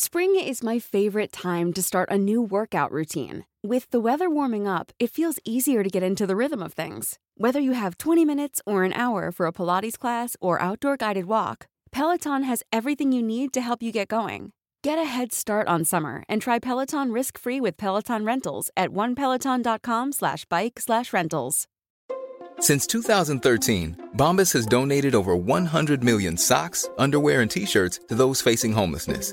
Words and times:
Spring 0.00 0.36
is 0.36 0.62
my 0.62 0.78
favorite 0.78 1.32
time 1.32 1.72
to 1.72 1.82
start 1.82 2.08
a 2.08 2.16
new 2.16 2.40
workout 2.40 2.92
routine. 2.92 3.44
With 3.64 3.90
the 3.90 3.98
weather 3.98 4.30
warming 4.30 4.64
up, 4.64 4.92
it 5.00 5.10
feels 5.10 5.40
easier 5.44 5.82
to 5.82 5.90
get 5.90 6.04
into 6.04 6.24
the 6.24 6.36
rhythm 6.36 6.62
of 6.62 6.72
things. 6.72 7.18
Whether 7.36 7.58
you 7.58 7.72
have 7.72 7.98
20 7.98 8.24
minutes 8.24 8.62
or 8.64 8.84
an 8.84 8.92
hour 8.92 9.32
for 9.32 9.46
a 9.46 9.52
Pilates 9.52 9.98
class 9.98 10.36
or 10.40 10.62
outdoor 10.62 10.96
guided 10.96 11.24
walk, 11.24 11.66
Peloton 11.90 12.44
has 12.44 12.62
everything 12.72 13.10
you 13.10 13.24
need 13.24 13.52
to 13.54 13.60
help 13.60 13.82
you 13.82 13.90
get 13.90 14.06
going. 14.06 14.52
Get 14.84 14.98
a 14.98 15.04
head 15.04 15.32
start 15.32 15.66
on 15.66 15.84
summer 15.84 16.22
and 16.28 16.40
try 16.40 16.60
Peloton 16.60 17.10
risk-free 17.10 17.60
with 17.60 17.76
Peloton 17.76 18.24
Rentals 18.24 18.70
at 18.76 18.90
onepeloton.com 18.90 20.12
slash 20.12 20.44
bike 20.44 20.78
slash 20.78 21.12
rentals. 21.12 21.66
Since 22.60 22.86
2013, 22.86 24.10
Bombas 24.16 24.52
has 24.52 24.64
donated 24.64 25.16
over 25.16 25.34
100 25.34 26.04
million 26.04 26.36
socks, 26.36 26.88
underwear, 26.98 27.40
and 27.40 27.50
T-shirts 27.50 27.98
to 28.06 28.14
those 28.14 28.40
facing 28.40 28.72
homelessness. 28.72 29.32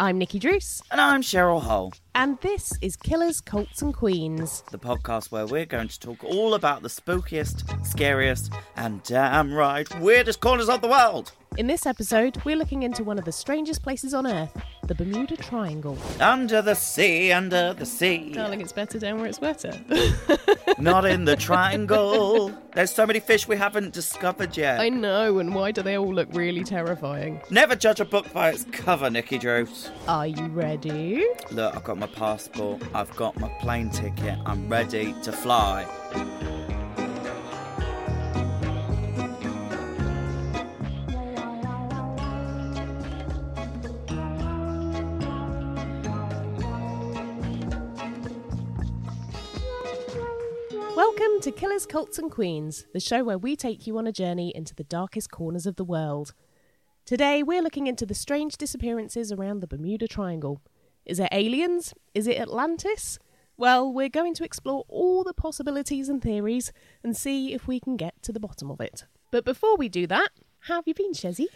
I'm 0.00 0.16
Nikki 0.18 0.38
Druce, 0.38 0.80
And 0.92 1.00
I'm 1.00 1.22
Cheryl 1.22 1.60
Hole. 1.60 1.92
and 2.14 2.38
this 2.40 2.72
is 2.80 2.96
Killers, 2.96 3.40
Cults 3.40 3.82
and 3.82 3.92
Queens. 3.92 4.62
the 4.70 4.78
podcast 4.78 5.32
where 5.32 5.44
we're 5.46 5.66
going 5.66 5.88
to 5.88 5.98
talk 5.98 6.22
all 6.22 6.54
about 6.54 6.82
the 6.82 6.88
spookiest, 6.88 7.84
scariest, 7.84 8.52
and 8.76 9.02
damn 9.02 9.52
right 9.52 9.88
weirdest 10.00 10.38
corners 10.40 10.68
of 10.68 10.82
the 10.82 10.88
world. 10.88 11.32
In 11.56 11.66
this 11.66 11.86
episode, 11.86 12.36
we're 12.44 12.56
looking 12.56 12.84
into 12.84 13.02
one 13.02 13.18
of 13.18 13.24
the 13.24 13.32
strangest 13.32 13.82
places 13.82 14.14
on 14.14 14.28
Earth, 14.28 14.56
the 14.86 14.94
Bermuda 14.94 15.36
Triangle. 15.36 15.98
Under 16.20 16.62
the 16.62 16.74
sea, 16.74 17.32
under 17.32 17.72
the 17.74 17.84
sea. 17.86 18.30
Darling, 18.32 18.60
it's 18.60 18.72
better 18.72 18.96
down 18.98 19.18
where 19.18 19.26
it's 19.26 19.40
wetter. 19.40 19.72
Not 20.78 21.04
in 21.04 21.24
the 21.24 21.34
triangle. 21.34 22.52
There's 22.74 22.92
so 22.92 23.04
many 23.06 23.18
fish 23.18 23.48
we 23.48 23.56
haven't 23.56 23.92
discovered 23.92 24.56
yet. 24.56 24.78
I 24.78 24.88
know, 24.88 25.40
and 25.40 25.52
why 25.52 25.72
do 25.72 25.82
they 25.82 25.98
all 25.98 26.14
look 26.14 26.28
really 26.32 26.62
terrifying? 26.62 27.40
Never 27.50 27.74
judge 27.74 27.98
a 27.98 28.04
book 28.04 28.32
by 28.32 28.50
its 28.50 28.64
cover, 28.70 29.10
Nikki 29.10 29.38
Druce. 29.38 29.90
Are 30.06 30.28
you 30.28 30.46
ready? 30.46 31.26
Look, 31.50 31.74
I've 31.74 31.82
got 31.84 31.98
my 31.98 32.06
passport, 32.06 32.80
I've 32.94 33.14
got 33.16 33.36
my 33.40 33.48
plane 33.60 33.90
ticket, 33.90 34.38
I'm 34.46 34.68
ready 34.68 35.12
to 35.24 35.32
fly. 35.32 35.86
To 51.48 51.52
Killers, 51.52 51.86
Cults 51.86 52.18
and 52.18 52.30
Queens, 52.30 52.84
the 52.92 53.00
show 53.00 53.24
where 53.24 53.38
we 53.38 53.56
take 53.56 53.86
you 53.86 53.96
on 53.96 54.06
a 54.06 54.12
journey 54.12 54.52
into 54.54 54.74
the 54.74 54.84
darkest 54.84 55.30
corners 55.30 55.64
of 55.64 55.76
the 55.76 55.84
world. 55.84 56.34
Today, 57.06 57.42
we're 57.42 57.62
looking 57.62 57.86
into 57.86 58.04
the 58.04 58.12
strange 58.12 58.58
disappearances 58.58 59.32
around 59.32 59.60
the 59.60 59.66
Bermuda 59.66 60.06
Triangle. 60.06 60.60
Is 61.06 61.18
it 61.18 61.30
aliens? 61.32 61.94
Is 62.14 62.26
it 62.26 62.38
Atlantis? 62.38 63.18
Well, 63.56 63.90
we're 63.90 64.10
going 64.10 64.34
to 64.34 64.44
explore 64.44 64.84
all 64.88 65.24
the 65.24 65.32
possibilities 65.32 66.10
and 66.10 66.20
theories 66.20 66.70
and 67.02 67.16
see 67.16 67.54
if 67.54 67.66
we 67.66 67.80
can 67.80 67.96
get 67.96 68.22
to 68.24 68.32
the 68.32 68.40
bottom 68.40 68.70
of 68.70 68.82
it. 68.82 69.06
But 69.30 69.46
before 69.46 69.78
we 69.78 69.88
do 69.88 70.06
that, 70.06 70.28
how 70.60 70.74
have 70.74 70.86
you 70.86 70.92
been, 70.92 71.14
Shezzy? 71.14 71.46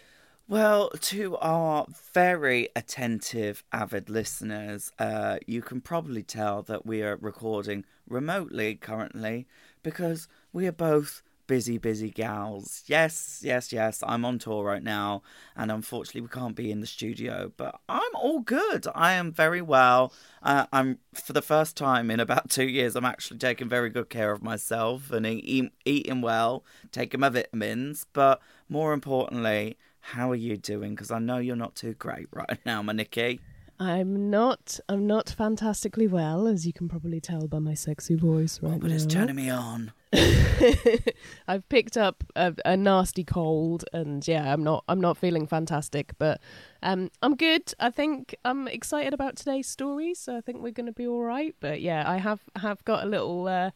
Well, 0.48 0.90
to 0.90 1.36
our 1.36 1.86
very 2.14 2.68
attentive, 2.74 3.62
avid 3.72 4.08
listeners, 4.08 4.90
uh, 4.98 5.38
you 5.46 5.60
can 5.62 5.82
probably 5.82 6.22
tell 6.22 6.62
that 6.62 6.84
we 6.84 7.02
are 7.02 7.16
recording 7.16 7.84
remotely 8.08 8.74
currently 8.74 9.46
because 9.82 10.28
we 10.52 10.66
are 10.66 10.72
both 10.72 11.22
busy, 11.46 11.76
busy 11.76 12.10
gals. 12.10 12.82
Yes, 12.86 13.40
yes, 13.44 13.72
yes, 13.72 14.02
I'm 14.06 14.24
on 14.24 14.38
tour 14.38 14.64
right 14.64 14.82
now, 14.82 15.22
and 15.56 15.70
unfortunately, 15.70 16.22
we 16.22 16.28
can't 16.28 16.56
be 16.56 16.70
in 16.70 16.80
the 16.80 16.86
studio, 16.86 17.52
but 17.56 17.78
I'm 17.88 18.14
all 18.14 18.40
good. 18.40 18.86
I 18.94 19.12
am 19.12 19.32
very 19.32 19.60
well. 19.60 20.12
Uh, 20.42 20.66
I'm, 20.72 20.98
for 21.12 21.32
the 21.32 21.42
first 21.42 21.76
time 21.76 22.10
in 22.10 22.20
about 22.20 22.48
two 22.48 22.66
years, 22.66 22.96
I'm 22.96 23.04
actually 23.04 23.38
taking 23.38 23.68
very 23.68 23.90
good 23.90 24.08
care 24.08 24.32
of 24.32 24.42
myself 24.42 25.10
and 25.10 25.26
eat, 25.26 25.72
eating 25.84 26.22
well, 26.22 26.64
taking 26.90 27.20
my 27.20 27.28
vitamins, 27.28 28.06
but 28.12 28.40
more 28.68 28.92
importantly, 28.92 29.76
how 30.00 30.30
are 30.30 30.36
you 30.36 30.56
doing? 30.56 30.94
Because 30.94 31.10
I 31.10 31.18
know 31.18 31.38
you're 31.38 31.56
not 31.56 31.74
too 31.74 31.94
great 31.94 32.28
right 32.32 32.58
now, 32.64 32.82
my 32.82 32.92
Nikki. 32.92 33.40
I'm 33.84 34.30
not. 34.30 34.78
I'm 34.88 35.06
not 35.06 35.28
fantastically 35.30 36.06
well, 36.06 36.46
as 36.46 36.66
you 36.66 36.72
can 36.72 36.88
probably 36.88 37.20
tell 37.20 37.48
by 37.48 37.58
my 37.58 37.74
sexy 37.74 38.14
voice 38.14 38.60
right 38.62 38.74
Oh, 38.74 38.78
but 38.78 38.90
now. 38.90 38.94
it's 38.94 39.06
turning 39.06 39.36
me 39.36 39.50
on. 39.50 39.92
I've 41.48 41.68
picked 41.68 41.96
up 41.96 42.22
a, 42.36 42.54
a 42.64 42.76
nasty 42.76 43.24
cold, 43.24 43.84
and 43.92 44.26
yeah, 44.28 44.52
I'm 44.52 44.62
not. 44.62 44.84
I'm 44.88 45.00
not 45.00 45.16
feeling 45.16 45.46
fantastic, 45.46 46.12
but 46.18 46.40
um, 46.82 47.10
I'm 47.22 47.34
good. 47.34 47.72
I 47.80 47.90
think 47.90 48.34
I'm 48.44 48.68
excited 48.68 49.12
about 49.14 49.36
today's 49.36 49.66
story, 49.68 50.14
so 50.14 50.36
I 50.36 50.40
think 50.40 50.62
we're 50.62 50.72
going 50.72 50.86
to 50.86 50.92
be 50.92 51.06
all 51.06 51.22
right. 51.22 51.54
But 51.60 51.80
yeah, 51.80 52.04
I 52.08 52.18
have 52.18 52.40
have 52.56 52.84
got 52.84 53.04
a 53.04 53.08
little 53.08 53.48
uh, 53.48 53.70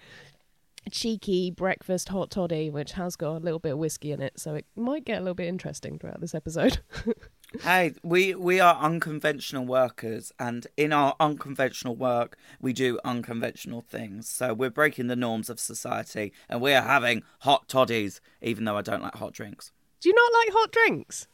cheeky 0.90 1.50
breakfast 1.50 2.10
hot 2.10 2.30
toddy, 2.30 2.70
which 2.70 2.92
has 2.92 3.16
got 3.16 3.36
a 3.36 3.40
little 3.44 3.58
bit 3.58 3.72
of 3.72 3.78
whiskey 3.78 4.12
in 4.12 4.22
it, 4.22 4.38
so 4.38 4.54
it 4.54 4.66
might 4.76 5.04
get 5.04 5.16
a 5.18 5.20
little 5.20 5.34
bit 5.34 5.48
interesting 5.48 5.98
throughout 5.98 6.20
this 6.20 6.34
episode. 6.34 6.78
Hey, 7.62 7.94
we 8.02 8.34
we 8.34 8.60
are 8.60 8.76
unconventional 8.76 9.64
workers, 9.64 10.32
and 10.38 10.66
in 10.76 10.92
our 10.92 11.14
unconventional 11.20 11.96
work, 11.96 12.36
we 12.60 12.72
do 12.72 12.98
unconventional 13.04 13.82
things. 13.82 14.28
So 14.28 14.52
we're 14.54 14.70
breaking 14.70 15.06
the 15.08 15.16
norms 15.16 15.48
of 15.50 15.58
society, 15.60 16.32
and 16.48 16.60
we 16.60 16.72
are 16.74 16.82
having 16.82 17.22
hot 17.40 17.68
toddies, 17.68 18.20
even 18.42 18.64
though 18.64 18.76
I 18.76 18.82
don't 18.82 19.02
like 19.02 19.14
hot 19.16 19.32
drinks. 19.32 19.72
Do 20.00 20.08
you 20.08 20.14
not 20.14 20.32
like 20.32 20.52
hot 20.52 20.72
drinks? 20.72 21.28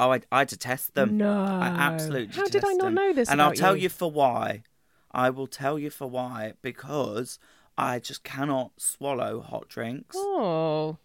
Oh, 0.00 0.12
I, 0.12 0.20
I 0.32 0.44
detest 0.44 0.94
them. 0.94 1.16
No. 1.16 1.30
I 1.32 1.66
absolutely 1.68 2.34
How 2.34 2.46
did 2.48 2.64
I 2.64 2.72
not 2.72 2.86
them. 2.86 2.94
know 2.94 3.12
this 3.12 3.28
And 3.28 3.40
I'll 3.40 3.52
tell 3.52 3.76
you? 3.76 3.84
you 3.84 3.88
for 3.88 4.10
why. 4.10 4.64
I 5.12 5.30
will 5.30 5.46
tell 5.46 5.78
you 5.78 5.90
for 5.90 6.08
why. 6.08 6.54
Because 6.60 7.38
I 7.78 8.00
just 8.00 8.24
cannot 8.24 8.72
swallow 8.78 9.40
hot 9.40 9.68
drinks. 9.68 10.16
Oh, 10.18 10.98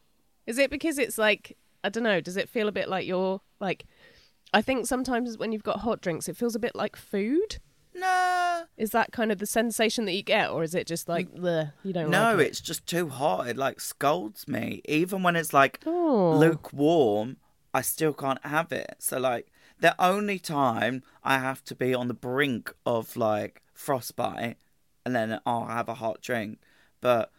is 0.48 0.58
it 0.58 0.72
because 0.72 0.98
it's 0.98 1.18
like 1.18 1.58
I 1.84 1.90
don't 1.90 2.04
know? 2.04 2.20
Does 2.22 2.38
it 2.38 2.50
feel 2.50 2.68
a 2.68 2.72
bit 2.72 2.90
like 2.90 3.06
you're 3.06 3.42
like? 3.60 3.86
I 4.58 4.62
think 4.64 4.88
sometimes 4.88 5.38
when 5.38 5.52
you've 5.52 5.62
got 5.62 5.82
hot 5.82 6.02
drinks, 6.02 6.28
it 6.28 6.36
feels 6.36 6.56
a 6.56 6.60
bit 6.60 6.76
like 6.76 6.96
food. 6.96 7.60
No. 7.94 8.64
Is 8.76 8.90
that 8.90 9.12
kind 9.12 9.32
of 9.32 9.38
the 9.38 9.46
sensation 9.46 10.06
that 10.06 10.14
you 10.14 10.24
get, 10.24 10.50
or 10.50 10.64
is 10.64 10.74
it 10.74 10.88
just 10.88 11.08
like 11.08 11.30
mm. 11.30 11.44
the 11.44 11.74
you 11.84 11.94
don't? 11.94 12.10
No, 12.10 12.32
like 12.34 12.40
it? 12.40 12.48
it's 12.48 12.62
just 12.62 12.88
too 12.88 13.10
hot. 13.10 13.48
It 13.48 13.56
like 13.56 13.80
scalds 13.80 14.48
me. 14.48 14.82
Even 14.86 15.22
when 15.22 15.36
it's 15.36 15.54
like 15.54 15.80
Oh. 15.86 16.36
lukewarm, 16.36 17.38
I 17.72 17.82
still 17.82 18.14
can't 18.14 18.44
have 18.44 18.72
it. 18.72 18.96
So 18.98 19.20
like 19.20 19.52
the 19.80 19.94
only 20.04 20.40
time 20.40 21.04
I 21.24 21.38
have 21.38 21.64
to 21.66 21.76
be 21.76 21.94
on 21.94 22.08
the 22.08 22.16
brink 22.16 22.74
of 22.84 23.16
like 23.16 23.62
frostbite 23.76 24.58
and 25.06 25.16
then 25.16 25.40
I'll 25.46 25.68
have 25.68 25.88
a 25.88 25.94
hot 25.94 26.20
drink. 26.24 26.58
But 27.00 27.32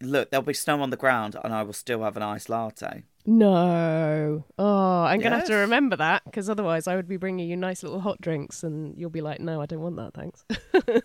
look, 0.00 0.30
there'll 0.30 0.46
be 0.46 0.54
snow 0.54 0.82
on 0.82 0.90
the 0.90 0.96
ground 0.96 1.36
and 1.42 1.52
I 1.52 1.64
will 1.64 1.72
still 1.72 2.04
have 2.04 2.16
an 2.16 2.22
iced 2.22 2.48
latte. 2.48 3.02
No. 3.24 4.44
Oh, 4.58 5.02
I'm 5.04 5.20
gonna 5.20 5.36
have 5.36 5.46
to 5.46 5.52
Yes. 5.52 5.60
remember 5.60 5.96
that 5.96 6.24
because 6.24 6.50
otherwise 6.50 6.86
I 6.86 6.96
would 6.96 7.08
be 7.08 7.16
bringing 7.16 7.48
you 7.48 7.56
nice 7.56 7.82
little 7.82 8.00
hot 8.00 8.20
drinks, 8.20 8.62
and 8.64 8.98
you'll 8.98 9.10
be 9.10 9.20
like, 9.20 9.40
"No, 9.40 9.60
I 9.60 9.66
don't 9.66 9.80
want 9.80 9.96
that, 9.96 10.14
thanks." 10.14 10.44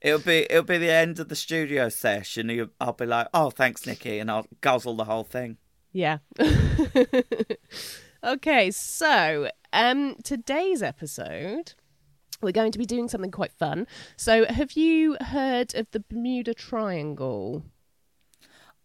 It'll 0.00 0.20
be 0.20 0.46
it'll 0.50 0.64
be 0.64 0.76
the 0.78 0.90
end 0.92 1.18
of 1.18 1.28
the 1.30 1.36
studio 1.36 1.88
session. 1.88 2.50
You, 2.50 2.70
I'll 2.78 2.92
be 2.92 3.06
like, 3.06 3.28
oh, 3.32 3.48
thanks, 3.48 3.86
Nikki, 3.86 4.18
and 4.18 4.30
I'll 4.30 4.46
guzzle 4.60 4.96
the 4.96 5.04
whole 5.04 5.24
thing. 5.24 5.56
Yeah. 5.92 6.18
okay, 8.24 8.70
so 8.70 9.48
um 9.72 10.16
today's 10.22 10.82
episode 10.82 11.72
we're 12.42 12.52
going 12.52 12.72
to 12.72 12.78
be 12.78 12.84
doing 12.84 13.08
something 13.08 13.30
quite 13.30 13.52
fun. 13.52 13.86
So, 14.16 14.44
have 14.44 14.72
you 14.72 15.16
heard 15.20 15.74
of 15.74 15.86
the 15.92 16.00
Bermuda 16.00 16.52
Triangle? 16.52 17.62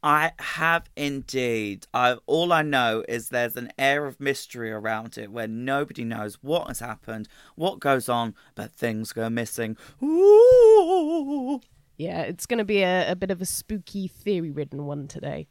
I 0.02 0.32
have 0.40 0.90
indeed. 0.96 1.88
I 1.94 2.18
all 2.26 2.54
I 2.54 2.62
know 2.62 3.04
is 3.08 3.30
there's 3.30 3.56
an 3.58 3.72
air 3.78 4.06
of 4.06 4.20
mystery 4.20 4.72
around 4.72 5.18
it 5.18 5.32
where 5.32 5.48
nobody 5.48 6.06
knows 6.06 6.38
what 6.42 6.68
has 6.68 6.80
happened, 6.80 7.28
what 7.56 7.80
goes 7.80 8.08
on, 8.08 8.36
but 8.56 8.72
things 8.72 9.12
go 9.12 9.30
missing. 9.30 9.78
Ooh. 10.02 11.60
Yeah, 11.98 12.22
it's 12.22 12.46
going 12.46 12.60
to 12.60 12.66
be 12.66 12.82
a, 12.82 13.12
a 13.12 13.16
bit 13.16 13.30
of 13.30 13.42
a 13.42 13.46
spooky, 13.46 14.08
theory 14.08 14.52
ridden 14.52 14.86
one 14.86 15.08
today. 15.10 15.48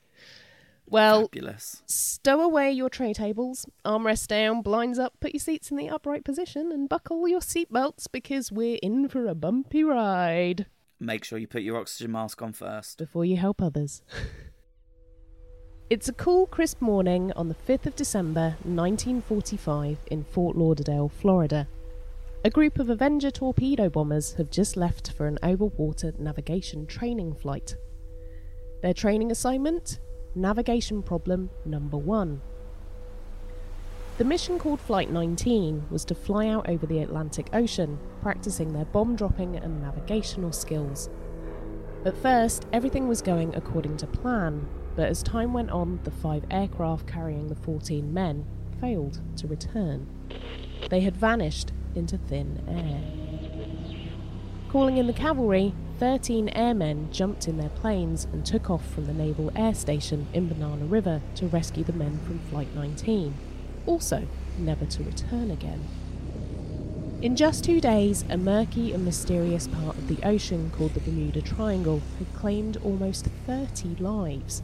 Well, 0.87 1.25
Fabulous. 1.25 1.83
stow 1.85 2.41
away 2.41 2.73
your 2.73 2.89
tray 2.89 3.13
tables, 3.13 3.67
armrest 3.85 4.29
down, 4.29 4.63
blinds 4.63 4.99
up, 4.99 5.13
put 5.21 5.35
your 5.35 5.41
seats 5.41 5.71
in 5.71 5.77
the 5.77 5.91
upright 5.91 6.25
position, 6.25 6.73
and 6.73 6.89
buckle 6.89 7.29
your 7.29 7.41
seatbelts 7.41 8.07
because 8.11 8.51
we're 8.51 8.79
in 8.83 9.11
for 9.11 9.27
a 9.27 9.35
bumpy 9.35 9.85
ride 9.85 10.65
Make 11.01 11.25
sure 11.25 11.39
you 11.39 11.47
put 11.47 11.63
your 11.63 11.77
oxygen 11.77 12.13
mask 12.13 12.43
on 12.43 12.53
first. 12.53 12.99
before 12.99 13.25
you 13.25 13.37
help 13.37 13.63
others. 13.63 14.03
it's 15.91 16.09
a 16.09 16.13
cool, 16.13 16.47
crisp 16.47 16.81
morning 16.81 17.33
on 17.37 17.49
the 17.49 17.55
5th 17.55 17.87
of 17.87 17.95
December 17.95 18.57
1945 18.65 19.99
in 20.11 20.25
Fort 20.25 20.57
Lauderdale, 20.57 21.09
Florida. 21.09 21.69
A 22.45 22.51
group 22.51 22.81
of 22.81 22.91
Avenger 22.91 23.31
torpedo 23.31 23.89
bombers 23.89 24.33
have 24.35 24.51
just 24.51 24.77
left 24.77 25.13
for 25.13 25.27
an 25.27 25.39
overwater 25.43 26.19
navigation 26.19 26.87
training 26.87 27.35
flight. 27.35 27.77
Their 28.83 28.95
training 28.95 29.31
assignment? 29.31 30.01
Navigation 30.35 31.03
problem 31.03 31.51
number 31.65 31.97
one. 31.97 32.41
The 34.19 34.25
mission 34.25 34.59
called 34.59 34.81
Flight 34.81 35.13
19 35.13 35.87
was 35.91 36.05
to 36.07 36.15
fly 36.17 36.49
out 36.49 36.69
over 36.69 36.87
the 36.87 36.99
Atlantic 36.99 37.51
Ocean, 37.53 38.01
practicing 38.21 38.73
their 38.73 38.85
bomb 38.87 39.15
dropping 39.15 39.55
and 39.55 39.81
navigational 39.81 40.51
skills. 40.51 41.09
At 42.05 42.17
first, 42.17 42.67
everything 42.73 43.07
was 43.07 43.23
going 43.23 43.55
according 43.55 43.97
to 43.99 44.09
plan, 44.09 44.67
but 44.97 45.09
as 45.09 45.23
time 45.23 45.53
went 45.53 45.71
on, 45.71 46.01
the 46.03 46.11
five 46.11 46.43
aircraft 46.51 47.07
carrying 47.07 47.47
the 47.47 47.55
14 47.55 48.13
men 48.13 48.45
failed 48.81 49.21
to 49.37 49.47
return. 49.47 50.09
They 50.91 51.03
had 51.03 51.17
vanished 51.17 51.71
into 51.95 52.19
thin 52.19 52.61
air. 52.67 53.01
Calling 54.69 54.97
in 54.97 55.07
the 55.07 55.13
cavalry, 55.13 55.73
13 56.01 56.49
airmen 56.49 57.13
jumped 57.13 57.47
in 57.47 57.57
their 57.57 57.69
planes 57.69 58.27
and 58.33 58.45
took 58.45 58.69
off 58.69 58.85
from 58.93 59.07
the 59.07 59.15
Naval 59.15 59.53
Air 59.55 59.75
Station 59.75 60.27
in 60.33 60.49
Banana 60.49 60.87
River 60.87 61.23
to 61.37 61.47
rescue 61.47 61.85
the 61.85 61.93
men 61.93 62.19
from 62.27 62.41
Flight 62.51 62.75
19, 62.75 63.33
also 63.89 64.27
never 64.59 64.85
to 64.85 65.03
return 65.03 65.51
again. 65.51 65.83
In 67.21 67.35
just 67.35 67.65
two 67.65 67.81
days, 67.81 68.25
a 68.31 68.37
murky 68.37 68.93
and 68.93 69.05
mysterious 69.05 69.67
part 69.67 69.99
of 69.99 70.07
the 70.07 70.25
ocean 70.25 70.71
called 70.77 70.95
the 70.95 71.01
Bermuda 71.01 71.43
Triangle 71.43 72.01
had 72.19 72.33
claimed 72.35 72.77
almost 72.85 73.27
30 73.47 73.97
lives. 73.97 74.63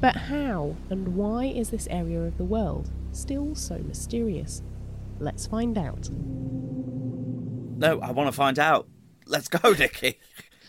But 0.00 0.16
how 0.16 0.76
and 0.90 1.16
why 1.16 1.46
is 1.46 1.70
this 1.70 1.88
area 1.90 2.20
of 2.20 2.36
the 2.36 2.44
world 2.44 2.90
still 3.12 3.54
so 3.54 3.78
mysterious? 3.78 4.62
Let's 5.18 5.46
find 5.46 5.78
out. 5.78 6.10
No, 6.10 8.00
I 8.00 8.10
want 8.10 8.28
to 8.28 8.32
find 8.32 8.58
out. 8.58 8.86
Let's 9.26 9.48
go, 9.48 9.72
Nikki. 9.78 10.18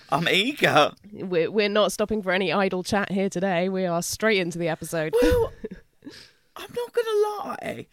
I'm 0.09 0.29
eager. 0.29 0.93
We're, 1.11 1.51
we're 1.51 1.67
not 1.67 1.91
stopping 1.91 2.21
for 2.21 2.31
any 2.31 2.53
idle 2.53 2.83
chat 2.83 3.11
here 3.11 3.29
today. 3.29 3.67
We 3.67 3.85
are 3.85 4.01
straight 4.01 4.37
into 4.37 4.57
the 4.57 4.69
episode. 4.69 5.13
Well, 5.21 5.51
I'm 6.55 6.71
not 6.75 6.93
gonna 6.93 7.57
lie. 7.59 7.87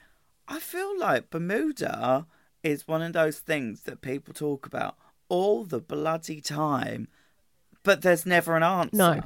I 0.48 0.58
feel 0.58 0.98
like 0.98 1.30
Bermuda 1.30 2.26
is 2.62 2.86
one 2.86 3.02
of 3.02 3.12
those 3.12 3.38
things 3.38 3.82
that 3.82 4.02
people 4.02 4.34
talk 4.34 4.66
about 4.66 4.96
all 5.28 5.64
the 5.64 5.80
bloody 5.80 6.40
time, 6.40 7.08
but 7.82 8.02
there's 8.02 8.26
never 8.26 8.56
an 8.56 8.62
answer. 8.62 8.96
No. 8.96 9.20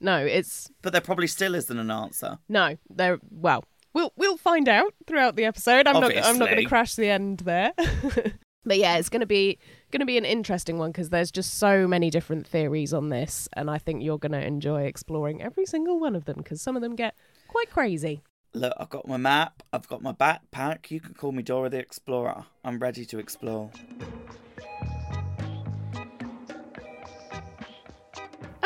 no, 0.00 0.18
it's 0.24 0.70
But 0.82 0.92
there 0.92 1.00
probably 1.00 1.26
still 1.26 1.54
isn't 1.54 1.78
an 1.78 1.90
answer. 1.90 2.38
no. 2.48 2.76
There. 2.88 3.18
Well, 3.30 3.64
we'll 3.92 4.12
we'll 4.16 4.36
find 4.36 4.68
out 4.68 4.94
throughout 5.06 5.36
the 5.36 5.44
episode. 5.44 5.86
I'm 5.86 6.00
not. 6.00 6.16
I'm 6.16 6.38
not 6.38 6.50
going 6.50 6.62
to 6.62 6.68
crash 6.68 6.94
the 6.94 7.08
end 7.08 7.40
there. 7.40 7.72
but 8.64 8.78
yeah, 8.78 8.96
it's 8.98 9.08
going 9.08 9.20
to 9.20 9.26
be 9.26 9.58
going 9.90 10.00
to 10.00 10.06
be 10.06 10.18
an 10.18 10.24
interesting 10.24 10.78
one 10.78 10.92
because 10.92 11.10
there's 11.10 11.30
just 11.30 11.54
so 11.54 11.88
many 11.88 12.10
different 12.10 12.46
theories 12.46 12.92
on 12.92 13.08
this, 13.08 13.48
and 13.54 13.70
I 13.70 13.78
think 13.78 14.02
you're 14.02 14.18
going 14.18 14.32
to 14.32 14.44
enjoy 14.44 14.82
exploring 14.82 15.42
every 15.42 15.66
single 15.66 15.98
one 15.98 16.14
of 16.14 16.24
them 16.24 16.36
because 16.36 16.60
some 16.62 16.76
of 16.76 16.82
them 16.82 16.94
get 16.94 17.14
quite 17.48 17.70
crazy. 17.70 18.22
Look, 18.54 18.72
I've 18.78 18.88
got 18.88 19.06
my 19.06 19.16
map, 19.16 19.62
I've 19.72 19.88
got 19.88 20.02
my 20.02 20.12
backpack. 20.12 20.90
You 20.90 21.00
can 21.00 21.14
call 21.14 21.32
me 21.32 21.42
Dora 21.42 21.68
the 21.68 21.78
Explorer. 21.78 22.46
I'm 22.64 22.78
ready 22.78 23.04
to 23.04 23.18
explore. 23.18 23.70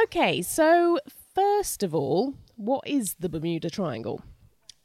Okay, 0.02 0.42
so 0.42 0.98
first 1.34 1.82
of 1.82 1.94
all, 1.94 2.34
what 2.56 2.86
is 2.86 3.14
the 3.20 3.28
Bermuda 3.28 3.70
Triangle? 3.70 4.22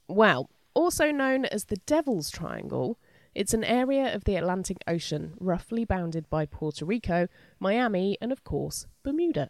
Well, 0.07 0.49
also 0.73 1.11
known 1.11 1.45
as 1.45 1.65
the 1.65 1.77
Devil's 1.77 2.29
Triangle, 2.29 2.99
it's 3.33 3.53
an 3.53 3.63
area 3.63 4.13
of 4.13 4.23
the 4.23 4.35
Atlantic 4.35 4.77
Ocean 4.87 5.33
roughly 5.39 5.83
bounded 5.83 6.29
by 6.29 6.45
Puerto 6.45 6.85
Rico, 6.85 7.27
Miami, 7.59 8.17
and 8.21 8.31
of 8.31 8.43
course, 8.43 8.87
Bermuda. 9.03 9.49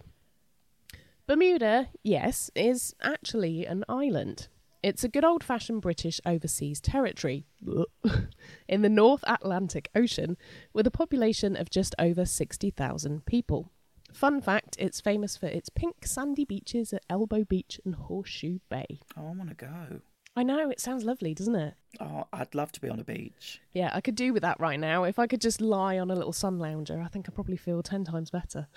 Bermuda, 1.28 1.90
yes, 2.04 2.50
is 2.56 2.96
actually 3.02 3.66
an 3.66 3.84
island. 3.90 4.48
It's 4.86 5.04
a 5.04 5.10
good 5.10 5.26
old 5.26 5.44
fashioned 5.44 5.82
British 5.82 6.22
overseas 6.28 6.80
territory 6.80 7.48
in 8.68 8.84
the 8.84 8.88
North 8.88 9.24
Atlantic 9.26 9.90
Ocean 9.96 10.38
with 10.74 10.86
a 10.86 10.92
population 10.92 11.56
of 11.56 11.72
just 11.72 11.96
over 11.98 12.24
60,000 12.24 13.26
people. 13.26 13.72
Fun 14.14 14.42
fact 14.42 14.76
it's 14.78 15.02
famous 15.02 15.36
for 15.38 15.48
its 15.48 15.70
pink 15.70 16.06
sandy 16.06 16.46
beaches 16.46 16.94
at 16.94 17.02
Elbow 17.10 17.44
Beach 17.44 17.82
and 17.84 17.96
Horseshoe 17.96 18.60
Bay. 18.70 19.00
Oh, 19.18 19.30
I 19.30 19.32
want 19.32 19.50
to 19.50 19.56
go. 19.56 20.02
I 20.36 20.44
know, 20.44 20.70
it 20.70 20.80
sounds 20.80 21.04
lovely, 21.04 21.34
doesn't 21.34 21.56
it? 21.56 21.74
Oh, 22.00 22.28
I'd 22.32 22.54
love 22.54 22.72
to 22.74 22.80
be 22.82 22.88
on 22.90 23.00
a 23.00 23.04
beach. 23.04 23.60
Yeah, 23.74 23.90
I 23.92 24.02
could 24.02 24.16
do 24.16 24.34
with 24.34 24.44
that 24.44 24.60
right 24.60 24.80
now. 24.80 25.04
If 25.04 25.18
I 25.18 25.26
could 25.26 25.42
just 25.42 25.62
lie 25.62 25.98
on 25.98 26.12
a 26.12 26.16
little 26.16 26.32
sun 26.32 26.60
lounger, 26.60 27.02
I 27.02 27.08
think 27.08 27.28
I'd 27.28 27.34
probably 27.34 27.58
feel 27.58 27.82
10 27.82 28.04
times 28.04 28.30
better. 28.30 28.68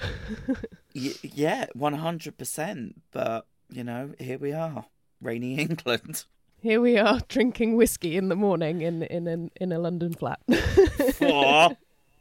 Y- 0.95 1.13
yeah, 1.23 1.67
100%. 1.77 2.95
But, 3.11 3.47
you 3.69 3.85
know, 3.85 4.13
here 4.19 4.39
we 4.39 4.55
are. 4.55 4.87
Rainy 5.21 5.55
England. 5.59 6.25
Here 6.61 6.81
we 6.81 6.99
are 6.99 7.21
drinking 7.29 7.77
whiskey 7.77 8.17
in 8.17 8.29
the 8.29 8.37
morning 8.37 8.83
in, 8.83 9.03
in, 9.05 9.27
an, 9.27 9.51
in 9.61 9.73
a 9.73 9.79
London 9.79 10.13
flat. 10.13 10.41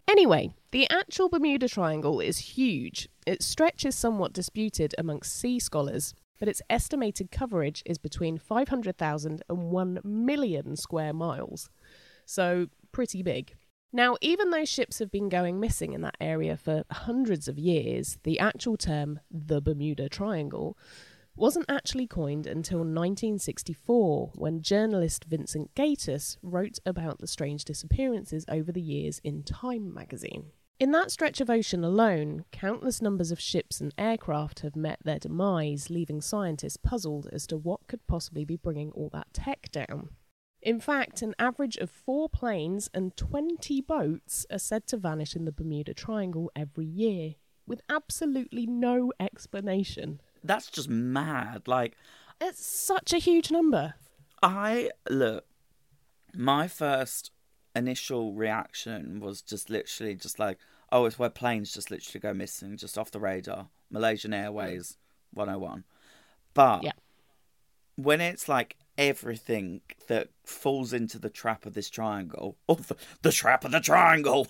Anyway, 0.09 0.53
the 0.71 0.89
actual 0.89 1.27
Bermuda 1.27 1.67
Triangle 1.67 2.21
is 2.21 2.37
huge. 2.37 3.09
Its 3.25 3.45
stretch 3.45 3.85
is 3.85 3.93
somewhat 3.93 4.31
disputed 4.31 4.95
amongst 4.97 5.37
sea 5.37 5.59
scholars, 5.59 6.13
but 6.39 6.47
its 6.47 6.61
estimated 6.69 7.29
coverage 7.29 7.83
is 7.85 7.97
between 7.97 8.37
500,000 8.37 9.43
and 9.49 9.63
1 9.69 9.99
million 10.05 10.77
square 10.77 11.11
miles. 11.11 11.69
So, 12.25 12.67
pretty 12.93 13.21
big. 13.21 13.55
Now, 13.91 14.15
even 14.21 14.49
though 14.49 14.65
ships 14.65 14.99
have 14.99 15.11
been 15.11 15.27
going 15.27 15.59
missing 15.59 15.91
in 15.91 16.01
that 16.01 16.17
area 16.21 16.55
for 16.55 16.83
hundreds 16.89 17.49
of 17.49 17.59
years, 17.59 18.17
the 18.23 18.39
actual 18.39 18.77
term, 18.77 19.19
the 19.29 19.61
Bermuda 19.61 20.07
Triangle, 20.07 20.77
wasn't 21.37 21.65
actually 21.69 22.07
coined 22.07 22.47
until 22.47 22.79
1964 22.79 24.31
when 24.35 24.61
journalist 24.61 25.25
Vincent 25.25 25.73
Gaddis 25.75 26.37
wrote 26.41 26.79
about 26.85 27.19
the 27.19 27.27
strange 27.27 27.63
disappearances 27.63 28.45
over 28.49 28.71
the 28.71 28.81
years 28.81 29.19
in 29.23 29.43
Time 29.43 29.93
magazine. 29.93 30.51
In 30.79 30.91
that 30.91 31.09
stretch 31.09 31.41
of 31.41 31.49
ocean 31.49 31.83
alone, 31.83 32.45
countless 32.51 33.01
numbers 33.01 33.31
of 33.31 33.39
ships 33.39 33.81
and 33.81 33.93
aircraft 33.97 34.59
have 34.59 34.75
met 34.75 34.99
their 35.03 35.17
demise, 35.17 35.89
leaving 35.89 36.21
scientists 36.21 36.77
puzzled 36.77 37.27
as 37.31 37.47
to 37.47 37.57
what 37.57 37.87
could 37.87 38.05
possibly 38.05 38.45
be 38.45 38.57
bringing 38.57 38.91
all 38.91 39.09
that 39.11 39.33
tech 39.33 39.71
down. 39.71 40.09
In 40.61 40.79
fact, 40.79 41.21
an 41.21 41.33
average 41.39 41.77
of 41.77 41.89
four 41.89 42.29
planes 42.29 42.89
and 42.93 43.15
20 43.17 43.81
boats 43.81 44.45
are 44.51 44.59
said 44.59 44.85
to 44.87 44.97
vanish 44.97 45.35
in 45.35 45.45
the 45.45 45.51
Bermuda 45.51 45.93
Triangle 45.93 46.51
every 46.55 46.85
year, 46.85 47.35
with 47.65 47.81
absolutely 47.89 48.67
no 48.67 49.11
explanation. 49.19 50.21
That's 50.43 50.69
just 50.69 50.89
mad. 50.89 51.67
Like, 51.67 51.95
It's 52.41 52.65
such 52.65 53.13
a 53.13 53.17
huge 53.17 53.51
number. 53.51 53.95
I 54.43 54.91
look, 55.09 55.45
my 56.33 56.67
first 56.67 57.31
initial 57.75 58.33
reaction 58.33 59.19
was 59.19 59.41
just 59.41 59.69
literally 59.69 60.15
just 60.15 60.39
like, 60.39 60.57
oh, 60.91 61.05
it's 61.05 61.19
where 61.19 61.29
planes 61.29 61.73
just 61.73 61.91
literally 61.91 62.19
go 62.19 62.33
missing, 62.33 62.77
just 62.77 62.97
off 62.97 63.11
the 63.11 63.19
radar. 63.19 63.67
Malaysian 63.89 64.33
Airways 64.33 64.97
101. 65.33 65.83
But 66.53 66.83
Yeah. 66.83 66.91
when 67.95 68.21
it's 68.21 68.47
like 68.47 68.75
everything 68.97 69.81
that 70.07 70.29
falls 70.45 70.93
into 70.93 71.19
the 71.19 71.29
trap 71.29 71.65
of 71.65 71.73
this 71.73 71.89
triangle, 71.89 72.57
or 72.67 72.75
the, 72.77 72.95
the 73.21 73.31
trap 73.31 73.65
of 73.65 73.71
the 73.71 73.79
triangle, 73.79 74.47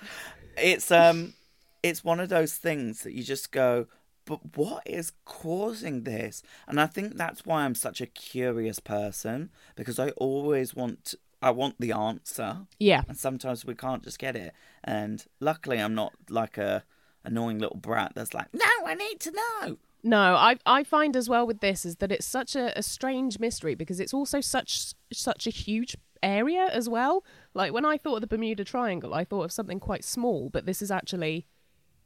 it's 0.56 0.90
um, 0.90 1.34
it's 1.82 2.02
one 2.04 2.20
of 2.20 2.28
those 2.28 2.54
things 2.54 3.02
that 3.02 3.12
you 3.12 3.22
just 3.22 3.52
go, 3.52 3.86
but 4.26 4.56
what 4.56 4.82
is 4.86 5.12
causing 5.24 6.02
this? 6.02 6.42
And 6.68 6.78
I 6.80 6.86
think 6.86 7.16
that's 7.16 7.46
why 7.46 7.64
I'm 7.64 7.74
such 7.74 8.00
a 8.02 8.06
curious 8.06 8.78
person 8.80 9.50
because 9.76 9.98
I 9.98 10.10
always 10.10 10.74
want 10.74 11.14
I 11.42 11.50
want 11.50 11.76
the 11.78 11.92
answer, 11.92 12.66
Yeah. 12.78 13.02
and 13.08 13.16
sometimes 13.16 13.64
we 13.64 13.74
can't 13.74 14.02
just 14.02 14.18
get 14.18 14.36
it. 14.36 14.52
And 14.82 15.24
luckily, 15.40 15.78
I'm 15.78 15.94
not 15.94 16.12
like 16.28 16.58
a 16.58 16.84
annoying 17.24 17.58
little 17.58 17.76
brat 17.76 18.12
that's 18.14 18.32
like, 18.34 18.52
no, 18.54 18.64
I 18.86 18.94
need 18.94 19.20
to 19.20 19.32
know. 19.32 19.76
No, 20.02 20.34
I 20.34 20.56
I 20.64 20.82
find 20.84 21.16
as 21.16 21.28
well 21.28 21.46
with 21.46 21.60
this 21.60 21.84
is 21.84 21.96
that 21.96 22.10
it's 22.12 22.26
such 22.26 22.54
a, 22.56 22.76
a 22.78 22.82
strange 22.82 23.38
mystery 23.38 23.74
because 23.74 24.00
it's 24.00 24.14
also 24.14 24.40
such 24.40 24.94
such 25.12 25.46
a 25.46 25.50
huge 25.50 25.96
area 26.22 26.66
as 26.72 26.88
well. 26.88 27.24
Like 27.54 27.72
when 27.72 27.84
I 27.84 27.96
thought 27.98 28.16
of 28.16 28.20
the 28.22 28.26
Bermuda 28.26 28.64
Triangle, 28.64 29.12
I 29.14 29.24
thought 29.24 29.44
of 29.44 29.52
something 29.52 29.78
quite 29.80 30.04
small, 30.04 30.48
but 30.48 30.64
this 30.66 30.80
is 30.82 30.90
actually 30.90 31.46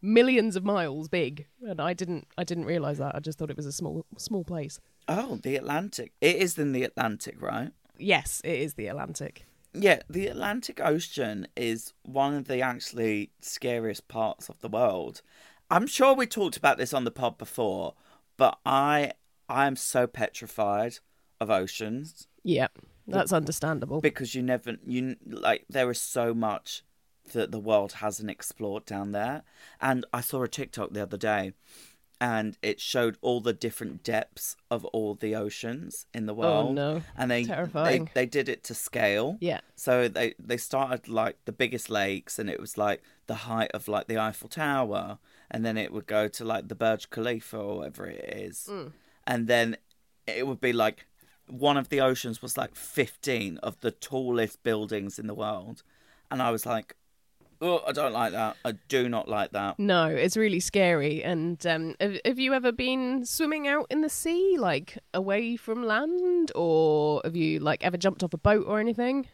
millions 0.02 0.56
of 0.56 0.64
miles 0.64 1.08
big, 1.08 1.46
and 1.66 1.80
I 1.80 1.94
didn't 1.94 2.26
I 2.38 2.44
didn't 2.44 2.64
realize 2.64 2.98
that. 2.98 3.14
I 3.14 3.20
just 3.20 3.38
thought 3.38 3.50
it 3.50 3.56
was 3.56 3.66
a 3.66 3.72
small 3.72 4.04
small 4.16 4.44
place. 4.44 4.80
Oh, 5.08 5.38
the 5.42 5.56
Atlantic. 5.56 6.12
It 6.20 6.36
is 6.36 6.58
in 6.58 6.72
the 6.72 6.84
Atlantic, 6.84 7.40
right? 7.40 7.70
Yes, 7.98 8.40
it 8.44 8.58
is 8.60 8.74
the 8.74 8.86
Atlantic. 8.86 9.44
Yeah, 9.72 10.00
the 10.08 10.26
Atlantic 10.26 10.80
Ocean 10.80 11.46
is 11.56 11.92
one 12.02 12.34
of 12.34 12.48
the 12.48 12.60
actually 12.60 13.30
scariest 13.40 14.08
parts 14.08 14.48
of 14.48 14.58
the 14.60 14.68
world. 14.68 15.22
I'm 15.70 15.86
sure 15.86 16.14
we 16.14 16.26
talked 16.26 16.56
about 16.56 16.78
this 16.78 16.92
on 16.92 17.04
the 17.04 17.10
pod 17.12 17.38
before, 17.38 17.94
but 18.36 18.58
I 18.66 19.12
I 19.48 19.66
am 19.66 19.76
so 19.76 20.06
petrified 20.06 20.98
of 21.40 21.50
oceans 21.50 22.26
Yeah, 22.42 22.68
that's 23.06 23.32
understandable. 23.32 24.00
because 24.00 24.34
you 24.34 24.42
never 24.42 24.76
you 24.86 25.16
like 25.26 25.64
there 25.68 25.90
is 25.90 26.00
so 26.00 26.34
much 26.34 26.82
that 27.30 27.50
the 27.50 27.60
world 27.60 27.94
hasn't 27.94 28.30
explored 28.30 28.84
down 28.84 29.12
there. 29.12 29.42
And 29.80 30.04
I 30.12 30.20
saw 30.20 30.42
a 30.42 30.48
TikTok 30.48 30.92
the 30.92 31.02
other 31.02 31.16
day 31.16 31.52
and 32.20 32.58
it 32.60 32.80
showed 32.80 33.16
all 33.22 33.40
the 33.40 33.54
different 33.54 34.02
depths 34.04 34.54
of 34.70 34.84
all 34.86 35.14
the 35.14 35.34
oceans 35.34 36.04
in 36.12 36.26
the 36.26 36.34
world. 36.34 36.70
Oh, 36.70 36.72
no. 36.72 37.02
And 37.16 37.30
they 37.30 37.44
Terrifying. 37.44 38.10
they 38.14 38.22
they 38.22 38.26
did 38.26 38.48
it 38.48 38.62
to 38.64 38.74
scale. 38.74 39.38
Yeah. 39.40 39.60
So 39.74 40.06
they 40.06 40.34
they 40.38 40.58
started 40.58 41.08
like 41.08 41.38
the 41.46 41.52
biggest 41.52 41.88
lakes, 41.88 42.38
and 42.38 42.50
it 42.50 42.60
was 42.60 42.76
like 42.76 43.02
the 43.26 43.34
height 43.34 43.70
of 43.72 43.88
like 43.88 44.06
the 44.06 44.18
Eiffel 44.18 44.48
Tower, 44.48 45.18
and 45.50 45.64
then 45.64 45.78
it 45.78 45.92
would 45.92 46.06
go 46.06 46.28
to 46.28 46.44
like 46.44 46.68
the 46.68 46.74
Burj 46.74 47.08
Khalifa 47.08 47.56
or 47.56 47.78
whatever 47.78 48.06
it 48.06 48.24
is, 48.36 48.68
mm. 48.70 48.92
and 49.26 49.48
then 49.48 49.78
it 50.26 50.46
would 50.46 50.60
be 50.60 50.74
like 50.74 51.06
one 51.46 51.78
of 51.78 51.88
the 51.88 52.02
oceans 52.02 52.42
was 52.42 52.58
like 52.58 52.76
fifteen 52.76 53.56
of 53.58 53.80
the 53.80 53.90
tallest 53.90 54.62
buildings 54.62 55.18
in 55.18 55.26
the 55.26 55.34
world, 55.34 55.82
and 56.30 56.42
I 56.42 56.50
was 56.50 56.66
like, 56.66 56.96
oh, 57.60 57.82
I 57.86 57.92
don't 57.92 58.12
like 58.12 58.32
that. 58.32 58.56
I 58.64 58.72
do 58.88 59.08
not 59.08 59.28
like 59.28 59.52
that. 59.52 59.78
No, 59.78 60.06
it's 60.06 60.36
really 60.36 60.60
scary. 60.60 61.22
And 61.22 61.64
um, 61.66 61.94
have, 62.00 62.18
have 62.24 62.38
you 62.38 62.54
ever 62.54 62.72
been 62.72 63.24
swimming 63.24 63.68
out 63.68 63.86
in 63.90 64.00
the 64.00 64.08
sea, 64.08 64.56
like 64.58 64.98
away 65.14 65.56
from 65.56 65.82
land, 65.82 66.52
or 66.54 67.20
have 67.24 67.36
you 67.36 67.60
like 67.60 67.84
ever 67.84 67.96
jumped 67.96 68.22
off 68.22 68.32
a 68.32 68.38
boat 68.38 68.64
or 68.66 68.80
anything? 68.80 69.28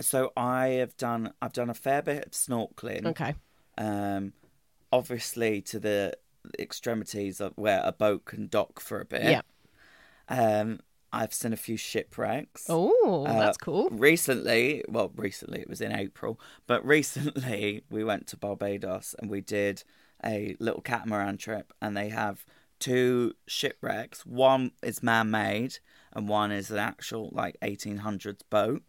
So 0.00 0.32
I 0.36 0.68
have 0.68 0.96
done 0.96 1.32
I've 1.42 1.52
done 1.52 1.70
a 1.70 1.74
fair 1.74 2.02
bit 2.02 2.26
of 2.26 2.32
snorkeling. 2.32 3.06
Okay. 3.06 3.34
um, 3.76 4.32
obviously 4.92 5.60
to 5.62 5.78
the 5.78 6.14
extremities 6.58 7.40
of 7.40 7.52
where 7.56 7.80
a 7.84 7.92
boat 7.92 8.24
can 8.24 8.48
dock 8.48 8.80
for 8.80 9.00
a 9.00 9.04
bit. 9.04 9.22
Yeah. 9.24 9.42
Um, 10.28 10.80
I've 11.12 11.34
seen 11.34 11.52
a 11.52 11.56
few 11.56 11.76
shipwrecks. 11.76 12.66
Oh, 12.68 13.24
Uh, 13.26 13.38
that's 13.40 13.58
cool. 13.58 13.88
Recently, 13.90 14.84
well, 14.88 15.12
recently 15.16 15.60
it 15.60 15.68
was 15.68 15.80
in 15.80 15.92
April, 15.92 16.40
but 16.66 16.84
recently 16.86 17.84
we 17.90 18.04
went 18.04 18.26
to 18.28 18.36
Barbados 18.36 19.14
and 19.18 19.30
we 19.30 19.40
did 19.40 19.82
a 20.24 20.56
little 20.60 20.82
catamaran 20.82 21.36
trip, 21.38 21.72
and 21.80 21.96
they 21.96 22.10
have 22.10 22.44
two 22.78 23.34
shipwrecks. 23.46 24.24
One 24.26 24.72
is 24.82 25.02
man-made, 25.02 25.78
and 26.12 26.28
one 26.28 26.52
is 26.52 26.70
an 26.70 26.78
actual 26.78 27.30
like 27.32 27.56
1800s 27.62 28.42
boat. 28.50 28.82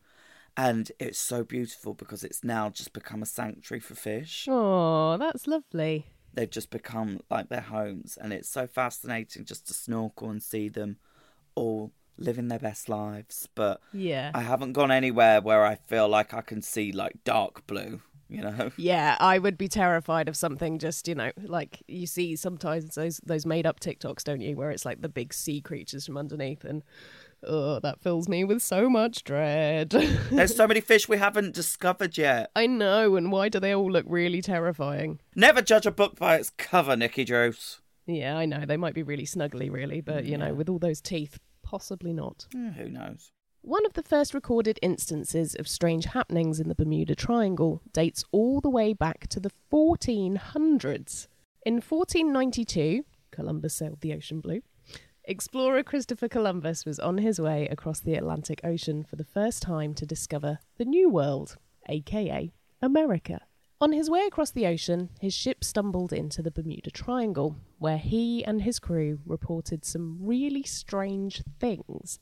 And 0.57 0.91
it's 0.99 1.19
so 1.19 1.43
beautiful 1.45 1.93
because 1.93 2.23
it's 2.25 2.43
now 2.43 2.69
just 2.69 2.91
become 2.91 3.21
a 3.21 3.25
sanctuary 3.25 3.79
for 3.79 3.95
fish 3.95 4.47
Oh, 4.49 5.15
that's 5.17 5.47
lovely. 5.47 6.07
they've 6.33 6.49
just 6.49 6.69
become 6.69 7.21
like 7.29 7.47
their 7.49 7.61
homes 7.61 8.17
and 8.21 8.33
it's 8.33 8.49
so 8.49 8.67
fascinating 8.67 9.45
just 9.45 9.65
to 9.67 9.73
snorkel 9.73 10.29
and 10.29 10.43
see 10.43 10.67
them 10.69 10.97
all 11.55 11.91
living 12.17 12.47
their 12.49 12.59
best 12.59 12.87
lives 12.89 13.47
but 13.55 13.81
Yeah. 13.93 14.31
i 14.33 14.41
haven't 14.41 14.73
gone 14.73 14.91
anywhere 14.91 15.41
where 15.41 15.65
i 15.65 15.75
feel 15.75 16.07
like 16.07 16.33
i 16.33 16.41
can 16.41 16.61
see 16.61 16.91
like 16.91 17.23
dark 17.23 17.65
blue 17.67 18.01
you 18.29 18.41
know 18.41 18.71
Yeah, 18.77 19.17
I 19.19 19.39
would 19.39 19.57
be 19.57 19.67
terrified 19.67 20.29
of 20.29 20.37
something 20.37 20.79
just, 20.79 21.05
you 21.09 21.15
know, 21.15 21.31
like 21.43 21.83
you 21.89 22.07
see 22.07 22.37
sometimes 22.37 22.95
those 22.95 23.19
those 23.25 23.45
made 23.45 23.65
up 23.65 23.81
TikToks, 23.81 24.23
don't 24.23 24.39
you, 24.39 24.55
where 24.55 24.71
it's 24.71 24.85
like 24.85 25.01
the 25.01 25.09
big 25.09 25.33
sea 25.33 25.59
creatures 25.59 26.05
from 26.05 26.15
underneath 26.17 26.63
and 26.63 26.81
oh, 27.45 27.79
that 27.81 27.99
fills 28.01 28.29
me 28.29 28.45
with 28.45 28.61
so 28.61 28.89
much 28.89 29.25
dread. 29.25 29.89
there's 30.31 30.55
so 30.55 30.65
many 30.65 30.79
fish 30.79 31.09
we 31.09 31.17
haven't 31.17 31.53
discovered 31.53 32.17
yet 32.17 32.51
I 32.55 32.67
know, 32.67 33.17
and 33.17 33.33
why 33.33 33.49
do 33.49 33.59
they 33.59 33.75
all 33.75 33.91
look 33.91 34.05
really 34.07 34.41
terrifying? 34.41 35.19
never 35.35 35.61
judge 35.61 35.85
a 35.85 35.91
book 35.91 36.15
by 36.17 36.35
its 36.37 36.51
cover 36.51 36.95
Nikki 36.95 37.25
Druce 37.25 37.81
Yeah, 38.05 38.37
I 38.37 38.45
know. 38.45 38.65
They 38.65 38.77
might 38.77 38.93
be 38.95 39.03
really 39.03 39.25
snuggly, 39.25 39.69
really, 39.69 39.99
but 39.99 40.23
you 40.23 40.37
know, 40.37 40.53
with 40.53 40.69
all 40.69 40.79
those 40.79 41.01
teeth, 41.01 41.37
possibly 41.71 42.11
not. 42.11 42.47
Hmm, 42.51 42.71
who 42.71 42.89
knows 42.89 43.31
One 43.61 43.85
of 43.85 43.93
the 43.93 44.03
first 44.03 44.33
recorded 44.33 44.77
instances 44.81 45.55
of 45.55 45.67
strange 45.69 46.05
happenings 46.05 46.59
in 46.59 46.67
the 46.67 46.75
Bermuda 46.75 47.15
Triangle 47.15 47.81
dates 47.93 48.25
all 48.33 48.59
the 48.59 48.69
way 48.69 48.91
back 48.91 49.27
to 49.29 49.39
the 49.39 49.51
1400s. 49.71 51.27
In 51.65 51.75
1492, 51.75 53.05
Columbus 53.31 53.73
sailed 53.73 54.01
the 54.01 54.13
ocean 54.13 54.41
blue. 54.41 54.61
Explorer 55.23 55.83
Christopher 55.83 56.27
Columbus 56.27 56.85
was 56.85 56.99
on 56.99 57.19
his 57.19 57.39
way 57.39 57.67
across 57.69 58.01
the 58.01 58.15
Atlantic 58.15 58.59
Ocean 58.65 59.05
for 59.05 59.15
the 59.15 59.23
first 59.23 59.61
time 59.61 59.93
to 59.93 60.05
discover 60.05 60.59
the 60.77 60.83
New 60.83 61.07
World, 61.09 61.55
aka 61.87 62.51
America. 62.81 63.39
On 63.79 63.93
his 63.93 64.09
way 64.09 64.25
across 64.27 64.51
the 64.51 64.67
ocean, 64.67 65.09
his 65.21 65.33
ship 65.33 65.63
stumbled 65.63 66.11
into 66.11 66.41
the 66.41 66.51
Bermuda 66.51 66.91
Triangle, 66.91 67.55
where 67.81 67.97
he 67.97 68.45
and 68.45 68.61
his 68.61 68.77
crew 68.77 69.17
reported 69.25 69.83
some 69.83 70.19
really 70.21 70.61
strange 70.61 71.41
things. 71.59 72.19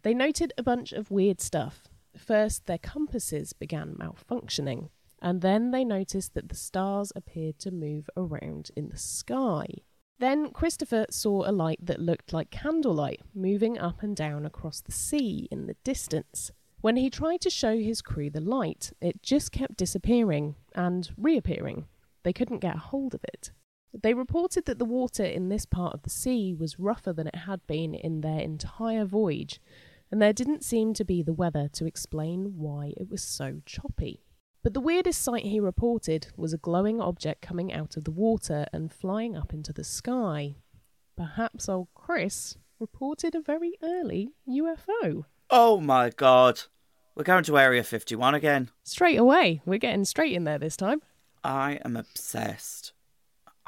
They 0.00 0.14
noted 0.14 0.54
a 0.56 0.62
bunch 0.62 0.92
of 0.92 1.10
weird 1.10 1.42
stuff. 1.42 1.88
First, 2.16 2.64
their 2.64 2.78
compasses 2.78 3.52
began 3.52 3.96
malfunctioning, 3.96 4.88
and 5.20 5.42
then 5.42 5.72
they 5.72 5.84
noticed 5.84 6.32
that 6.32 6.48
the 6.48 6.54
stars 6.54 7.12
appeared 7.14 7.58
to 7.58 7.70
move 7.70 8.08
around 8.16 8.70
in 8.76 8.88
the 8.88 8.96
sky. 8.96 9.66
Then 10.20 10.52
Christopher 10.52 11.04
saw 11.10 11.46
a 11.46 11.52
light 11.52 11.84
that 11.84 12.00
looked 12.00 12.32
like 12.32 12.50
candlelight 12.50 13.20
moving 13.34 13.78
up 13.78 14.02
and 14.02 14.16
down 14.16 14.46
across 14.46 14.80
the 14.80 14.90
sea 14.90 15.48
in 15.50 15.66
the 15.66 15.76
distance. 15.84 16.50
When 16.80 16.96
he 16.96 17.10
tried 17.10 17.42
to 17.42 17.50
show 17.50 17.76
his 17.76 18.00
crew 18.00 18.30
the 18.30 18.40
light, 18.40 18.94
it 19.02 19.22
just 19.22 19.52
kept 19.52 19.76
disappearing 19.76 20.54
and 20.74 21.10
reappearing. 21.18 21.84
They 22.22 22.32
couldn't 22.32 22.60
get 22.60 22.76
a 22.76 22.78
hold 22.78 23.14
of 23.14 23.22
it. 23.24 23.50
They 23.92 24.14
reported 24.14 24.66
that 24.66 24.78
the 24.78 24.84
water 24.84 25.24
in 25.24 25.48
this 25.48 25.66
part 25.66 25.94
of 25.94 26.02
the 26.02 26.10
sea 26.10 26.54
was 26.54 26.78
rougher 26.78 27.12
than 27.12 27.26
it 27.26 27.34
had 27.34 27.66
been 27.66 27.94
in 27.94 28.20
their 28.20 28.40
entire 28.40 29.04
voyage, 29.04 29.60
and 30.10 30.20
there 30.20 30.32
didn't 30.32 30.64
seem 30.64 30.94
to 30.94 31.04
be 31.04 31.22
the 31.22 31.32
weather 31.32 31.68
to 31.74 31.86
explain 31.86 32.54
why 32.56 32.92
it 32.96 33.08
was 33.10 33.22
so 33.22 33.60
choppy. 33.66 34.22
But 34.62 34.74
the 34.74 34.80
weirdest 34.80 35.22
sight 35.22 35.44
he 35.44 35.60
reported 35.60 36.28
was 36.36 36.52
a 36.52 36.58
glowing 36.58 37.00
object 37.00 37.42
coming 37.42 37.72
out 37.72 37.96
of 37.96 38.04
the 38.04 38.10
water 38.10 38.66
and 38.72 38.92
flying 38.92 39.36
up 39.36 39.52
into 39.54 39.72
the 39.72 39.84
sky. 39.84 40.56
Perhaps 41.16 41.68
old 41.68 41.88
Chris 41.94 42.56
reported 42.78 43.34
a 43.34 43.40
very 43.40 43.72
early 43.82 44.30
UFO. 44.48 45.24
oh 45.50 45.80
my 45.80 46.10
god 46.10 46.60
we're 47.16 47.24
going 47.24 47.42
to 47.42 47.58
area 47.58 47.82
51 47.82 48.34
again 48.34 48.70
Straight 48.84 49.16
away, 49.16 49.60
we're 49.66 49.78
getting 49.78 50.04
straight 50.04 50.32
in 50.34 50.44
there 50.44 50.58
this 50.58 50.76
time. 50.76 51.02
I 51.42 51.80
am 51.84 51.96
obsessed. 51.96 52.92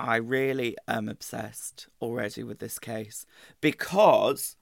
I 0.01 0.17
really 0.17 0.77
am 0.89 1.09
obsessed 1.09 1.89
already 2.01 2.43
with 2.43 2.59
this 2.59 2.79
case 2.79 3.27
because 3.61 4.57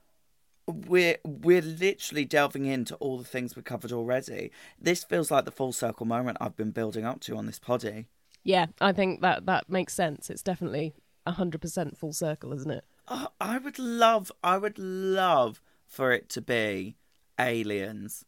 we're 0.67 1.19
we're 1.25 1.63
literally 1.63 2.25
delving 2.25 2.67
into 2.67 2.97
all 2.97 3.19
the 3.19 3.25
things 3.25 3.55
we 3.55 3.63
covered 3.63 3.93
already. 3.93 4.51
This 4.81 5.05
feels 5.05 5.31
like 5.31 5.45
the 5.45 5.53
full 5.53 5.73
circle 5.73 6.07
moment 6.07 6.39
I've 6.41 6.57
been 6.57 6.73
building 6.73 7.05
up 7.05 7.21
to 7.21 7.37
on 7.37 7.47
this 7.47 7.59
poddy. 7.59 8.07
Yeah, 8.43 8.67
I 8.81 8.93
think 8.93 9.21
that 9.23 9.47
that 9.47 9.71
makes 9.71 9.95
sense. 9.95 10.29
It's 10.29 10.43
definitely 10.43 10.95
100% 11.27 11.97
full 11.97 12.13
circle, 12.13 12.53
isn't 12.53 12.71
it? 12.71 12.85
Oh, 13.07 13.29
I 13.41 13.59
would 13.59 13.79
love, 13.79 14.33
I 14.43 14.59
would 14.59 14.79
love 14.79 15.63
for 15.87 16.13
it 16.13 16.29
to 16.31 16.41
be 16.41 16.97
aliens 17.39 18.25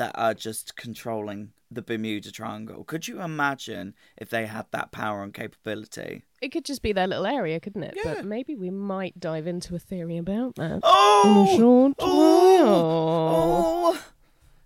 that 0.00 0.12
are 0.14 0.32
just 0.32 0.76
controlling 0.76 1.52
the 1.70 1.82
Bermuda 1.82 2.32
Triangle. 2.32 2.84
Could 2.84 3.06
you 3.06 3.20
imagine 3.20 3.92
if 4.16 4.30
they 4.30 4.46
had 4.46 4.64
that 4.70 4.92
power 4.92 5.22
and 5.22 5.34
capability? 5.34 6.24
It 6.40 6.48
could 6.52 6.64
just 6.64 6.80
be 6.80 6.94
their 6.94 7.06
little 7.06 7.26
area, 7.26 7.60
couldn't 7.60 7.82
it? 7.82 7.98
Yeah. 8.02 8.14
But 8.14 8.24
maybe 8.24 8.54
we 8.54 8.70
might 8.70 9.20
dive 9.20 9.46
into 9.46 9.74
a 9.74 9.78
theory 9.78 10.16
about 10.16 10.54
that. 10.54 10.80
Oh, 10.82 11.44
In 11.48 11.54
a 11.54 11.58
short 11.58 11.92
oh, 11.98 13.92
oh, 13.92 14.04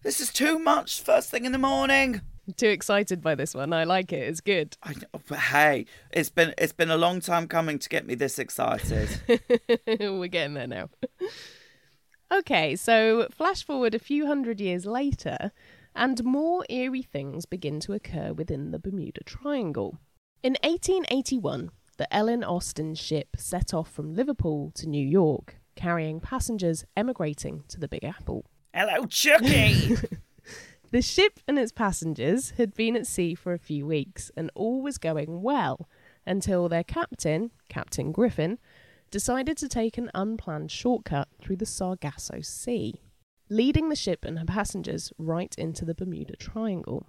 this 0.02 0.20
is 0.20 0.32
too 0.32 0.60
much. 0.60 1.02
First 1.02 1.32
thing 1.32 1.44
in 1.44 1.50
the 1.50 1.58
morning. 1.58 2.20
Too 2.56 2.68
excited 2.68 3.20
by 3.20 3.34
this 3.34 3.56
one. 3.56 3.72
I 3.72 3.82
like 3.82 4.12
it. 4.12 4.28
It's 4.28 4.40
good. 4.40 4.76
I, 4.84 4.92
know, 4.92 5.00
oh, 5.14 5.20
but 5.26 5.40
hey, 5.40 5.86
it's 6.12 6.30
been 6.30 6.54
it's 6.58 6.72
been 6.72 6.90
a 6.90 6.96
long 6.96 7.18
time 7.20 7.48
coming 7.48 7.80
to 7.80 7.88
get 7.88 8.06
me 8.06 8.14
this 8.14 8.38
excited. 8.38 9.08
We're 9.88 10.28
getting 10.28 10.54
there 10.54 10.68
now. 10.68 10.90
Okay, 12.34 12.74
so 12.74 13.28
flash 13.30 13.64
forward 13.64 13.94
a 13.94 14.00
few 14.00 14.26
hundred 14.26 14.60
years 14.60 14.86
later, 14.86 15.52
and 15.94 16.24
more 16.24 16.64
eerie 16.68 17.02
things 17.02 17.46
begin 17.46 17.78
to 17.80 17.92
occur 17.92 18.32
within 18.32 18.72
the 18.72 18.78
Bermuda 18.80 19.22
Triangle. 19.24 19.98
In 20.42 20.56
1881, 20.64 21.70
the 21.96 22.12
Ellen 22.12 22.42
Austin 22.42 22.96
ship 22.96 23.36
set 23.36 23.72
off 23.72 23.88
from 23.88 24.14
Liverpool 24.14 24.72
to 24.74 24.88
New 24.88 25.06
York, 25.06 25.60
carrying 25.76 26.18
passengers 26.18 26.84
emigrating 26.96 27.62
to 27.68 27.78
the 27.78 27.86
Big 27.86 28.02
Apple. 28.02 28.44
Hello, 28.72 29.06
Chucky. 29.06 29.96
The 30.94 31.02
ship 31.02 31.40
and 31.48 31.58
its 31.58 31.72
passengers 31.72 32.50
had 32.50 32.72
been 32.72 32.94
at 32.94 33.08
sea 33.08 33.34
for 33.34 33.52
a 33.52 33.58
few 33.58 33.84
weeks, 33.84 34.30
and 34.36 34.48
all 34.54 34.80
was 34.80 34.96
going 34.96 35.42
well 35.42 35.88
until 36.24 36.68
their 36.68 36.84
captain, 36.84 37.50
Captain 37.68 38.12
Griffin, 38.12 38.60
decided 39.14 39.56
to 39.56 39.68
take 39.68 39.96
an 39.96 40.10
unplanned 40.12 40.72
shortcut 40.72 41.28
through 41.40 41.54
the 41.54 41.64
Sargasso 41.64 42.40
Sea, 42.40 43.00
leading 43.48 43.88
the 43.88 43.94
ship 43.94 44.24
and 44.24 44.40
her 44.40 44.44
passengers 44.44 45.12
right 45.18 45.54
into 45.56 45.84
the 45.84 45.94
Bermuda 45.94 46.34
Triangle. 46.34 47.06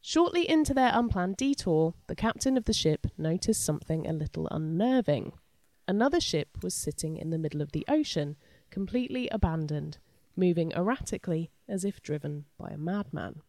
Shortly 0.00 0.48
into 0.48 0.72
their 0.72 0.92
unplanned 0.94 1.36
detour, 1.36 1.94
the 2.06 2.14
captain 2.14 2.56
of 2.56 2.66
the 2.66 2.72
ship 2.72 3.08
noticed 3.18 3.64
something 3.64 4.06
a 4.06 4.12
little 4.12 4.46
unnerving. 4.48 5.32
Another 5.88 6.20
ship 6.20 6.62
was 6.62 6.72
sitting 6.72 7.16
in 7.16 7.30
the 7.30 7.38
middle 7.38 7.62
of 7.62 7.72
the 7.72 7.84
ocean, 7.88 8.36
completely 8.70 9.28
abandoned, 9.30 9.98
moving 10.36 10.70
erratically 10.74 11.50
as 11.68 11.84
if 11.84 12.00
driven 12.00 12.44
by 12.58 12.68
a 12.68 12.78
madman. 12.78 13.42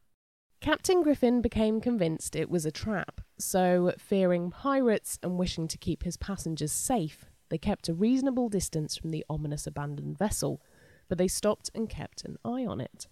Captain 0.59 1.03
Griffin 1.03 1.39
became 1.39 1.79
convinced 1.79 2.35
it 2.35 2.49
was 2.49 2.65
a 2.65 2.71
trap, 2.71 3.21
so, 3.37 3.93
fearing 3.99 4.49
pirates 4.49 5.19
and 5.21 5.37
wishing 5.37 5.67
to 5.67 5.77
keep 5.77 6.01
his 6.01 6.17
passengers 6.17 6.71
safe, 6.71 7.25
they 7.51 7.57
kept 7.57 7.89
a 7.89 7.93
reasonable 7.93 8.47
distance 8.47 8.95
from 8.95 9.11
the 9.11 9.25
ominous 9.29 9.67
abandoned 9.67 10.17
vessel, 10.17 10.61
but 11.09 11.17
they 11.17 11.27
stopped 11.27 11.69
and 11.75 11.89
kept 11.89 12.23
an 12.23 12.37
eye 12.45 12.65
on 12.65 12.79
it. 12.79 13.07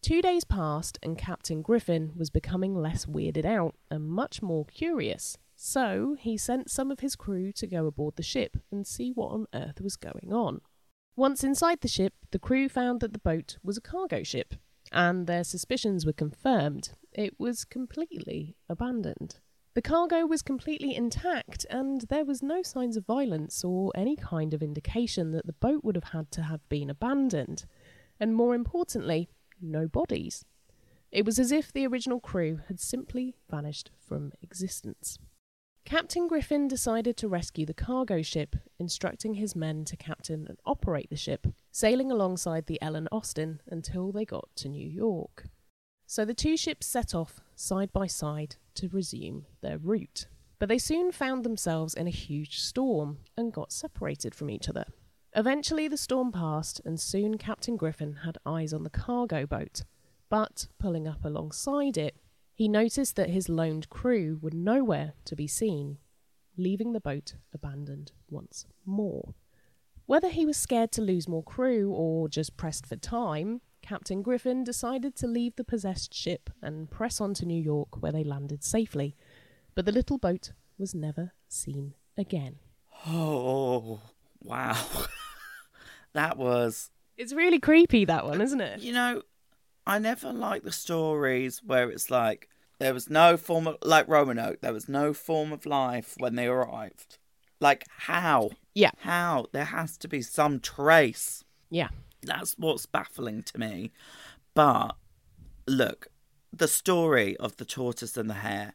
Two 0.00 0.22
days 0.22 0.44
passed, 0.44 0.96
and 1.02 1.18
Captain 1.18 1.60
Griffin 1.60 2.12
was 2.16 2.30
becoming 2.30 2.74
less 2.74 3.04
weirded 3.04 3.44
out 3.44 3.74
and 3.90 4.08
much 4.08 4.42
more 4.42 4.64
curious, 4.64 5.36
so 5.56 6.16
he 6.18 6.38
sent 6.38 6.70
some 6.70 6.92
of 6.92 7.00
his 7.00 7.16
crew 7.16 7.50
to 7.52 7.66
go 7.66 7.84
aboard 7.86 8.14
the 8.14 8.22
ship 8.22 8.56
and 8.70 8.86
see 8.86 9.10
what 9.10 9.32
on 9.32 9.46
earth 9.52 9.80
was 9.80 9.96
going 9.96 10.32
on. 10.32 10.60
Once 11.16 11.42
inside 11.42 11.80
the 11.80 11.88
ship, 11.88 12.14
the 12.30 12.38
crew 12.38 12.68
found 12.68 13.00
that 13.00 13.12
the 13.12 13.18
boat 13.18 13.58
was 13.64 13.76
a 13.76 13.82
cargo 13.82 14.22
ship, 14.22 14.54
and 14.92 15.26
their 15.26 15.42
suspicions 15.42 16.06
were 16.06 16.12
confirmed. 16.12 16.92
It 17.12 17.34
was 17.40 17.64
completely 17.64 18.54
abandoned. 18.68 19.40
The 19.74 19.82
cargo 19.82 20.26
was 20.26 20.42
completely 20.42 20.96
intact, 20.96 21.64
and 21.70 22.00
there 22.08 22.24
was 22.24 22.42
no 22.42 22.60
signs 22.62 22.96
of 22.96 23.06
violence 23.06 23.62
or 23.62 23.92
any 23.94 24.16
kind 24.16 24.52
of 24.52 24.62
indication 24.62 25.30
that 25.30 25.46
the 25.46 25.52
boat 25.52 25.84
would 25.84 25.94
have 25.94 26.12
had 26.12 26.32
to 26.32 26.42
have 26.42 26.68
been 26.68 26.90
abandoned. 26.90 27.66
And 28.18 28.34
more 28.34 28.54
importantly, 28.54 29.28
no 29.60 29.86
bodies. 29.86 30.44
It 31.12 31.24
was 31.24 31.38
as 31.38 31.52
if 31.52 31.72
the 31.72 31.86
original 31.86 32.18
crew 32.18 32.60
had 32.66 32.80
simply 32.80 33.36
vanished 33.48 33.90
from 34.06 34.32
existence. 34.42 35.18
Captain 35.84 36.26
Griffin 36.28 36.68
decided 36.68 37.16
to 37.16 37.28
rescue 37.28 37.64
the 37.64 37.74
cargo 37.74 38.22
ship, 38.22 38.56
instructing 38.78 39.34
his 39.34 39.56
men 39.56 39.84
to 39.86 39.96
captain 39.96 40.46
and 40.48 40.58
operate 40.66 41.10
the 41.10 41.16
ship, 41.16 41.46
sailing 41.70 42.10
alongside 42.10 42.66
the 42.66 42.80
Ellen 42.82 43.08
Austin 43.10 43.60
until 43.68 44.12
they 44.12 44.24
got 44.24 44.48
to 44.56 44.68
New 44.68 44.86
York. 44.86 45.46
So 46.10 46.24
the 46.24 46.34
two 46.34 46.56
ships 46.56 46.88
set 46.88 47.14
off 47.14 47.38
side 47.54 47.92
by 47.92 48.08
side 48.08 48.56
to 48.74 48.88
resume 48.88 49.46
their 49.60 49.78
route. 49.78 50.26
But 50.58 50.68
they 50.68 50.76
soon 50.76 51.12
found 51.12 51.44
themselves 51.44 51.94
in 51.94 52.08
a 52.08 52.10
huge 52.10 52.58
storm 52.58 53.18
and 53.36 53.52
got 53.52 53.70
separated 53.70 54.34
from 54.34 54.50
each 54.50 54.68
other. 54.68 54.86
Eventually, 55.36 55.86
the 55.86 55.96
storm 55.96 56.32
passed, 56.32 56.80
and 56.84 56.98
soon 56.98 57.38
Captain 57.38 57.76
Griffin 57.76 58.14
had 58.24 58.38
eyes 58.44 58.72
on 58.72 58.82
the 58.82 58.90
cargo 58.90 59.46
boat. 59.46 59.84
But, 60.28 60.66
pulling 60.80 61.06
up 61.06 61.24
alongside 61.24 61.96
it, 61.96 62.16
he 62.54 62.66
noticed 62.66 63.14
that 63.14 63.30
his 63.30 63.48
loaned 63.48 63.88
crew 63.88 64.40
were 64.42 64.50
nowhere 64.50 65.12
to 65.26 65.36
be 65.36 65.46
seen, 65.46 65.98
leaving 66.56 66.92
the 66.92 67.00
boat 67.00 67.34
abandoned 67.54 68.10
once 68.28 68.66
more. 68.84 69.36
Whether 70.06 70.30
he 70.30 70.44
was 70.44 70.56
scared 70.56 70.90
to 70.92 71.02
lose 71.02 71.28
more 71.28 71.44
crew 71.44 71.92
or 71.92 72.28
just 72.28 72.56
pressed 72.56 72.84
for 72.84 72.96
time, 72.96 73.60
Captain 73.90 74.22
Griffin 74.22 74.62
decided 74.62 75.16
to 75.16 75.26
leave 75.26 75.56
the 75.56 75.64
possessed 75.64 76.14
ship 76.14 76.48
and 76.62 76.88
press 76.88 77.20
on 77.20 77.34
to 77.34 77.44
New 77.44 77.60
York, 77.60 78.00
where 78.00 78.12
they 78.12 78.22
landed 78.22 78.62
safely. 78.62 79.16
But 79.74 79.84
the 79.84 79.90
little 79.90 80.16
boat 80.16 80.52
was 80.78 80.94
never 80.94 81.32
seen 81.48 81.94
again. 82.16 82.60
Oh, 83.08 84.00
wow. 84.40 84.80
that 86.12 86.38
was. 86.38 86.92
It's 87.16 87.32
really 87.32 87.58
creepy, 87.58 88.04
that 88.04 88.26
one, 88.26 88.40
isn't 88.40 88.60
it? 88.60 88.78
You 88.78 88.92
know, 88.92 89.22
I 89.84 89.98
never 89.98 90.32
like 90.32 90.62
the 90.62 90.70
stories 90.70 91.60
where 91.66 91.90
it's 91.90 92.12
like 92.12 92.48
there 92.78 92.94
was 92.94 93.10
no 93.10 93.36
form 93.36 93.66
of 93.66 93.78
like 93.82 94.06
Roanoke. 94.06 94.60
There 94.60 94.72
was 94.72 94.88
no 94.88 95.12
form 95.12 95.52
of 95.52 95.66
life 95.66 96.14
when 96.18 96.36
they 96.36 96.46
arrived. 96.46 97.18
Like 97.58 97.86
how? 97.88 98.50
Yeah. 98.72 98.92
How? 98.98 99.46
There 99.50 99.64
has 99.64 99.98
to 99.98 100.06
be 100.06 100.22
some 100.22 100.60
trace. 100.60 101.42
Yeah. 101.70 101.88
That's 102.22 102.54
what's 102.58 102.86
baffling 102.86 103.42
to 103.44 103.58
me. 103.58 103.92
But 104.54 104.96
look, 105.66 106.08
the 106.52 106.68
story 106.68 107.36
of 107.36 107.56
the 107.56 107.64
tortoise 107.64 108.16
and 108.16 108.28
the 108.28 108.34
hare. 108.34 108.74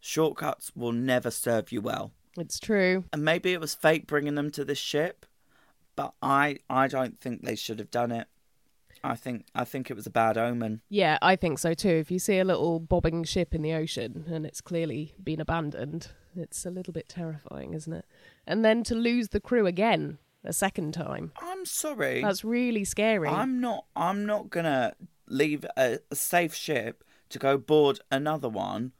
Shortcuts 0.00 0.72
will 0.74 0.92
never 0.92 1.30
serve 1.30 1.70
you 1.70 1.80
well. 1.80 2.12
It's 2.36 2.58
true. 2.58 3.04
And 3.12 3.24
maybe 3.24 3.52
it 3.52 3.60
was 3.60 3.74
fate 3.74 4.06
bringing 4.06 4.34
them 4.34 4.50
to 4.52 4.64
this 4.64 4.78
ship, 4.78 5.26
but 5.94 6.14
I 6.20 6.58
I 6.68 6.88
don't 6.88 7.18
think 7.18 7.42
they 7.42 7.54
should 7.54 7.78
have 7.78 7.90
done 7.90 8.10
it. 8.10 8.26
I 9.04 9.16
think 9.16 9.46
I 9.54 9.64
think 9.64 9.90
it 9.90 9.94
was 9.94 10.06
a 10.06 10.10
bad 10.10 10.38
omen. 10.38 10.80
Yeah, 10.88 11.18
I 11.22 11.36
think 11.36 11.58
so 11.58 11.74
too. 11.74 11.88
If 11.90 12.10
you 12.10 12.18
see 12.18 12.38
a 12.38 12.44
little 12.44 12.80
bobbing 12.80 13.24
ship 13.24 13.54
in 13.54 13.62
the 13.62 13.74
ocean 13.74 14.24
and 14.28 14.46
it's 14.46 14.60
clearly 14.60 15.14
been 15.22 15.40
abandoned, 15.40 16.08
it's 16.34 16.64
a 16.64 16.70
little 16.70 16.92
bit 16.92 17.08
terrifying, 17.08 17.74
isn't 17.74 17.92
it? 17.92 18.06
And 18.46 18.64
then 18.64 18.82
to 18.84 18.94
lose 18.94 19.28
the 19.28 19.40
crew 19.40 19.66
again 19.66 20.18
a 20.44 20.52
second 20.52 20.92
time. 20.92 21.32
I'm 21.40 21.64
sorry. 21.64 22.22
That's 22.22 22.44
really 22.44 22.84
scary. 22.84 23.28
I'm 23.28 23.60
not 23.60 23.86
I'm 23.96 24.26
not 24.26 24.50
gonna 24.50 24.94
leave 25.28 25.64
a, 25.76 25.98
a 26.10 26.16
safe 26.16 26.54
ship 26.54 27.04
to 27.30 27.38
go 27.38 27.56
board 27.56 28.00
another 28.10 28.48
one 28.48 28.92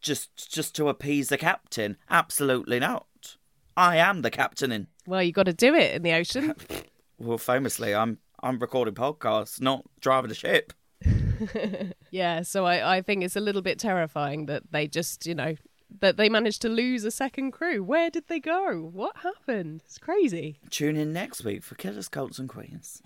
just 0.00 0.52
just 0.52 0.74
to 0.76 0.88
appease 0.88 1.28
the 1.28 1.38
captain. 1.38 1.96
Absolutely 2.10 2.78
not. 2.78 3.36
I 3.76 3.96
am 3.96 4.22
the 4.22 4.30
captain 4.30 4.72
in 4.72 4.88
Well, 5.06 5.22
you 5.22 5.32
got 5.32 5.44
to 5.44 5.52
do 5.52 5.74
it 5.74 5.94
in 5.94 6.02
the 6.02 6.12
ocean. 6.12 6.54
well 7.18 7.38
famously 7.38 7.94
I'm 7.94 8.18
I'm 8.42 8.58
recording 8.58 8.94
podcasts, 8.94 9.60
not 9.60 9.84
driving 10.00 10.30
a 10.30 10.34
ship. 10.34 10.72
yeah, 12.10 12.42
so 12.42 12.64
I, 12.64 12.98
I 12.98 13.02
think 13.02 13.24
it's 13.24 13.36
a 13.36 13.40
little 13.40 13.62
bit 13.62 13.78
terrifying 13.78 14.46
that 14.46 14.70
they 14.70 14.86
just, 14.86 15.26
you 15.26 15.34
know, 15.34 15.56
that 16.00 16.16
they 16.16 16.28
managed 16.28 16.62
to 16.62 16.68
lose 16.68 17.04
a 17.04 17.10
second 17.10 17.52
crew. 17.52 17.82
Where 17.82 18.10
did 18.10 18.28
they 18.28 18.40
go? 18.40 18.90
What 18.92 19.18
happened? 19.18 19.82
It's 19.84 19.98
crazy. 19.98 20.60
Tune 20.70 20.96
in 20.96 21.12
next 21.12 21.44
week 21.44 21.62
for 21.62 21.74
Killers, 21.74 22.08
Cults 22.08 22.38
and 22.38 22.48
Queens. 22.48 23.02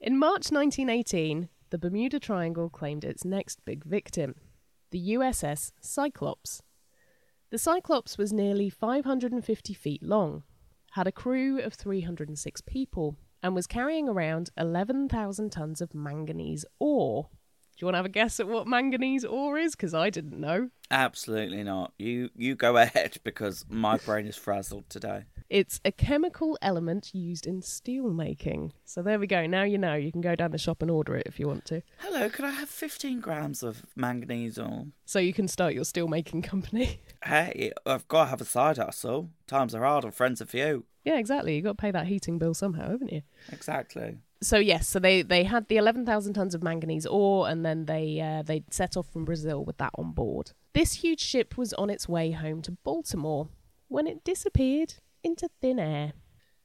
In 0.00 0.18
March 0.18 0.50
1918, 0.50 1.48
the 1.70 1.78
Bermuda 1.78 2.18
Triangle 2.18 2.70
claimed 2.70 3.04
its 3.04 3.24
next 3.24 3.64
big 3.64 3.84
victim, 3.84 4.34
the 4.90 5.14
USS 5.14 5.72
Cyclops. 5.80 6.62
The 7.50 7.58
Cyclops 7.58 8.16
was 8.16 8.32
nearly 8.32 8.70
550 8.70 9.74
feet 9.74 10.02
long, 10.02 10.44
had 10.92 11.06
a 11.06 11.12
crew 11.12 11.60
of 11.60 11.74
306 11.74 12.60
people, 12.62 13.16
and 13.42 13.54
was 13.54 13.66
carrying 13.66 14.08
around 14.08 14.50
11,000 14.56 15.50
tons 15.50 15.80
of 15.80 15.94
manganese 15.94 16.64
ore. 16.78 17.28
Do 17.78 17.84
you 17.84 17.86
want 17.86 17.94
to 17.94 17.98
have 17.98 18.06
a 18.06 18.08
guess 18.08 18.40
at 18.40 18.48
what 18.48 18.66
manganese 18.66 19.24
ore 19.24 19.56
is? 19.56 19.76
Because 19.76 19.94
I 19.94 20.10
didn't 20.10 20.40
know. 20.40 20.70
Absolutely 20.90 21.62
not. 21.62 21.92
You 21.96 22.28
you 22.34 22.56
go 22.56 22.76
ahead 22.76 23.18
because 23.22 23.64
my 23.68 23.98
brain 23.98 24.26
is 24.26 24.34
frazzled 24.36 24.90
today. 24.90 25.26
It's 25.48 25.80
a 25.84 25.92
chemical 25.92 26.58
element 26.60 27.14
used 27.14 27.46
in 27.46 27.62
steel 27.62 28.10
making. 28.10 28.72
So 28.84 29.00
there 29.00 29.20
we 29.20 29.28
go. 29.28 29.46
Now 29.46 29.62
you 29.62 29.78
know. 29.78 29.94
You 29.94 30.10
can 30.10 30.20
go 30.20 30.34
down 30.34 30.50
the 30.50 30.58
shop 30.58 30.82
and 30.82 30.90
order 30.90 31.14
it 31.14 31.26
if 31.26 31.38
you 31.38 31.46
want 31.46 31.66
to. 31.66 31.82
Hello, 31.98 32.28
could 32.28 32.44
I 32.44 32.50
have 32.50 32.68
15 32.68 33.20
grams 33.20 33.62
of 33.62 33.86
manganese 33.94 34.58
ore? 34.58 34.86
So 35.04 35.20
you 35.20 35.32
can 35.32 35.46
start 35.46 35.72
your 35.72 35.84
steel 35.84 36.08
making 36.08 36.42
company. 36.42 37.00
Hey, 37.24 37.72
I've 37.84 38.06
got 38.06 38.24
to 38.24 38.30
have 38.30 38.40
a 38.40 38.44
side 38.44 38.78
hustle. 38.78 39.30
Times 39.48 39.74
are 39.74 39.82
hard 39.82 40.04
and 40.04 40.14
friends 40.14 40.40
are 40.40 40.46
few. 40.46 40.84
yeah, 41.04 41.18
exactly. 41.18 41.56
You 41.56 41.62
got 41.62 41.76
to 41.76 41.80
pay 41.82 41.90
that 41.90 42.06
heating 42.06 42.38
bill 42.38 42.54
somehow, 42.54 42.90
haven't 42.90 43.12
you? 43.12 43.22
Exactly. 43.50 44.18
So 44.40 44.58
yes, 44.58 44.86
so 44.86 45.00
they 45.00 45.22
they 45.22 45.44
had 45.44 45.66
the 45.66 45.78
eleven 45.78 46.06
thousand 46.06 46.34
tons 46.34 46.54
of 46.54 46.62
manganese 46.62 47.06
ore, 47.06 47.48
and 47.48 47.64
then 47.64 47.86
they 47.86 48.20
uh, 48.20 48.42
they 48.42 48.64
set 48.70 48.96
off 48.96 49.10
from 49.12 49.24
Brazil 49.24 49.64
with 49.64 49.78
that 49.78 49.92
on 49.98 50.12
board. 50.12 50.52
This 50.74 50.94
huge 50.94 51.20
ship 51.20 51.56
was 51.56 51.72
on 51.72 51.90
its 51.90 52.08
way 52.08 52.30
home 52.30 52.62
to 52.62 52.72
Baltimore 52.72 53.48
when 53.88 54.06
it 54.06 54.22
disappeared 54.22 54.94
into 55.24 55.48
thin 55.60 55.80
air. 55.80 56.12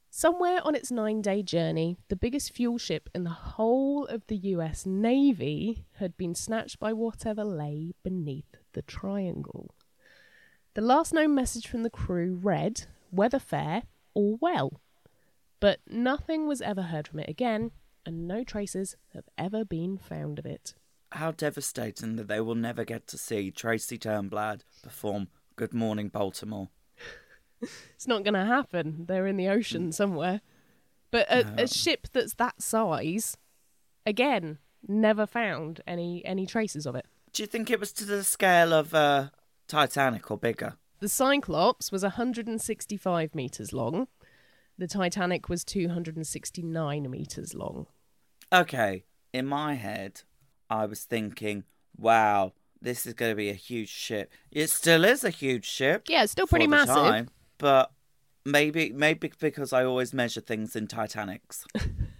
Somewhere 0.08 0.60
on 0.62 0.76
its 0.76 0.92
nine 0.92 1.22
day 1.22 1.42
journey, 1.42 1.96
the 2.08 2.14
biggest 2.14 2.54
fuel 2.54 2.78
ship 2.78 3.08
in 3.12 3.24
the 3.24 3.30
whole 3.30 4.06
of 4.06 4.24
the 4.28 4.36
US 4.36 4.86
Navy 4.86 5.86
had 5.94 6.16
been 6.16 6.36
snatched 6.36 6.78
by 6.78 6.92
whatever 6.92 7.42
lay 7.42 7.94
beneath 8.04 8.54
the 8.74 8.82
triangle. 8.82 9.74
The 10.74 10.82
last 10.82 11.12
known 11.12 11.34
message 11.34 11.66
from 11.66 11.82
the 11.82 11.90
crew 11.90 12.38
read, 12.40 12.84
Weather 13.10 13.40
fair, 13.40 13.82
all 14.14 14.38
well. 14.40 14.80
But 15.64 15.80
nothing 15.88 16.46
was 16.46 16.60
ever 16.60 16.82
heard 16.82 17.08
from 17.08 17.20
it 17.20 17.28
again, 17.30 17.70
and 18.04 18.28
no 18.28 18.44
traces 18.44 18.96
have 19.14 19.24
ever 19.38 19.64
been 19.64 19.96
found 19.96 20.38
of 20.38 20.44
it. 20.44 20.74
How 21.12 21.30
devastating 21.30 22.16
that 22.16 22.28
they 22.28 22.38
will 22.38 22.54
never 22.54 22.84
get 22.84 23.06
to 23.06 23.16
see 23.16 23.50
Tracy 23.50 23.96
Turnblad 23.96 24.60
perform 24.82 25.28
Good 25.56 25.72
Morning 25.72 26.08
Baltimore. 26.08 26.68
It's 27.94 28.06
not 28.06 28.24
going 28.24 28.34
to 28.34 28.44
happen. 28.44 29.06
They're 29.08 29.26
in 29.26 29.38
the 29.38 29.48
ocean 29.48 29.90
somewhere. 29.90 30.42
But 31.10 31.28
a, 31.30 31.44
No. 31.44 31.62
a 31.62 31.66
ship 31.66 32.08
that's 32.12 32.34
that 32.34 32.60
size, 32.60 33.38
again, 34.04 34.58
never 34.86 35.24
found 35.24 35.80
any 35.86 36.22
any 36.26 36.44
traces 36.44 36.84
of 36.84 36.94
it. 36.94 37.06
Do 37.32 37.42
you 37.42 37.46
think 37.46 37.70
it 37.70 37.80
was 37.80 37.90
to 37.92 38.04
the 38.04 38.22
scale 38.22 38.74
of 38.74 38.92
uh, 38.92 39.30
Titanic 39.66 40.30
or 40.30 40.36
bigger? 40.36 40.74
The 41.00 41.08
Cyclops 41.08 41.90
was 41.90 42.02
165 42.02 43.34
meters 43.34 43.72
long. 43.72 44.08
The 44.78 44.86
Titanic 44.86 45.48
was 45.48 45.64
269 45.64 47.10
meters 47.10 47.54
long. 47.54 47.86
Okay, 48.52 49.04
in 49.32 49.46
my 49.46 49.74
head, 49.74 50.22
I 50.68 50.86
was 50.86 51.04
thinking, 51.04 51.64
wow, 51.96 52.52
this 52.80 53.06
is 53.06 53.14
going 53.14 53.32
to 53.32 53.36
be 53.36 53.50
a 53.50 53.54
huge 53.54 53.88
ship. 53.88 54.32
It 54.50 54.70
still 54.70 55.04
is 55.04 55.24
a 55.24 55.30
huge 55.30 55.64
ship. 55.64 56.04
Yeah, 56.08 56.22
it's 56.22 56.32
still 56.32 56.46
pretty 56.46 56.66
massive. 56.66 56.94
time, 56.94 57.28
but 57.58 57.92
maybe 58.44 58.92
maybe 58.92 59.30
because 59.38 59.72
I 59.72 59.84
always 59.84 60.12
measure 60.12 60.40
things 60.40 60.76
in 60.76 60.86
Titanics. 60.86 61.66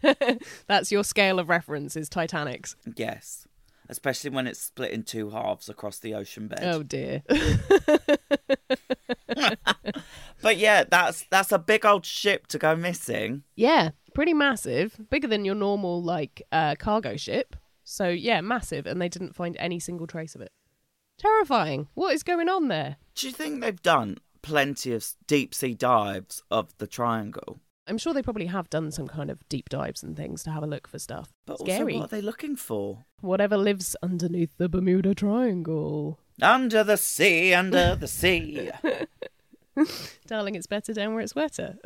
That's 0.66 0.90
your 0.90 1.04
scale 1.04 1.38
of 1.38 1.48
reference 1.48 1.96
is 1.96 2.08
Titanic's. 2.08 2.76
yes, 2.96 3.46
especially 3.88 4.30
when 4.30 4.46
it's 4.46 4.60
split 4.60 4.90
in 4.92 5.02
two 5.02 5.30
halves 5.30 5.68
across 5.68 5.98
the 5.98 6.14
ocean 6.14 6.48
bed. 6.48 6.60
Oh 6.62 6.82
dear. 6.82 7.22
But 10.44 10.58
yeah, 10.58 10.84
that's 10.84 11.24
that's 11.30 11.52
a 11.52 11.58
big 11.58 11.86
old 11.86 12.04
ship 12.04 12.46
to 12.48 12.58
go 12.58 12.76
missing. 12.76 13.44
yeah, 13.56 13.90
pretty 14.12 14.34
massive, 14.34 15.00
bigger 15.08 15.26
than 15.26 15.44
your 15.46 15.54
normal 15.54 16.02
like 16.02 16.42
uh, 16.52 16.74
cargo 16.78 17.16
ship. 17.16 17.56
So 17.82 18.08
yeah, 18.08 18.42
massive, 18.42 18.86
and 18.86 19.00
they 19.00 19.08
didn't 19.08 19.34
find 19.34 19.56
any 19.58 19.80
single 19.80 20.06
trace 20.06 20.34
of 20.34 20.42
it. 20.42 20.52
Terrifying. 21.18 21.88
What 21.94 22.14
is 22.14 22.22
going 22.22 22.50
on 22.50 22.68
there? 22.68 22.96
Do 23.14 23.26
you 23.26 23.32
think 23.32 23.62
they've 23.62 23.80
done 23.80 24.18
plenty 24.42 24.92
of 24.92 25.06
deep 25.26 25.54
sea 25.54 25.72
dives 25.72 26.42
of 26.50 26.76
the 26.76 26.86
triangle? 26.86 27.60
I'm 27.86 27.98
sure 27.98 28.14
they 28.14 28.22
probably 28.22 28.46
have 28.46 28.70
done 28.70 28.90
some 28.90 29.06
kind 29.06 29.30
of 29.30 29.46
deep 29.48 29.68
dives 29.68 30.02
and 30.02 30.16
things 30.16 30.42
to 30.44 30.50
have 30.50 30.62
a 30.62 30.66
look 30.66 30.88
for 30.88 30.98
stuff. 30.98 31.34
But 31.46 31.58
Scary. 31.60 31.94
also, 31.94 32.00
what 32.00 32.12
are 32.12 32.16
they 32.16 32.22
looking 32.22 32.56
for? 32.56 33.04
Whatever 33.20 33.56
lives 33.56 33.94
underneath 34.02 34.56
the 34.56 34.68
Bermuda 34.68 35.14
Triangle. 35.14 36.18
Under 36.40 36.82
the 36.82 36.96
sea, 36.96 37.52
under 37.52 37.94
the 37.94 38.08
sea. 38.08 38.70
Darling, 40.26 40.54
it's 40.54 40.66
better 40.66 40.92
down 40.94 41.14
where 41.14 41.22
it's 41.22 41.34
wetter. 41.34 41.76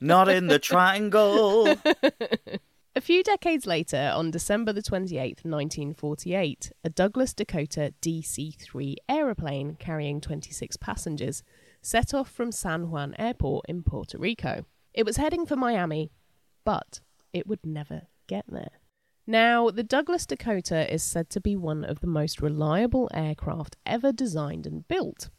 Not 0.00 0.28
in 0.28 0.48
the 0.48 0.58
triangle. 0.58 1.74
A 2.96 3.00
few 3.02 3.22
decades 3.22 3.66
later, 3.66 4.10
on 4.14 4.30
December 4.30 4.72
the 4.72 4.80
28th, 4.80 5.44
1948, 5.44 6.72
a 6.82 6.88
Douglas 6.88 7.34
Dakota 7.34 7.92
DC 8.00 8.58
3 8.58 8.96
aeroplane 9.06 9.76
carrying 9.78 10.18
26 10.18 10.78
passengers 10.78 11.42
set 11.82 12.14
off 12.14 12.30
from 12.30 12.52
San 12.52 12.90
Juan 12.90 13.14
Airport 13.18 13.66
in 13.68 13.82
Puerto 13.82 14.18
Rico. 14.18 14.64
It 14.94 15.04
was 15.04 15.16
heading 15.16 15.46
for 15.46 15.56
Miami, 15.56 16.10
but 16.64 17.00
it 17.32 17.46
would 17.46 17.64
never 17.64 18.02
get 18.26 18.44
there. 18.48 18.70
Now, 19.26 19.70
the 19.70 19.82
Douglas 19.82 20.24
Dakota 20.24 20.92
is 20.92 21.02
said 21.02 21.30
to 21.30 21.40
be 21.40 21.56
one 21.56 21.84
of 21.84 22.00
the 22.00 22.06
most 22.06 22.40
reliable 22.40 23.10
aircraft 23.12 23.76
ever 23.84 24.12
designed 24.12 24.66
and 24.66 24.86
built. 24.86 25.30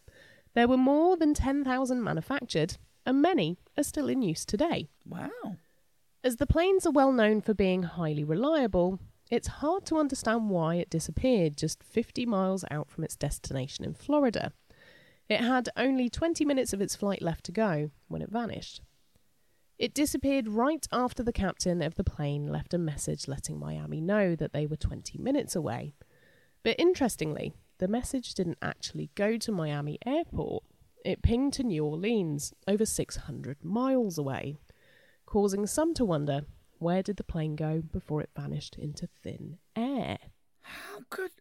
There 0.54 0.68
were 0.68 0.78
more 0.78 1.16
than 1.16 1.34
10,000 1.34 2.04
manufactured, 2.04 2.78
and 3.06 3.22
many 3.22 3.58
are 3.78 3.84
still 3.84 4.10
in 4.10 4.22
use 4.22 4.46
today. 4.46 4.90
Wow. 5.06 5.58
As 6.24 6.36
the 6.36 6.48
planes 6.48 6.86
are 6.86 6.92
well 6.92 7.14
known 7.14 7.40
for 7.40 7.54
being 7.54 7.84
highly 7.84 8.26
reliable, 8.26 9.00
it's 9.32 9.48
hard 9.48 9.86
to 9.86 9.98
understand 9.98 10.50
why 10.50 10.76
it 10.76 10.90
disappeared 10.90 11.58
just 11.58 11.84
50 11.84 12.26
miles 12.26 12.66
out 12.70 12.90
from 12.90 13.04
its 13.04 13.16
destination 13.16 13.86
in 13.86 13.94
Florida. 13.94 14.52
It 15.30 15.42
had 15.42 15.70
only 15.76 16.10
20 16.10 16.46
minutes 16.46 16.74
of 16.74 16.82
its 16.82 16.96
flight 16.96 17.22
left 17.22 17.46
to 17.46 17.52
go 17.52 17.92
when 18.08 18.22
it 18.22 18.32
vanished. 18.32 18.82
It 19.78 19.94
disappeared 19.94 20.48
right 20.48 20.86
after 20.92 21.22
the 21.22 21.34
captain 21.34 21.82
of 21.82 21.96
the 21.96 22.04
plane 22.04 22.48
left 22.48 22.74
a 22.74 22.80
message 22.80 23.28
letting 23.28 23.60
Miami 23.60 24.02
know 24.02 24.36
that 24.36 24.54
they 24.54 24.66
were 24.66 24.76
20 24.78 25.18
minutes 25.20 25.56
away. 25.56 25.94
But 26.64 26.80
interestingly, 26.80 27.54
the 27.78 27.88
message 27.88 28.34
didn't 28.34 28.58
actually 28.62 29.12
go 29.16 29.38
to 29.38 29.52
Miami 29.52 30.00
Airport. 30.06 30.64
It 31.06 31.22
pinged 31.22 31.54
to 31.54 31.64
New 31.64 31.86
Orleans, 31.86 32.54
over 32.68 32.86
600 32.86 33.64
miles 33.64 34.18
away 34.18 34.58
causing 35.28 35.68
some 35.68 35.94
to 35.94 36.06
wonder 36.06 36.42
where 36.80 37.04
did 37.04 37.18
the 37.18 37.24
plane 37.24 37.56
go 37.56 37.82
before 37.82 38.22
it 38.22 38.30
vanished 38.36 38.76
into 38.78 39.08
thin 39.22 39.58
air? 39.76 40.18
How 40.62 41.02
could. 41.12 41.32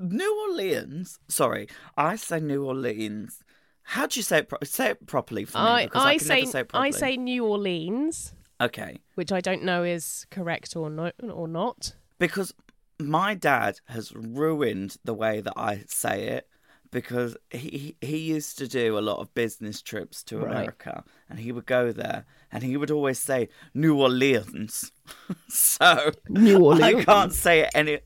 New 0.00 0.48
Orleans? 0.50 1.18
Sorry, 1.28 1.68
I 1.96 2.16
say 2.16 2.40
New 2.40 2.64
Orleans. 2.64 3.42
How 3.82 4.06
do 4.06 4.18
you 4.18 4.22
say 4.24 4.38
it? 4.38 4.48
Pro- 4.48 4.58
say 4.64 4.90
it 4.90 5.06
properly 5.06 5.44
for 5.44 5.58
me. 5.58 5.64
I, 5.64 5.84
because 5.86 6.04
I, 6.04 6.08
I 6.08 6.18
can 6.18 6.26
say, 6.26 6.40
never 6.40 6.50
say 6.50 6.60
it 6.60 6.70
I 6.74 6.90
say 6.90 7.16
New 7.16 7.44
Orleans, 7.46 8.32
Okay, 8.60 8.98
which 9.14 9.32
I 9.32 9.40
don't 9.40 9.62
know 9.62 9.82
is 9.82 10.26
correct 10.30 10.76
or 10.76 10.90
not 10.90 11.14
or 11.22 11.48
not. 11.48 11.94
because 12.18 12.52
my 13.00 13.34
dad 13.34 13.78
has 13.86 14.12
ruined 14.14 14.96
the 15.04 15.14
way 15.14 15.40
that 15.40 15.52
I 15.56 15.84
say 15.86 16.28
it 16.28 16.48
because 16.90 17.36
he 17.50 17.94
he 18.00 18.16
used 18.18 18.58
to 18.58 18.66
do 18.66 18.98
a 18.98 19.00
lot 19.00 19.18
of 19.20 19.32
business 19.34 19.80
trips 19.82 20.24
to 20.24 20.38
Right. 20.38 20.50
America 20.50 21.04
and 21.30 21.38
he 21.38 21.52
would 21.52 21.66
go 21.66 21.92
there 21.92 22.24
and 22.50 22.64
he 22.64 22.76
would 22.76 22.90
always 22.90 23.18
say 23.20 23.48
New 23.74 23.96
Orleans. 24.00 24.90
so 25.48 26.10
New 26.28 26.58
Orleans. 26.58 26.82
I 27.00 27.04
can't 27.04 27.32
say 27.32 27.60
it 27.60 27.70
any 27.74 28.00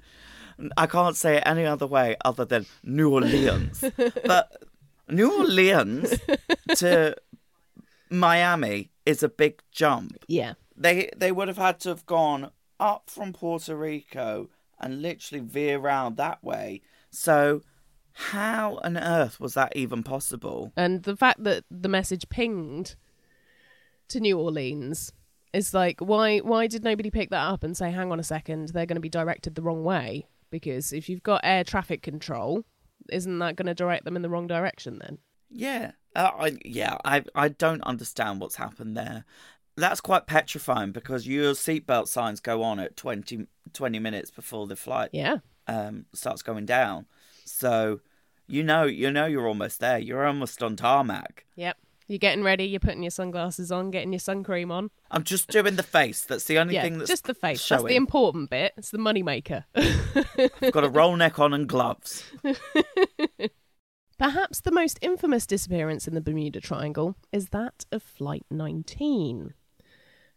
I 0.77 0.87
can't 0.87 1.16
say 1.16 1.37
it 1.37 1.42
any 1.46 1.64
other 1.64 1.87
way 1.87 2.16
other 2.25 2.44
than 2.44 2.66
New 2.83 3.11
Orleans. 3.11 3.85
but 4.25 4.62
New 5.09 5.31
Orleans 5.40 6.14
to 6.77 7.16
Miami 8.11 8.90
is 9.07 9.22
a 9.22 9.29
big 9.29 9.62
jump 9.72 10.16
Yeah, 10.29 10.55
they 10.77 11.11
they 11.16 11.33
would 11.33 11.48
have 11.48 11.59
had 11.59 11.81
to 11.81 11.88
have 11.88 12.07
gone 12.07 12.51
up 12.79 13.11
from 13.11 13.33
Puerto 13.33 13.77
Rico 13.77 14.48
and 14.79 15.03
literally 15.03 15.44
veer 15.44 15.79
around 15.79 16.16
that 16.16 16.42
way. 16.42 16.83
So 17.11 17.62
how 18.14 18.79
on 18.83 18.96
earth 18.98 19.40
was 19.40 19.55
that 19.55 19.75
even 19.77 20.03
possible? 20.03 20.72
and 20.77 21.03
the 21.03 21.16
fact 21.16 21.42
that 21.44 21.64
the 21.70 21.88
message 21.88 22.29
pinged 22.29 22.94
to 24.09 24.20
New 24.20 24.38
Orleans 24.38 25.12
is 25.53 25.72
like, 25.75 26.01
why? 26.01 26.38
Why 26.38 26.66
did 26.66 26.85
nobody 26.85 27.11
pick 27.11 27.31
that 27.31 27.46
up 27.46 27.62
and 27.62 27.77
say, 27.77 27.90
"Hang 27.90 28.11
on 28.12 28.20
a 28.20 28.25
second, 28.25 28.68
they're 28.70 28.87
going 28.87 28.96
to 28.96 29.01
be 29.01 29.09
directed 29.09 29.55
the 29.55 29.62
wrong 29.62 29.85
way"? 29.85 30.27
Because 30.53 30.93
if 30.93 31.09
you've 31.09 31.25
got 31.25 31.41
air 31.43 31.65
traffic 31.65 32.03
control, 32.03 32.65
isn't 33.11 33.38
that 33.41 33.57
going 33.57 33.67
to 33.67 33.75
direct 33.75 34.05
them 34.05 34.15
in 34.15 34.23
the 34.23 34.29
wrong 34.29 34.47
direction 34.47 35.01
then? 35.01 35.19
Yeah, 35.51 35.93
uh, 36.15 36.31
I 36.38 36.57
yeah 36.65 36.99
I 37.05 37.25
I 37.35 37.49
don't 37.49 37.83
understand 37.83 38.41
what's 38.41 38.57
happened 38.57 38.97
there. 38.97 39.25
That's 39.77 40.01
quite 40.01 40.27
petrifying 40.27 40.93
because 40.93 41.27
your 41.27 41.53
seatbelt 41.55 42.07
signs 42.07 42.41
go 42.41 42.62
on 42.62 42.79
at 42.79 42.95
20, 42.97 43.47
20 43.73 43.99
minutes 43.99 44.31
before 44.31 44.67
the 44.67 44.77
flight 44.77 45.09
Yeah. 45.12 45.38
um, 45.67 46.05
starts 46.12 46.43
going 46.43 46.67
down. 46.67 47.07
So 47.45 48.01
you 48.47 48.62
know 48.62 48.85
you 48.85 49.11
know 49.11 49.27
you're 49.27 49.49
almost 49.49 49.81
there. 49.81 49.99
You're 49.99 50.27
almost 50.27 50.62
on 50.62 50.77
tarmac. 50.77 51.45
Yep. 51.57 51.77
You're 52.09 52.19
getting 52.19 52.45
ready. 52.45 52.65
You're 52.65 52.81
putting 52.81 53.03
your 53.03 53.11
sunglasses 53.11 53.73
on, 53.73 53.91
getting 53.91 54.12
your 54.12 54.21
sun 54.21 54.43
cream 54.43 54.71
on. 54.71 54.91
I'm 55.11 55.25
just 55.25 55.49
doing 55.49 55.77
the 55.77 55.83
face. 55.83 56.25
That's 56.25 56.45
the 56.45 56.59
only 56.59 56.75
yeah, 56.75 56.83
thing 56.83 56.99
that's 56.99 57.11
just 57.11 57.25
the 57.25 57.35
face. 57.35 57.67
That's 57.69 57.85
the 57.85 57.97
important 57.97 58.51
bit. 58.51 58.73
It's 58.77 58.91
the 58.91 58.99
money 58.99 59.23
maker. 59.23 59.65
I've 59.75 60.73
got 60.73 60.85
a 60.85 60.88
roll 60.88 61.17
neck 61.17 61.38
on 61.38 61.53
and 61.55 61.69
gloves. 61.69 62.25
Perhaps 64.19 64.61
the 64.61 64.71
most 64.71 64.99
infamous 65.03 65.47
disappearance 65.47 66.07
in 66.07 66.15
the 66.15 66.21
Bermuda 66.21 66.61
Triangle 66.61 67.17
is 67.33 67.49
that 67.49 67.87
of 67.91 68.03
Flight 68.03 68.47
19. 68.51 69.55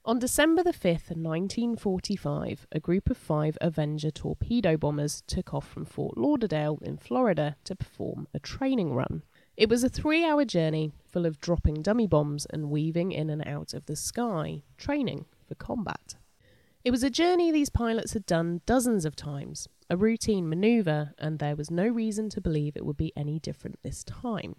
On 0.07 0.19
December 0.19 0.61
the 0.61 0.71
5th, 0.71 1.09
1945, 1.15 2.67
a 2.71 2.79
group 2.79 3.09
of 3.09 3.17
five 3.17 3.57
Avenger 3.59 4.11
torpedo 4.11 4.77
bombers 4.77 5.23
took 5.25 5.51
off 5.51 5.67
from 5.67 5.83
Fort 5.83 6.15
Lauderdale 6.15 6.77
in 6.83 6.97
Florida 6.97 7.55
to 7.63 7.75
perform 7.75 8.27
a 8.31 8.39
training 8.39 8.93
run. 8.93 9.23
It 9.57 9.69
was 9.69 9.85
a 9.85 9.89
three 9.89 10.25
hour 10.25 10.43
journey 10.43 10.91
full 11.05 11.25
of 11.25 11.39
dropping 11.39 11.81
dummy 11.81 12.07
bombs 12.07 12.45
and 12.45 12.69
weaving 12.69 13.13
in 13.13 13.29
and 13.29 13.47
out 13.47 13.73
of 13.73 13.85
the 13.85 13.95
sky, 13.95 14.63
training 14.77 15.25
for 15.47 15.55
combat. 15.55 16.15
It 16.83 16.91
was 16.91 17.03
a 17.03 17.09
journey 17.09 17.51
these 17.51 17.69
pilots 17.69 18.13
had 18.13 18.25
done 18.25 18.61
dozens 18.65 19.05
of 19.05 19.15
times, 19.15 19.67
a 19.89 19.95
routine 19.95 20.49
maneuver, 20.49 21.13
and 21.17 21.39
there 21.39 21.55
was 21.55 21.71
no 21.71 21.87
reason 21.87 22.29
to 22.29 22.41
believe 22.41 22.75
it 22.75 22.85
would 22.85 22.97
be 22.97 23.13
any 23.15 23.39
different 23.39 23.79
this 23.81 24.03
time. 24.03 24.55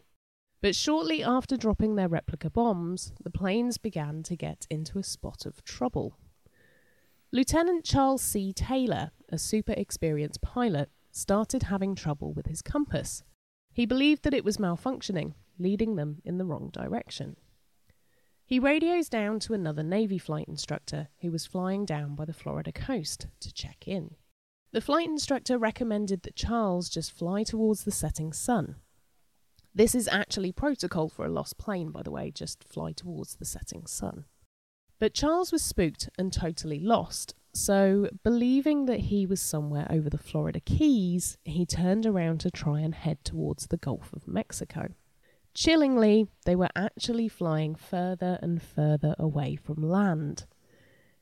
But 0.62 0.74
shortly 0.74 1.22
after 1.22 1.56
dropping 1.56 1.94
their 1.94 2.08
replica 2.08 2.48
bombs, 2.48 3.12
the 3.22 3.30
planes 3.30 3.76
began 3.76 4.22
to 4.24 4.34
get 4.34 4.66
into 4.70 4.98
a 4.98 5.04
spot 5.04 5.44
of 5.44 5.62
trouble. 5.62 6.16
Lieutenant 7.30 7.84
Charles 7.84 8.22
C. 8.22 8.52
Taylor, 8.52 9.10
a 9.28 9.36
super 9.36 9.74
experienced 9.76 10.40
pilot, 10.40 10.90
started 11.12 11.64
having 11.64 11.94
trouble 11.94 12.32
with 12.32 12.46
his 12.46 12.62
compass. 12.62 13.22
He 13.76 13.84
believed 13.84 14.22
that 14.22 14.32
it 14.32 14.42
was 14.42 14.56
malfunctioning, 14.56 15.34
leading 15.58 15.96
them 15.96 16.22
in 16.24 16.38
the 16.38 16.46
wrong 16.46 16.70
direction. 16.72 17.36
He 18.46 18.58
radios 18.58 19.10
down 19.10 19.38
to 19.40 19.52
another 19.52 19.82
Navy 19.82 20.16
flight 20.16 20.48
instructor 20.48 21.08
who 21.20 21.30
was 21.30 21.44
flying 21.44 21.84
down 21.84 22.14
by 22.14 22.24
the 22.24 22.32
Florida 22.32 22.72
coast 22.72 23.26
to 23.40 23.52
check 23.52 23.86
in. 23.86 24.14
The 24.72 24.80
flight 24.80 25.06
instructor 25.08 25.58
recommended 25.58 26.22
that 26.22 26.36
Charles 26.36 26.88
just 26.88 27.12
fly 27.12 27.42
towards 27.42 27.84
the 27.84 27.90
setting 27.90 28.32
sun. 28.32 28.76
This 29.74 29.94
is 29.94 30.08
actually 30.08 30.52
protocol 30.52 31.10
for 31.10 31.26
a 31.26 31.30
lost 31.30 31.58
plane, 31.58 31.90
by 31.90 32.02
the 32.02 32.10
way, 32.10 32.30
just 32.30 32.64
fly 32.64 32.92
towards 32.92 33.36
the 33.36 33.44
setting 33.44 33.86
sun. 33.86 34.24
But 34.98 35.12
Charles 35.12 35.52
was 35.52 35.62
spooked 35.62 36.08
and 36.16 36.32
totally 36.32 36.80
lost, 36.80 37.34
so 37.56 38.08
believing 38.22 38.86
that 38.86 39.00
he 39.00 39.26
was 39.26 39.40
somewhere 39.40 39.86
over 39.90 40.10
the 40.10 40.18
Florida 40.18 40.60
Keys, 40.60 41.38
he 41.44 41.64
turned 41.64 42.06
around 42.06 42.40
to 42.40 42.50
try 42.50 42.80
and 42.80 42.94
head 42.94 43.24
towards 43.24 43.66
the 43.66 43.76
Gulf 43.76 44.12
of 44.12 44.28
Mexico. 44.28 44.90
Chillingly, 45.54 46.28
they 46.44 46.54
were 46.54 46.68
actually 46.76 47.28
flying 47.28 47.74
further 47.74 48.38
and 48.42 48.62
further 48.62 49.16
away 49.18 49.56
from 49.56 49.88
land. 49.88 50.44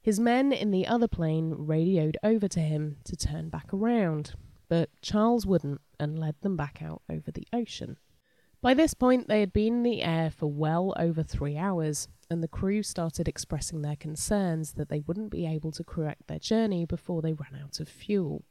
His 0.02 0.18
men 0.18 0.52
in 0.52 0.70
the 0.72 0.86
other 0.86 1.08
plane 1.08 1.54
radioed 1.56 2.18
over 2.22 2.48
to 2.48 2.60
him 2.60 2.96
to 3.04 3.16
turn 3.16 3.48
back 3.48 3.72
around, 3.72 4.34
but 4.68 4.90
Charles 5.00 5.46
wouldn't 5.46 5.80
and 6.00 6.18
led 6.18 6.34
them 6.40 6.56
back 6.56 6.82
out 6.82 7.02
over 7.08 7.30
the 7.30 7.46
ocean. 7.52 7.96
By 8.60 8.74
this 8.74 8.92
point, 8.92 9.28
they 9.28 9.40
had 9.40 9.52
been 9.52 9.74
in 9.74 9.82
the 9.82 10.02
air 10.02 10.30
for 10.30 10.50
well 10.50 10.94
over 10.98 11.22
three 11.22 11.56
hours, 11.56 12.08
and 12.30 12.42
the 12.42 12.48
crew 12.48 12.82
started 12.82 13.28
expressing 13.28 13.82
their 13.82 13.96
concerns 13.96 14.72
that 14.72 14.88
they 14.88 15.00
wouldn't 15.00 15.30
be 15.30 15.46
able 15.46 15.72
to 15.72 15.84
correct 15.84 16.26
their 16.26 16.38
journey 16.38 16.84
before 16.84 17.22
they 17.22 17.32
ran 17.32 17.60
out 17.62 17.80
of 17.80 17.88
fuel. 17.88 18.44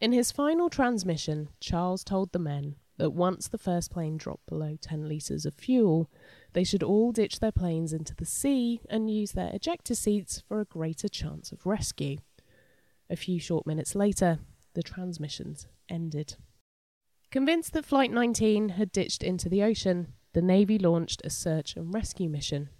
In 0.00 0.12
his 0.12 0.32
final 0.32 0.70
transmission, 0.70 1.50
Charles 1.60 2.02
told 2.02 2.32
the 2.32 2.38
men 2.38 2.76
that 2.96 3.10
once 3.10 3.48
the 3.48 3.58
first 3.58 3.90
plane 3.90 4.16
dropped 4.16 4.46
below 4.46 4.76
10 4.80 5.08
litres 5.08 5.46
of 5.46 5.54
fuel, 5.54 6.10
they 6.52 6.64
should 6.64 6.82
all 6.82 7.12
ditch 7.12 7.40
their 7.40 7.52
planes 7.52 7.92
into 7.92 8.14
the 8.14 8.26
sea 8.26 8.80
and 8.88 9.10
use 9.10 9.32
their 9.32 9.50
ejector 9.54 9.94
seats 9.94 10.42
for 10.46 10.60
a 10.60 10.66
greater 10.66 11.08
chance 11.08 11.52
of 11.52 11.66
rescue. 11.66 12.18
A 13.08 13.16
few 13.16 13.40
short 13.40 13.66
minutes 13.66 13.94
later, 13.94 14.38
the 14.74 14.82
transmissions 14.82 15.66
ended. 15.88 16.36
Convinced 17.30 17.72
that 17.72 17.84
Flight 17.84 18.10
19 18.10 18.70
had 18.70 18.92
ditched 18.92 19.22
into 19.22 19.48
the 19.48 19.62
ocean, 19.62 20.14
the 20.32 20.42
Navy 20.42 20.78
launched 20.78 21.22
a 21.24 21.30
search 21.30 21.76
and 21.76 21.92
rescue 21.94 22.28
mission. 22.28 22.70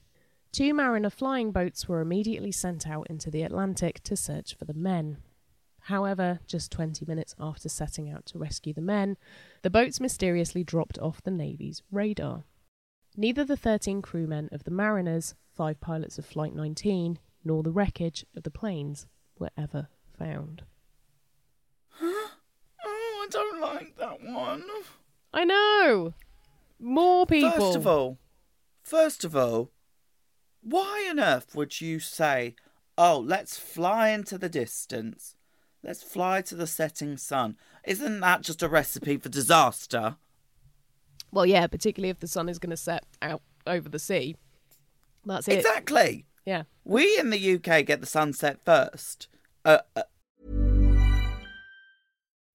Two 0.52 0.74
Mariner 0.74 1.10
flying 1.10 1.52
boats 1.52 1.88
were 1.88 2.00
immediately 2.00 2.50
sent 2.50 2.88
out 2.88 3.06
into 3.08 3.30
the 3.30 3.42
Atlantic 3.42 4.00
to 4.02 4.16
search 4.16 4.54
for 4.54 4.64
the 4.64 4.74
men. 4.74 5.18
However, 5.82 6.40
just 6.46 6.72
20 6.72 7.06
minutes 7.06 7.34
after 7.38 7.68
setting 7.68 8.10
out 8.10 8.26
to 8.26 8.38
rescue 8.38 8.72
the 8.72 8.80
men, 8.80 9.16
the 9.62 9.70
boats 9.70 10.00
mysteriously 10.00 10.64
dropped 10.64 10.98
off 10.98 11.22
the 11.22 11.30
Navy's 11.30 11.82
radar. 11.90 12.44
Neither 13.16 13.44
the 13.44 13.56
13 13.56 14.02
crewmen 14.02 14.48
of 14.52 14.64
the 14.64 14.70
Mariners, 14.70 15.34
five 15.54 15.80
pilots 15.80 16.18
of 16.18 16.26
Flight 16.26 16.54
19, 16.54 17.18
nor 17.44 17.62
the 17.62 17.72
wreckage 17.72 18.26
of 18.36 18.42
the 18.42 18.50
planes 18.50 19.06
were 19.38 19.50
ever 19.56 19.88
found. 20.18 20.62
Oh, 22.02 22.30
I 22.84 23.26
don't 23.30 23.60
like 23.60 23.96
that 23.98 24.22
one. 24.22 24.64
I 25.32 25.44
know. 25.44 26.14
More 26.78 27.26
people. 27.26 27.50
First 27.50 27.76
of 27.76 27.86
all, 27.86 28.18
first 28.82 29.24
of 29.24 29.36
all, 29.36 29.70
why 30.62 31.06
on 31.10 31.20
earth 31.20 31.54
would 31.54 31.80
you 31.80 31.98
say, 32.00 32.54
"Oh, 32.96 33.18
let's 33.18 33.58
fly 33.58 34.10
into 34.10 34.38
the 34.38 34.48
distance. 34.48 35.36
Let's 35.82 36.02
fly 36.02 36.42
to 36.42 36.54
the 36.54 36.66
setting 36.66 37.16
sun"? 37.16 37.56
Isn't 37.84 38.20
that 38.20 38.42
just 38.42 38.62
a 38.62 38.68
recipe 38.68 39.16
for 39.16 39.28
disaster? 39.28 40.16
Well, 41.32 41.46
yeah, 41.46 41.66
particularly 41.66 42.10
if 42.10 42.20
the 42.20 42.26
sun 42.26 42.48
is 42.48 42.58
going 42.58 42.70
to 42.70 42.76
set 42.76 43.04
out 43.22 43.42
over 43.66 43.88
the 43.88 43.98
sea. 43.98 44.36
That's 45.24 45.48
it. 45.48 45.58
Exactly. 45.58 46.26
Yeah. 46.44 46.64
We 46.84 47.18
in 47.18 47.30
the 47.30 47.54
UK 47.54 47.86
get 47.86 48.00
the 48.00 48.06
sunset 48.06 48.58
first. 48.64 49.28
Uh, 49.64 49.78
uh, 49.94 50.02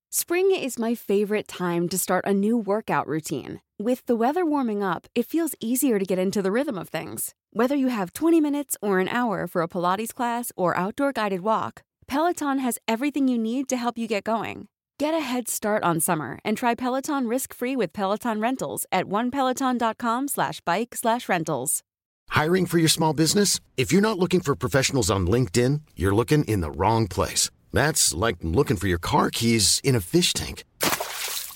Spring 0.10 0.52
is 0.52 0.80
my 0.80 0.96
favorite 0.96 1.48
time 1.48 1.90
to 1.90 1.98
start 1.98 2.26
a 2.26 2.34
new 2.34 2.58
workout 2.58 3.08
routine. 3.08 3.62
With 3.78 4.06
the 4.06 4.16
weather 4.16 4.46
warming 4.46 4.84
up, 4.84 5.06
it 5.16 5.26
feels 5.26 5.54
easier 5.60 6.00
to 6.00 6.06
get 6.06 6.18
into 6.18 6.42
the 6.42 6.52
rhythm 6.52 6.78
of 6.78 6.88
things. 6.88 7.34
Whether 7.52 7.76
you 7.76 7.90
have 7.90 8.14
20 8.14 8.40
minutes 8.40 8.78
or 8.82 9.02
an 9.02 9.10
hour 9.10 9.48
for 9.48 9.62
a 9.62 9.68
Pilates 9.68 10.14
class 10.14 10.50
or 10.56 10.78
outdoor 10.78 11.12
guided 11.12 11.42
walk, 11.42 11.82
Peloton 12.08 12.60
has 12.60 12.80
everything 12.88 13.28
you 13.28 13.38
need 13.38 13.68
to 13.68 13.76
help 13.76 13.98
you 13.98 14.08
get 14.08 14.24
going. 14.24 14.70
Get 14.98 15.14
a 15.14 15.20
head 15.20 15.50
start 15.50 15.84
on 15.84 16.00
summer 16.00 16.40
and 16.46 16.56
try 16.56 16.74
Peloton 16.74 17.28
risk-free 17.28 17.76
with 17.76 17.92
Peloton 17.92 18.40
Rentals 18.40 18.86
at 18.94 19.08
onepeloton.com 19.08 20.30
slash 20.30 20.62
bike 20.62 20.96
slash 20.96 21.28
rentals. 21.28 21.84
Hiring 22.30 22.66
for 22.66 22.78
your 22.78 22.88
small 22.88 23.14
business? 23.14 23.60
If 23.76 23.92
you're 23.92 24.00
not 24.00 24.18
looking 24.18 24.40
for 24.40 24.56
professionals 24.56 25.12
on 25.12 25.28
LinkedIn, 25.28 25.82
you're 25.98 26.16
looking 26.16 26.46
in 26.46 26.62
the 26.62 26.72
wrong 26.72 27.10
place. 27.10 27.52
That's 27.74 28.14
like 28.14 28.38
looking 28.42 28.78
for 28.78 28.88
your 28.88 29.00
car 29.00 29.30
keys 29.30 29.82
in 29.84 29.96
a 29.96 30.02
fish 30.02 30.32
tank. 30.32 30.64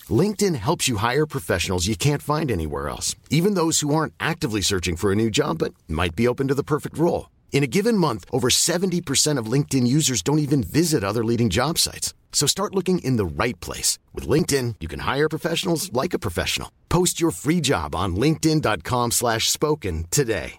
LinkedIn 0.09 0.55
helps 0.55 0.87
you 0.87 0.97
hire 0.97 1.25
professionals 1.25 1.87
you 1.87 1.97
can't 1.97 2.21
find 2.21 2.49
anywhere 2.49 2.87
else, 2.87 3.15
even 3.29 3.55
those 3.55 3.81
who 3.81 3.93
aren't 3.93 4.13
actively 4.21 4.61
searching 4.61 4.95
for 4.95 5.11
a 5.11 5.15
new 5.15 5.29
job 5.29 5.57
but 5.57 5.73
might 5.89 6.15
be 6.15 6.27
open 6.27 6.47
to 6.47 6.55
the 6.55 6.63
perfect 6.63 6.97
role. 6.97 7.29
In 7.51 7.61
a 7.61 7.67
given 7.67 7.97
month, 7.97 8.23
over 8.31 8.47
70% 8.49 9.37
of 9.37 9.51
LinkedIn 9.51 9.85
users 9.85 10.21
don't 10.21 10.39
even 10.39 10.63
visit 10.63 11.03
other 11.03 11.25
leading 11.25 11.49
job 11.49 11.77
sites. 11.77 12.13
So 12.31 12.47
start 12.47 12.73
looking 12.73 12.99
in 12.99 13.17
the 13.17 13.43
right 13.43 13.59
place. 13.59 13.99
With 14.13 14.25
LinkedIn, 14.29 14.75
you 14.79 14.87
can 14.87 14.99
hire 14.99 15.27
professionals 15.27 15.91
like 15.91 16.13
a 16.13 16.19
professional. 16.19 16.71
Post 16.87 17.19
your 17.19 17.31
free 17.31 17.59
job 17.59 17.93
on 17.93 18.15
linkedin.com 18.15 19.11
slash 19.11 19.49
spoken 19.49 20.05
today. 20.09 20.53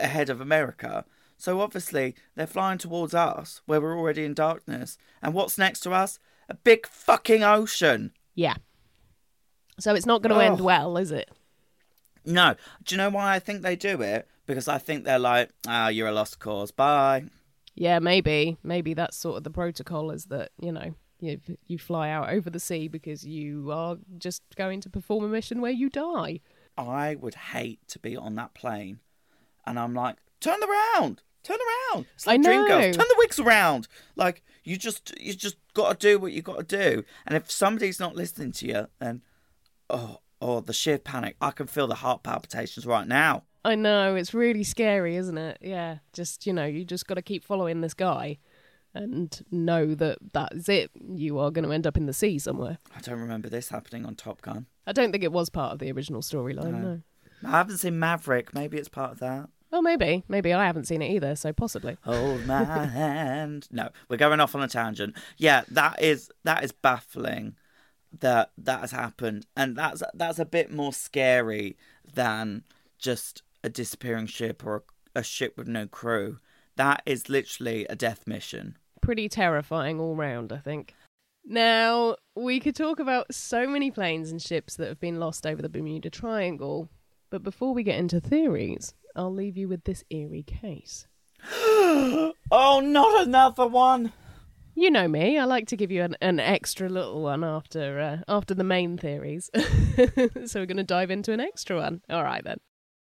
ahead 0.00 0.30
of 0.30 0.40
America. 0.40 1.04
So 1.36 1.60
obviously 1.60 2.14
they're 2.34 2.46
flying 2.46 2.78
towards 2.78 3.14
us 3.14 3.62
where 3.66 3.80
we're 3.80 3.96
already 3.96 4.24
in 4.24 4.34
darkness. 4.34 4.98
And 5.22 5.34
what's 5.34 5.58
next 5.58 5.80
to 5.80 5.92
us? 5.92 6.18
A 6.50 6.54
big 6.54 6.86
fucking 6.86 7.42
ocean. 7.42 8.12
Yeah. 8.34 8.56
So 9.78 9.94
it's 9.94 10.04
not 10.04 10.20
going 10.20 10.36
to 10.36 10.44
end 10.44 10.60
Oh. 10.60 10.64
well, 10.64 10.96
is 10.98 11.10
it? 11.12 11.30
No. 12.26 12.54
Do 12.84 12.94
you 12.94 12.98
know 12.98 13.08
why 13.10 13.34
I 13.34 13.38
think 13.38 13.62
they 13.62 13.76
do 13.76 14.02
it? 14.02 14.28
Because 14.46 14.68
I 14.68 14.78
think 14.78 15.04
they're 15.04 15.18
like, 15.18 15.50
ah, 15.66 15.88
you're 15.88 16.08
a 16.08 16.12
lost 16.12 16.38
cause. 16.40 16.70
Bye. 16.72 17.24
Yeah, 17.74 17.98
maybe. 18.00 18.58
Maybe 18.62 18.94
that's 18.94 19.16
sort 19.16 19.38
of 19.38 19.44
the 19.44 19.50
protocol 19.50 20.10
is 20.10 20.26
that, 20.26 20.50
you 20.60 20.72
know, 20.72 20.94
you, 21.20 21.40
you 21.66 21.78
fly 21.78 22.10
out 22.10 22.30
over 22.30 22.50
the 22.50 22.60
sea 22.60 22.88
because 22.88 23.24
you 23.24 23.70
are 23.70 23.96
just 24.18 24.42
going 24.56 24.80
to 24.82 24.90
perform 24.90 25.24
a 25.24 25.28
mission 25.28 25.60
where 25.60 25.70
you 25.70 25.88
die. 25.88 26.40
I 26.76 27.14
would 27.14 27.34
hate 27.34 27.78
to 27.88 27.98
be 27.98 28.16
on 28.16 28.34
that 28.34 28.54
plane. 28.54 28.98
And 29.66 29.78
I'm 29.78 29.94
like, 29.94 30.16
turn 30.40 30.58
around. 30.62 31.22
Turn 31.42 31.58
around. 31.92 32.06
It's 32.14 32.26
I 32.26 32.32
like 32.32 32.40
know. 32.40 32.50
Dreamgirls. 32.50 32.94
Turn 32.94 33.06
the 33.08 33.14
wigs 33.18 33.40
around. 33.40 33.88
Like 34.16 34.42
you 34.64 34.76
just 34.76 35.18
you 35.20 35.34
just 35.34 35.56
gotta 35.74 35.96
do 35.98 36.18
what 36.18 36.32
you 36.32 36.42
gotta 36.42 36.62
do. 36.62 37.04
And 37.26 37.36
if 37.36 37.50
somebody's 37.50 38.00
not 38.00 38.14
listening 38.14 38.52
to 38.52 38.66
you, 38.66 38.86
then 38.98 39.22
oh 39.88 40.20
oh 40.40 40.60
the 40.60 40.72
sheer 40.72 40.98
panic. 40.98 41.36
I 41.40 41.50
can 41.50 41.66
feel 41.66 41.86
the 41.86 41.96
heart 41.96 42.22
palpitations 42.22 42.86
right 42.86 43.06
now. 43.06 43.44
I 43.64 43.74
know, 43.74 44.14
it's 44.14 44.32
really 44.32 44.64
scary, 44.64 45.16
isn't 45.16 45.36
it? 45.36 45.58
Yeah. 45.60 45.98
Just, 46.14 46.46
you 46.46 46.52
know, 46.54 46.64
you 46.64 46.84
just 46.84 47.06
got 47.06 47.16
to 47.16 47.22
keep 47.22 47.44
following 47.44 47.82
this 47.82 47.92
guy 47.92 48.38
and 48.94 49.38
know 49.50 49.94
that 49.94 50.16
that's 50.32 50.68
it. 50.68 50.90
You 50.94 51.38
are 51.38 51.50
going 51.50 51.66
to 51.66 51.72
end 51.72 51.86
up 51.86 51.98
in 51.98 52.06
the 52.06 52.14
sea 52.14 52.38
somewhere. 52.38 52.78
I 52.96 53.00
don't 53.00 53.20
remember 53.20 53.50
this 53.50 53.68
happening 53.68 54.06
on 54.06 54.14
Top 54.14 54.40
Gun. 54.40 54.64
I 54.86 54.92
don't 54.92 55.12
think 55.12 55.24
it 55.24 55.32
was 55.32 55.50
part 55.50 55.74
of 55.74 55.78
the 55.78 55.92
original 55.92 56.22
storyline, 56.22 56.72
no. 56.72 57.02
I 57.44 57.50
haven't 57.50 57.78
seen 57.78 57.98
Maverick. 57.98 58.54
Maybe 58.54 58.78
it's 58.78 58.88
part 58.88 59.12
of 59.12 59.18
that. 59.20 59.50
Well, 59.70 59.82
maybe. 59.82 60.24
Maybe 60.28 60.52
I 60.52 60.66
haven't 60.66 60.86
seen 60.86 61.02
it 61.02 61.12
either, 61.12 61.36
so 61.36 61.52
possibly. 61.52 61.96
Hold 62.02 62.46
my 62.46 62.64
hand. 62.64 63.68
No, 63.70 63.90
we're 64.08 64.16
going 64.16 64.40
off 64.40 64.54
on 64.54 64.62
a 64.62 64.68
tangent. 64.68 65.16
Yeah, 65.36 65.62
that 65.68 66.02
is 66.02 66.30
that 66.44 66.64
is 66.64 66.72
baffling 66.72 67.56
that 68.18 68.50
that 68.58 68.80
has 68.80 68.90
happened, 68.90 69.46
and 69.56 69.76
that's 69.76 70.02
that's 70.14 70.38
a 70.38 70.44
bit 70.44 70.72
more 70.72 70.92
scary 70.92 71.76
than 72.12 72.64
just 72.98 73.42
a 73.62 73.68
disappearing 73.68 74.26
ship 74.26 74.64
or 74.64 74.76
a, 75.14 75.20
a 75.20 75.22
ship 75.22 75.56
with 75.56 75.68
no 75.68 75.86
crew. 75.86 76.38
That 76.76 77.02
is 77.06 77.28
literally 77.28 77.86
a 77.86 77.94
death 77.94 78.26
mission. 78.26 78.76
Pretty 79.00 79.28
terrifying 79.28 80.00
all 80.00 80.16
round, 80.16 80.52
I 80.52 80.58
think. 80.58 80.94
Now, 81.44 82.16
we 82.34 82.60
could 82.60 82.76
talk 82.76 82.98
about 83.00 83.34
so 83.34 83.66
many 83.66 83.90
planes 83.90 84.30
and 84.30 84.42
ships 84.42 84.76
that 84.76 84.88
have 84.88 85.00
been 85.00 85.18
lost 85.18 85.46
over 85.46 85.62
the 85.62 85.68
Bermuda 85.68 86.10
Triangle, 86.10 86.88
but 87.30 87.42
before 87.42 87.72
we 87.72 87.82
get 87.82 87.98
into 87.98 88.20
theories, 88.20 88.94
I'll 89.16 89.32
leave 89.32 89.56
you 89.56 89.68
with 89.68 89.84
this 89.84 90.04
eerie 90.10 90.42
case. 90.42 91.06
oh, 91.52 92.32
not 92.50 93.26
another 93.26 93.66
one. 93.66 94.12
You 94.74 94.90
know 94.90 95.08
me, 95.08 95.36
I 95.38 95.44
like 95.44 95.66
to 95.68 95.76
give 95.76 95.90
you 95.90 96.02
an, 96.02 96.16
an 96.20 96.38
extra 96.38 96.88
little 96.88 97.22
one 97.22 97.44
after 97.44 98.00
uh, 98.00 98.18
after 98.28 98.54
the 98.54 98.64
main 98.64 98.96
theories. 98.96 99.50
so 99.56 100.60
we're 100.60 100.66
going 100.66 100.76
to 100.76 100.84
dive 100.84 101.10
into 101.10 101.32
an 101.32 101.40
extra 101.40 101.76
one. 101.76 102.02
All 102.08 102.22
right 102.22 102.42
then. 102.44 102.58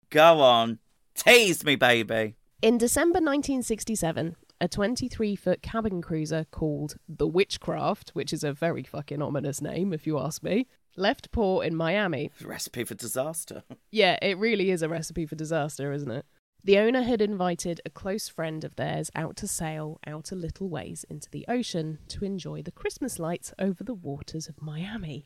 Go 0.09 0.39
on, 0.39 0.79
tease 1.13 1.63
me, 1.65 1.75
baby. 1.75 2.35
In 2.61 2.77
December 2.77 3.19
1967, 3.19 4.35
a 4.59 4.67
23 4.67 5.35
foot 5.35 5.61
cabin 5.61 6.01
cruiser 6.01 6.45
called 6.49 6.95
the 7.07 7.27
Witchcraft, 7.27 8.11
which 8.11 8.33
is 8.33 8.43
a 8.43 8.53
very 8.53 8.83
fucking 8.83 9.21
ominous 9.21 9.61
name 9.61 9.93
if 9.93 10.07
you 10.07 10.17
ask 10.17 10.41
me, 10.41 10.67
left 10.97 11.31
port 11.31 11.65
in 11.65 11.75
Miami. 11.75 12.31
Recipe 12.43 12.83
for 12.83 12.95
disaster. 12.95 13.63
Yeah, 13.89 14.17
it 14.21 14.37
really 14.37 14.69
is 14.71 14.81
a 14.81 14.89
recipe 14.89 15.25
for 15.25 15.35
disaster, 15.35 15.93
isn't 15.93 16.11
it? 16.11 16.25
The 16.63 16.77
owner 16.77 17.03
had 17.03 17.21
invited 17.21 17.79
a 17.85 17.89
close 17.89 18.27
friend 18.27 18.65
of 18.65 18.75
theirs 18.75 19.09
out 19.15 19.37
to 19.37 19.47
sail 19.47 19.99
out 20.05 20.31
a 20.31 20.35
little 20.35 20.67
ways 20.67 21.05
into 21.09 21.29
the 21.31 21.45
ocean 21.47 21.99
to 22.09 22.25
enjoy 22.25 22.61
the 22.61 22.71
Christmas 22.71 23.17
lights 23.17 23.53
over 23.57 23.83
the 23.83 23.93
waters 23.93 24.49
of 24.49 24.61
Miami. 24.61 25.25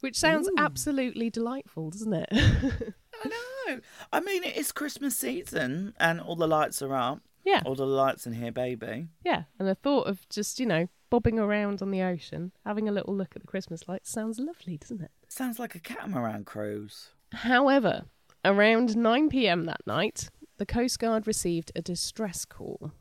Which 0.00 0.18
sounds 0.18 0.50
absolutely 0.58 1.30
delightful, 1.30 1.90
doesn't 1.90 2.12
it? 2.12 2.28
I 2.32 3.28
know. 3.28 3.80
I 4.12 4.20
mean, 4.20 4.42
it 4.42 4.56
is 4.56 4.72
Christmas 4.72 5.16
season 5.16 5.94
and 5.98 6.20
all 6.20 6.36
the 6.36 6.48
lights 6.48 6.82
are 6.82 6.94
up. 6.94 7.20
Yeah, 7.44 7.62
All 7.64 7.74
the 7.74 7.86
lights 7.86 8.26
in 8.26 8.32
here, 8.32 8.50
baby. 8.52 9.08
yeah. 9.24 9.44
And 9.58 9.68
the 9.68 9.74
thought 9.74 10.06
of 10.06 10.28
just, 10.28 10.58
you 10.58 10.66
know, 10.66 10.88
bobbing 11.10 11.38
around 11.38 11.82
on 11.82 11.90
the 11.90 12.02
ocean, 12.02 12.52
having 12.64 12.88
a 12.88 12.92
little 12.92 13.14
look 13.14 13.36
at 13.36 13.42
the 13.42 13.46
Christmas 13.48 13.86
lights 13.88 14.10
sounds 14.10 14.38
lovely, 14.38 14.76
doesn't 14.78 15.02
it? 15.02 15.10
Sounds 15.28 15.58
like 15.58 15.74
a 15.74 15.80
catamaran 15.80 16.44
cruise. 16.44 17.10
However, 17.32 18.04
around 18.44 18.96
9 18.96 19.28
pm 19.28 19.64
that 19.66 19.86
night, 19.86 20.28
the 20.56 20.66
Coast 20.66 20.98
Guard 20.98 21.26
received 21.26 21.70
a 21.76 21.82
distress 21.82 22.44
call. 22.44 22.92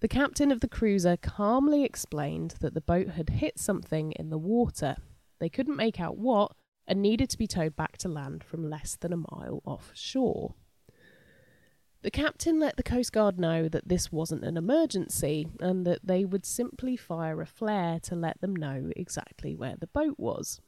The 0.00 0.08
captain 0.08 0.50
of 0.50 0.60
the 0.60 0.68
cruiser 0.68 1.16
calmly 1.18 1.84
explained 1.84 2.54
that 2.60 2.72
the 2.74 2.80
boat 2.80 3.08
had 3.10 3.28
hit 3.30 3.58
something 3.58 4.12
in 4.12 4.30
the 4.30 4.38
water. 4.38 4.96
They 5.38 5.50
couldn't 5.50 5.76
make 5.76 6.00
out 6.00 6.16
what 6.16 6.52
and 6.86 7.02
needed 7.02 7.28
to 7.30 7.38
be 7.38 7.46
towed 7.46 7.76
back 7.76 7.98
to 7.98 8.08
land 8.08 8.42
from 8.42 8.68
less 8.68 8.96
than 8.96 9.12
a 9.12 9.16
mile 9.16 9.60
offshore. 9.64 10.54
The 12.02 12.10
captain 12.10 12.58
let 12.58 12.76
the 12.76 12.82
Coast 12.82 13.12
Guard 13.12 13.38
know 13.38 13.68
that 13.68 13.88
this 13.88 14.10
wasn't 14.10 14.44
an 14.44 14.56
emergency 14.56 15.48
and 15.60 15.86
that 15.86 16.00
they 16.02 16.24
would 16.24 16.46
simply 16.46 16.96
fire 16.96 17.42
a 17.42 17.46
flare 17.46 18.00
to 18.00 18.14
let 18.14 18.40
them 18.40 18.56
know 18.56 18.90
exactly 18.96 19.54
where 19.54 19.76
the 19.78 19.86
boat 19.86 20.14
was. 20.18 20.60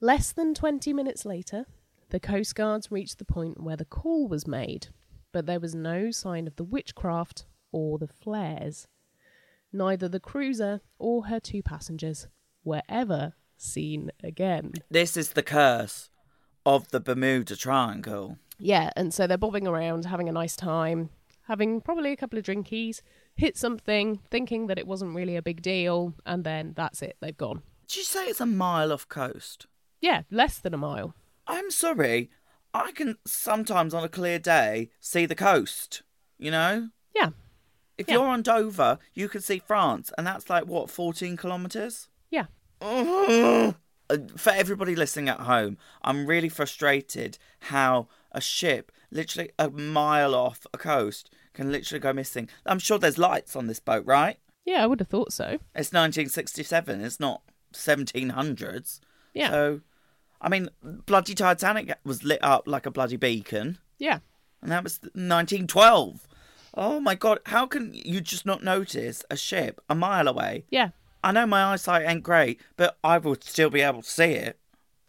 Less 0.00 0.32
than 0.32 0.54
20 0.54 0.92
minutes 0.92 1.24
later, 1.24 1.66
the 2.08 2.18
Coast 2.18 2.56
Guards 2.56 2.90
reached 2.90 3.18
the 3.18 3.24
point 3.24 3.62
where 3.62 3.76
the 3.76 3.84
call 3.84 4.26
was 4.26 4.48
made, 4.48 4.88
but 5.30 5.46
there 5.46 5.60
was 5.60 5.74
no 5.74 6.10
sign 6.10 6.48
of 6.48 6.56
the 6.56 6.64
witchcraft 6.64 7.46
or 7.70 7.98
the 7.98 8.08
flares. 8.08 8.88
Neither 9.72 10.08
the 10.08 10.18
cruiser 10.18 10.80
or 10.98 11.26
her 11.26 11.38
two 11.38 11.62
passengers 11.62 12.26
were 12.64 12.82
ever 12.88 13.34
seen 13.56 14.10
again. 14.24 14.72
This 14.90 15.16
is 15.16 15.34
the 15.34 15.44
curse 15.44 16.10
of 16.66 16.88
the 16.88 16.98
Bermuda 16.98 17.54
Triangle. 17.54 18.38
Yeah, 18.60 18.90
and 18.96 19.12
so 19.12 19.26
they're 19.26 19.38
bobbing 19.38 19.66
around, 19.66 20.04
having 20.04 20.28
a 20.28 20.32
nice 20.32 20.54
time, 20.56 21.10
having 21.48 21.80
probably 21.80 22.12
a 22.12 22.16
couple 22.16 22.38
of 22.38 22.44
drinkies, 22.44 23.00
hit 23.34 23.56
something, 23.56 24.20
thinking 24.30 24.66
that 24.66 24.78
it 24.78 24.86
wasn't 24.86 25.14
really 25.14 25.36
a 25.36 25.42
big 25.42 25.62
deal, 25.62 26.14
and 26.26 26.44
then 26.44 26.74
that's 26.76 27.02
it, 27.02 27.16
they've 27.20 27.36
gone. 27.36 27.62
Did 27.88 27.96
you 27.96 28.02
say 28.04 28.26
it's 28.26 28.40
a 28.40 28.46
mile 28.46 28.92
off 28.92 29.08
coast? 29.08 29.66
Yeah, 30.00 30.22
less 30.30 30.58
than 30.58 30.74
a 30.74 30.78
mile. 30.78 31.14
I'm 31.46 31.70
sorry. 31.70 32.30
I 32.72 32.92
can 32.92 33.16
sometimes 33.26 33.94
on 33.94 34.04
a 34.04 34.08
clear 34.08 34.38
day 34.38 34.90
see 35.00 35.26
the 35.26 35.34
coast, 35.34 36.02
you 36.38 36.50
know? 36.50 36.90
Yeah, 37.16 37.30
If 37.98 38.08
Yeah. 38.08 38.14
you're 38.14 38.26
on 38.28 38.42
Dover, 38.42 38.98
you 39.12 39.28
can 39.28 39.40
see 39.40 39.58
France, 39.58 40.12
and 40.16 40.26
that's 40.26 40.48
like, 40.48 40.66
what, 40.66 40.88
14 40.90 41.36
kilometres? 41.36 42.08
yeah. 42.30 42.46
Uh, 44.10 44.18
For 44.36 44.50
everybody 44.50 44.94
listening 44.96 45.28
at 45.28 45.40
home, 45.40 45.78
I'm 46.02 46.26
really 46.26 46.48
frustrated 46.48 47.38
how 47.60 48.08
a 48.32 48.40
ship 48.40 48.92
literally 49.10 49.50
a 49.58 49.70
mile 49.70 50.34
off 50.34 50.66
a 50.74 50.78
coast 50.78 51.30
can 51.54 51.70
literally 51.72 52.00
go 52.00 52.12
missing. 52.12 52.48
I'm 52.66 52.78
sure 52.78 52.98
there's 52.98 53.18
lights 53.18 53.56
on 53.56 53.66
this 53.66 53.80
boat, 53.80 54.04
right? 54.06 54.38
Yeah, 54.64 54.82
I 54.82 54.86
would 54.86 55.00
have 55.00 55.08
thought 55.08 55.32
so. 55.32 55.58
It's 55.74 55.92
1967. 55.92 57.00
It's 57.00 57.18
not 57.20 57.42
1700s. 57.72 59.00
Yeah. 59.34 59.50
So, 59.50 59.80
I 60.40 60.48
mean, 60.48 60.68
bloody 60.82 61.34
Titanic 61.34 61.92
was 62.04 62.24
lit 62.24 62.38
up 62.42 62.64
like 62.66 62.86
a 62.86 62.90
bloody 62.90 63.16
beacon, 63.16 63.78
Yeah. 63.98 64.18
and 64.62 64.70
that 64.70 64.84
was 64.84 65.00
1912. 65.14 66.26
Oh 66.74 67.00
my 67.00 67.14
god, 67.16 67.40
how 67.46 67.66
can 67.66 67.92
you 67.94 68.20
just 68.20 68.46
not 68.46 68.62
notice 68.62 69.24
a 69.30 69.36
ship 69.36 69.80
a 69.88 69.94
mile 69.94 70.28
away? 70.28 70.64
Yeah. 70.70 70.90
I 71.22 71.32
know 71.32 71.46
my 71.46 71.64
eyesight 71.64 72.06
ain't 72.06 72.22
great, 72.22 72.60
but 72.76 72.98
I 73.04 73.18
would 73.18 73.44
still 73.44 73.70
be 73.70 73.80
able 73.80 74.02
to 74.02 74.10
see 74.10 74.32
it. 74.32 74.58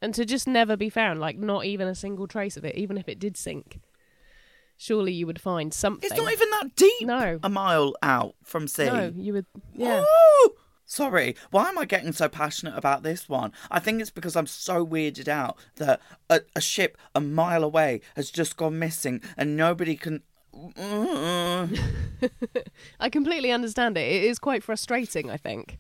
And 0.02 0.14
to 0.16 0.26
just 0.26 0.48
never 0.48 0.76
be 0.76 0.90
found, 0.90 1.20
like 1.20 1.38
not 1.38 1.66
even 1.66 1.88
a 1.88 1.96
single 1.96 2.28
trace 2.28 2.58
of 2.58 2.66
it, 2.66 2.76
even 2.76 2.98
if 2.98 3.08
it 3.08 3.20
did 3.20 3.38
sink. 3.38 3.80
Surely 4.78 5.14
you 5.14 5.28
would 5.28 5.40
find 5.40 5.72
something. 5.74 6.10
It's 6.10 6.20
not 6.20 6.32
even 6.34 6.50
that 6.50 6.76
deep. 6.76 7.06
No. 7.08 7.40
A 7.44 7.50
mile 7.50 7.94
out 8.02 8.36
from 8.44 8.68
sea. 8.68 8.86
No, 8.86 9.14
you 9.16 9.34
would. 9.34 9.46
Yeah. 9.76 10.02
Ooh! 10.02 10.56
Sorry, 10.92 11.36
why 11.52 11.70
am 11.70 11.78
I 11.78 11.86
getting 11.86 12.12
so 12.12 12.28
passionate 12.28 12.76
about 12.76 13.02
this 13.04 13.30
one? 13.30 13.54
I 13.70 13.80
think 13.80 14.02
it's 14.02 14.10
because 14.10 14.36
I'm 14.36 14.48
so 14.48 14.86
weirded 14.86 15.30
out 15.30 15.56
that 15.78 16.02
a, 16.30 16.42
a 16.54 16.60
ship 16.60 16.98
a 17.16 17.22
mile 17.22 17.64
away 17.64 18.02
has 18.18 18.30
just 18.30 18.58
gone 18.58 18.78
missing 18.78 19.22
and 19.38 19.56
nobody 19.56 19.96
can. 19.96 20.24
I 23.00 23.10
completely 23.10 23.52
understand 23.52 23.98
it. 23.98 24.02
It 24.02 24.24
is 24.26 24.38
quite 24.38 24.64
frustrating, 24.64 25.30
I 25.30 25.38
think, 25.38 25.78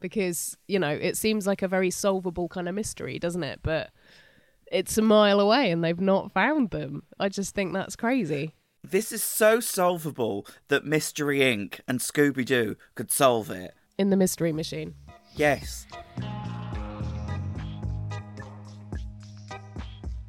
because, 0.00 0.56
you 0.66 0.78
know, 0.78 0.90
it 0.90 1.16
seems 1.16 1.46
like 1.46 1.62
a 1.62 1.68
very 1.68 1.90
solvable 1.90 2.48
kind 2.48 2.68
of 2.68 2.74
mystery, 2.74 3.18
doesn't 3.18 3.44
it? 3.44 3.60
But 3.62 3.90
it's 4.70 4.98
a 4.98 5.02
mile 5.02 5.40
away 5.40 5.70
and 5.70 5.84
they've 5.84 6.00
not 6.00 6.32
found 6.32 6.70
them. 6.70 7.02
I 7.18 7.28
just 7.28 7.54
think 7.54 7.72
that's 7.72 7.96
crazy. 7.96 8.54
This 8.82 9.12
is 9.12 9.22
so 9.22 9.60
solvable 9.60 10.46
that 10.68 10.84
Mystery 10.86 11.40
Inc. 11.40 11.80
and 11.86 12.00
Scooby 12.00 12.44
Doo 12.44 12.76
could 12.94 13.10
solve 13.10 13.50
it. 13.50 13.74
In 13.98 14.10
the 14.10 14.16
mystery 14.16 14.52
machine. 14.52 14.94
Yes. 15.36 15.86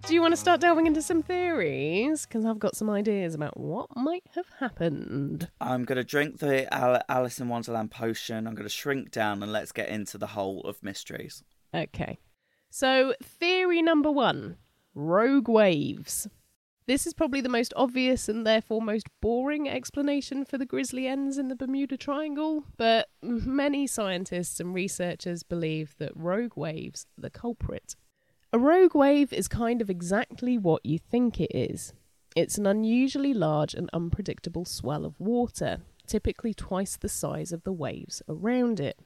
Do 0.08 0.16
you 0.16 0.22
want 0.22 0.32
to 0.32 0.38
start 0.38 0.62
delving 0.62 0.88
into 0.88 1.02
some 1.02 1.22
theories? 1.22 2.26
Because 2.26 2.44
I've 2.44 2.60
got 2.60 2.76
some 2.76 2.90
ideas 2.90 3.36
about 3.36 3.58
what 3.58 3.96
might 3.96 4.24
have 4.36 4.48
happened. 4.60 5.50
I'm 5.62 5.86
going 5.86 5.98
to 5.98 6.04
drink 6.04 6.40
the 6.40 6.74
Al- 6.74 7.04
Alice 7.08 7.40
in 7.40 7.48
Wonderland 7.48 7.92
potion. 7.92 8.48
I'm 8.48 8.56
going 8.56 8.68
to 8.68 8.70
shrink 8.70 9.12
down 9.12 9.44
and 9.44 9.52
let's 9.52 9.72
get 9.72 9.90
into 9.90 10.18
the 10.18 10.28
whole 10.28 10.62
of 10.62 10.82
mysteries. 10.84 11.44
Okay. 11.74 12.20
So, 12.70 13.14
theory 13.24 13.82
number 13.82 14.12
one 14.12 14.58
rogue 14.96 15.48
waves. 15.48 16.28
This 16.88 17.06
is 17.06 17.14
probably 17.14 17.40
the 17.40 17.48
most 17.48 17.74
obvious 17.78 18.28
and 18.28 18.46
therefore 18.46 18.82
most 18.82 19.08
boring 19.22 19.70
explanation 19.70 20.44
for 20.46 20.58
the 20.58 20.66
grisly 20.66 21.08
ends 21.08 21.38
in 21.38 21.48
the 21.48 21.56
Bermuda 21.56 21.96
Triangle, 21.96 22.66
but 22.76 23.08
many 23.22 23.88
scientists 23.88 24.60
and 24.60 24.74
researchers 24.74 25.44
believe 25.44 25.96
that 26.00 26.12
rogue 26.16 26.58
waves 26.58 27.06
are 27.18 27.22
the 27.22 27.30
culprit. 27.30 27.96
A 28.54 28.60
rogue 28.60 28.94
wave 28.94 29.32
is 29.32 29.48
kind 29.48 29.82
of 29.82 29.90
exactly 29.90 30.58
what 30.58 30.86
you 30.86 31.00
think 31.00 31.40
it 31.40 31.56
is. 31.56 31.94
It's 32.36 32.58
an 32.58 32.68
unusually 32.68 33.34
large 33.34 33.74
and 33.74 33.90
unpredictable 33.94 34.66
swell 34.66 35.06
of 35.06 35.18
water, 35.22 35.78
typically 36.06 36.54
twice 36.54 36.98
the 36.98 37.08
size 37.08 37.54
of 37.54 37.64
the 37.64 37.72
waves 37.72 38.22
around 38.28 38.82
it. 38.82 39.00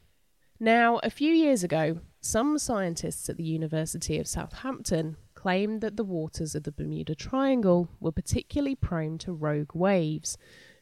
Now, 0.59 0.99
a 1.03 1.11
few 1.11 1.31
years 1.31 1.63
ago, 1.63 1.99
some 2.21 2.57
scientists 2.57 3.29
at 3.29 3.37
the 3.37 3.43
University 3.43 4.17
of 4.17 4.25
Southampton 4.27 5.15
claimed 5.35 5.81
that 5.81 5.95
the 5.95 6.03
waters 6.03 6.55
of 6.55 6.63
the 6.63 6.71
Bermuda 6.71 7.13
Triangle 7.13 7.87
were 7.99 8.11
particularly 8.11 8.75
prone 8.75 9.19
to 9.19 9.31
rogue 9.31 9.75
waves 9.75 10.39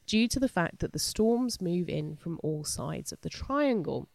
due 0.08 0.30
to 0.30 0.40
the 0.40 0.48
fact 0.48 0.80
that 0.80 0.94
the 0.94 1.00
storms 1.00 1.60
move 1.60 1.90
in 1.90 2.16
from 2.16 2.40
all 2.42 2.64
sides 2.64 3.12
of 3.12 3.20
the 3.20 3.30
triangle, 3.30 4.08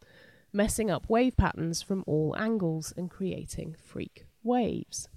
messing 0.54 0.90
up 0.90 1.10
wave 1.10 1.36
patterns 1.36 1.82
from 1.82 2.02
all 2.06 2.34
angles 2.38 2.94
and 2.96 3.10
creating 3.10 3.76
freak 3.78 4.24
waves. 4.48 5.08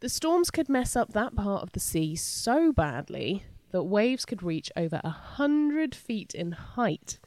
The 0.00 0.08
storms 0.08 0.50
could 0.50 0.68
mess 0.68 0.96
up 0.96 1.12
that 1.12 1.36
part 1.36 1.62
of 1.62 1.72
the 1.72 1.80
sea 1.80 2.16
so 2.16 2.72
badly 2.72 3.44
that 3.70 3.82
waves 3.84 4.24
could 4.24 4.42
reach 4.42 4.70
over 4.76 5.00
a 5.04 5.10
hundred 5.10 5.94
feet 5.94 6.34
in 6.34 6.52
height. 6.52 7.18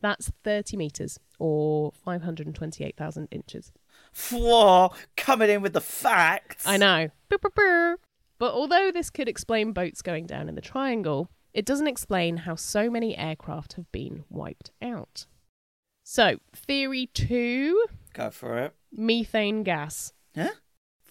That's 0.00 0.30
30 0.44 0.76
metres 0.76 1.18
or 1.38 1.92
528,000 2.04 3.28
inches. 3.30 3.72
Whoa, 4.30 4.90
coming 5.16 5.50
in 5.50 5.62
with 5.62 5.72
the 5.72 5.80
facts. 5.80 6.66
I 6.66 6.76
know. 6.76 7.08
But 8.38 8.52
although 8.52 8.90
this 8.92 9.10
could 9.10 9.28
explain 9.28 9.72
boats 9.72 10.02
going 10.02 10.26
down 10.26 10.48
in 10.48 10.54
the 10.54 10.60
triangle, 10.60 11.30
it 11.52 11.64
doesn't 11.64 11.88
explain 11.88 12.38
how 12.38 12.54
so 12.54 12.88
many 12.90 13.16
aircraft 13.16 13.72
have 13.74 13.90
been 13.90 14.24
wiped 14.28 14.70
out. 14.80 15.26
So, 16.04 16.36
theory 16.54 17.06
two 17.12 17.84
Go 18.14 18.30
for 18.30 18.58
it. 18.58 18.74
methane 18.92 19.62
gas. 19.64 20.12
Huh? 20.36 20.50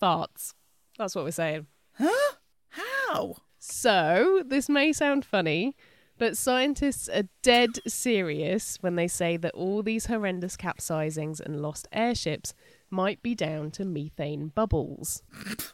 Farts. 0.02 0.54
That's 0.98 1.16
what 1.16 1.26
we're 1.26 1.32
saying. 1.32 1.68
Huh? 1.94 2.36
How? 2.70 3.38
So, 3.60 4.44
this 4.46 4.70
may 4.70 4.94
sound 4.94 5.26
funny, 5.26 5.76
but 6.18 6.38
scientists 6.38 7.10
are 7.10 7.28
dead 7.42 7.80
serious 7.88 8.78
when 8.82 8.96
they 8.96 9.08
say 9.08 9.38
that 9.38 9.54
all 9.54 9.84
these 9.84 10.08
horrendous 10.08 10.56
capsizings 10.56 11.40
and 11.40 11.62
lost 11.62 11.88
airships 11.92 12.54
might 12.90 13.22
be 13.22 13.36
down 13.36 13.72
to 13.72 13.86
methane 13.86 14.48
bubbles. 14.50 15.24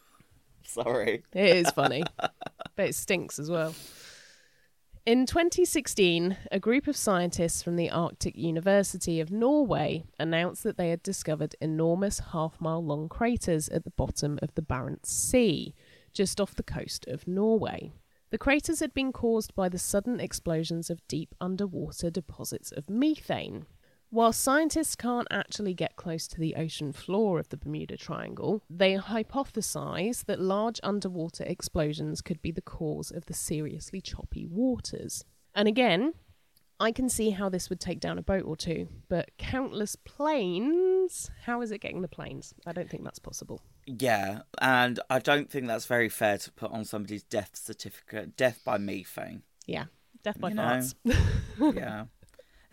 Sorry. 0.65 1.23
It 1.33 1.57
is 1.57 1.69
funny, 1.71 2.03
but 2.17 2.89
it 2.89 2.95
stinks 2.95 3.39
as 3.39 3.49
well. 3.49 3.75
In 5.05 5.25
2016, 5.25 6.37
a 6.49 6.61
group 6.61 6.87
of 6.87 6.95
scientists 6.95 7.61
from 7.61 7.75
the 7.75 7.89
Arctic 7.89 8.37
University 8.37 9.19
of 9.19 9.31
Norway 9.31 10.05
announced 10.17 10.63
that 10.63 10.77
they 10.77 10.91
had 10.91 11.03
discovered 11.03 11.57
enormous 11.59 12.19
half 12.31 12.61
mile 12.61 12.81
long 12.81 13.09
craters 13.09 13.67
at 13.67 13.83
the 13.83 13.89
bottom 13.89 14.39
of 14.41 14.55
the 14.55 14.61
Barents 14.61 15.07
Sea, 15.07 15.75
just 16.13 16.39
off 16.39 16.55
the 16.55 16.63
coast 16.63 17.05
of 17.07 17.27
Norway. 17.27 17.91
The 18.29 18.37
craters 18.37 18.79
had 18.79 18.93
been 18.93 19.11
caused 19.11 19.53
by 19.55 19.67
the 19.67 19.77
sudden 19.77 20.21
explosions 20.21 20.89
of 20.89 21.05
deep 21.09 21.35
underwater 21.41 22.09
deposits 22.09 22.71
of 22.71 22.89
methane. 22.89 23.65
While 24.13 24.31
scientists 24.31 24.95
can't 24.95 25.27
actually 25.31 25.73
get 25.73 25.95
close 25.95 26.27
to 26.27 26.39
the 26.39 26.53
ocean 26.53 26.93
floor 26.93 27.39
of 27.39 27.49
the 27.49 27.57
Bermuda 27.57 27.97
Triangle, 27.97 28.61
they 28.69 28.93
hypothesize 28.95 30.25
that 30.25 30.39
large 30.39 30.79
underwater 30.83 31.43
explosions 31.45 32.21
could 32.21 32.39
be 32.39 32.51
the 32.51 32.61
cause 32.61 33.09
of 33.09 33.25
the 33.25 33.33
seriously 33.33 34.01
choppy 34.01 34.45
waters. 34.45 35.25
And 35.55 35.67
again, 35.67 36.13
I 36.79 36.91
can 36.91 37.09
see 37.09 37.31
how 37.31 37.49
this 37.49 37.71
would 37.71 37.79
take 37.79 37.99
down 37.99 38.19
a 38.19 38.21
boat 38.21 38.43
or 38.45 38.55
two, 38.55 38.87
but 39.09 39.31
countless 39.39 39.95
planes, 39.95 41.31
how 41.45 41.61
is 41.61 41.71
it 41.71 41.81
getting 41.81 42.03
the 42.03 42.07
planes? 42.07 42.53
I 42.67 42.71
don't 42.71 42.91
think 42.91 43.03
that's 43.03 43.17
possible. 43.17 43.61
Yeah, 43.87 44.41
and 44.61 44.99
I 45.09 45.17
don't 45.17 45.49
think 45.49 45.65
that's 45.65 45.87
very 45.87 46.09
fair 46.09 46.37
to 46.37 46.51
put 46.51 46.69
on 46.69 46.85
somebody's 46.85 47.23
death 47.23 47.55
certificate. 47.55 48.37
Death 48.37 48.61
by 48.63 48.77
methane. 48.77 49.41
Yeah, 49.65 49.85
death 50.23 50.39
by 50.39 50.49
You 50.49 50.53
know. 50.53 50.61
farts. 50.61 50.95
yeah. 51.75 52.05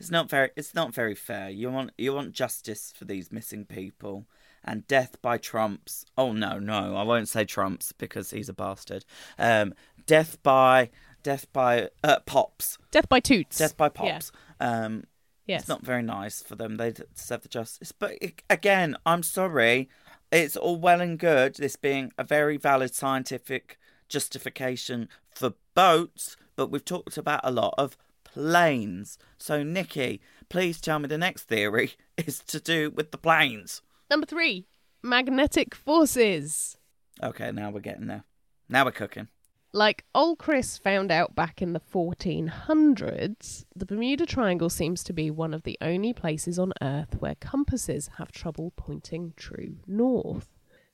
It's 0.01 0.11
not 0.11 0.31
very 0.31 0.51
it's 0.57 0.75
not 0.75 0.95
very 0.95 1.15
fair. 1.15 1.51
You 1.51 1.71
want 1.71 1.91
you 1.99 2.15
want 2.15 2.33
justice 2.33 2.93
for 2.97 3.05
these 3.05 3.31
missing 3.31 3.67
people 3.67 4.27
and 4.65 4.87
death 4.89 5.21
by 5.21 5.37
Trumps. 5.37 6.05
Oh 6.17 6.33
no, 6.33 6.59
no, 6.59 6.97
I 6.97 7.03
won't 7.03 7.29
say 7.29 7.45
Trumps 7.45 7.93
because 7.93 8.31
he's 8.31 8.49
a 8.49 8.55
bastard. 8.55 9.05
Um 9.39 9.75
death 10.07 10.43
by 10.43 10.91
death 11.23 11.53
by 11.53 11.91
uh, 12.03 12.21
pops. 12.25 12.79
death 12.91 13.09
by 13.11 13.21
toots. 13.21 13.59
Death 13.59 13.77
by 13.77 13.87
Yeah. 13.87 13.91
pops. 13.93 14.33
Um 14.59 15.05
Yes. 15.47 15.63
it's 15.63 15.69
not 15.69 15.83
very 15.85 16.03
nice 16.03 16.43
for 16.43 16.55
them. 16.57 16.77
They 16.77 16.93
deserve 16.93 17.43
the 17.43 17.49
justice. 17.49 17.93
But 17.93 18.17
again, 18.49 18.97
I'm 19.05 19.23
sorry. 19.23 19.89
It's 20.33 20.57
all 20.57 20.77
well 20.79 21.01
and 21.01 21.19
good, 21.19 21.57
this 21.57 21.75
being 21.77 22.13
a 22.17 22.23
very 22.25 22.57
valid 22.57 22.95
scientific 22.95 23.77
justification 24.09 25.09
for 25.29 25.55
boats, 25.75 26.37
but 26.57 26.71
we've 26.71 26.85
talked 26.85 27.17
about 27.19 27.41
a 27.43 27.51
lot 27.51 27.75
of 27.79 27.97
planes. 28.33 29.19
So, 29.39 29.63
Nikki, 29.63 30.21
please 30.49 30.81
tell 30.81 30.99
me 30.99 31.09
the 31.09 31.19
next 31.19 31.45
theory 31.45 31.93
is 32.17 32.41
to 32.41 32.61
do 32.61 32.91
with 32.91 33.11
the 33.11 33.19
planes. 33.19 33.83
Number 34.11 34.27
three, 34.27 34.67
magnetic 35.03 35.75
forces. 35.75 36.77
Okay, 37.23 37.53
now 37.53 37.71
we're 37.71 37.81
getting 37.81 38.07
there. 38.07 38.25
Now 38.69 38.85
we're 38.85 38.93
cooking. 38.93 39.29
Like 39.73 40.05
old 40.17 40.39
Chris 40.39 40.79
found 40.79 41.13
out 41.13 41.37
back 41.37 41.63
in 41.63 41.75
the 41.75 41.81
1400s, 41.81 43.65
the 43.77 43.87
Bermuda 43.87 44.27
Triangle 44.27 44.69
seems 44.69 45.05
to 45.05 45.13
be 45.13 45.31
one 45.31 45.55
of 45.55 45.63
the 45.63 45.79
only 45.81 46.13
places 46.13 46.59
on 46.59 46.73
Earth 46.83 47.15
where 47.21 47.37
compasses 47.37 48.11
have 48.19 48.33
trouble 48.33 48.73
pointing 48.75 49.33
true 49.37 49.77
north. 49.87 50.49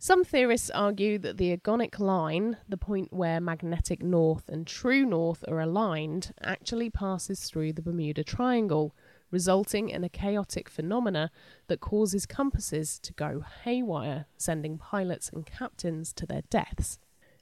Some 0.06 0.22
theorists 0.22 0.70
argue 0.70 1.18
that 1.18 1.36
the 1.36 1.56
agonic 1.56 1.98
line, 1.98 2.58
the 2.68 2.76
point 2.76 3.12
where 3.12 3.40
magnetic 3.40 4.04
north 4.04 4.48
and 4.48 4.64
true 4.64 5.04
north 5.04 5.44
are 5.48 5.58
aligned, 5.58 6.32
actually 6.40 6.90
passes 6.90 7.50
through 7.50 7.72
the 7.72 7.82
Bermuda 7.82 8.22
Triangle, 8.22 8.94
resulting 9.32 9.88
in 9.88 10.04
a 10.04 10.08
chaotic 10.08 10.68
phenomena 10.68 11.32
that 11.66 11.80
causes 11.80 12.24
compasses 12.24 13.00
to 13.00 13.12
go 13.14 13.42
haywire, 13.64 14.26
sending 14.36 14.78
pilots 14.78 15.28
and 15.28 15.44
captains 15.44 16.12
to 16.12 16.24
their 16.24 16.42
deaths. 16.50 17.00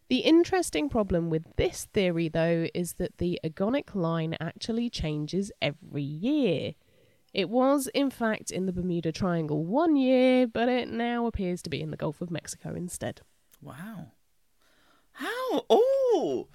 The 0.08 0.20
interesting 0.20 0.88
problem 0.88 1.28
with 1.28 1.44
this 1.56 1.84
theory, 1.92 2.30
though, 2.30 2.68
is 2.72 2.94
that 2.94 3.18
the 3.18 3.38
agonic 3.44 3.94
line 3.94 4.38
actually 4.40 4.88
changes 4.88 5.52
every 5.60 6.02
year. 6.02 6.72
It 7.34 7.50
was, 7.50 7.88
in 7.88 8.10
fact, 8.10 8.52
in 8.52 8.66
the 8.66 8.72
Bermuda 8.72 9.10
Triangle 9.10 9.64
one 9.64 9.96
year, 9.96 10.46
but 10.46 10.68
it 10.68 10.88
now 10.88 11.26
appears 11.26 11.60
to 11.62 11.70
be 11.70 11.82
in 11.82 11.90
the 11.90 11.96
Gulf 11.96 12.20
of 12.20 12.30
Mexico 12.30 12.74
instead. 12.74 13.22
Wow. 13.60 14.12
How? 15.14 15.64
Oh, 15.68 16.46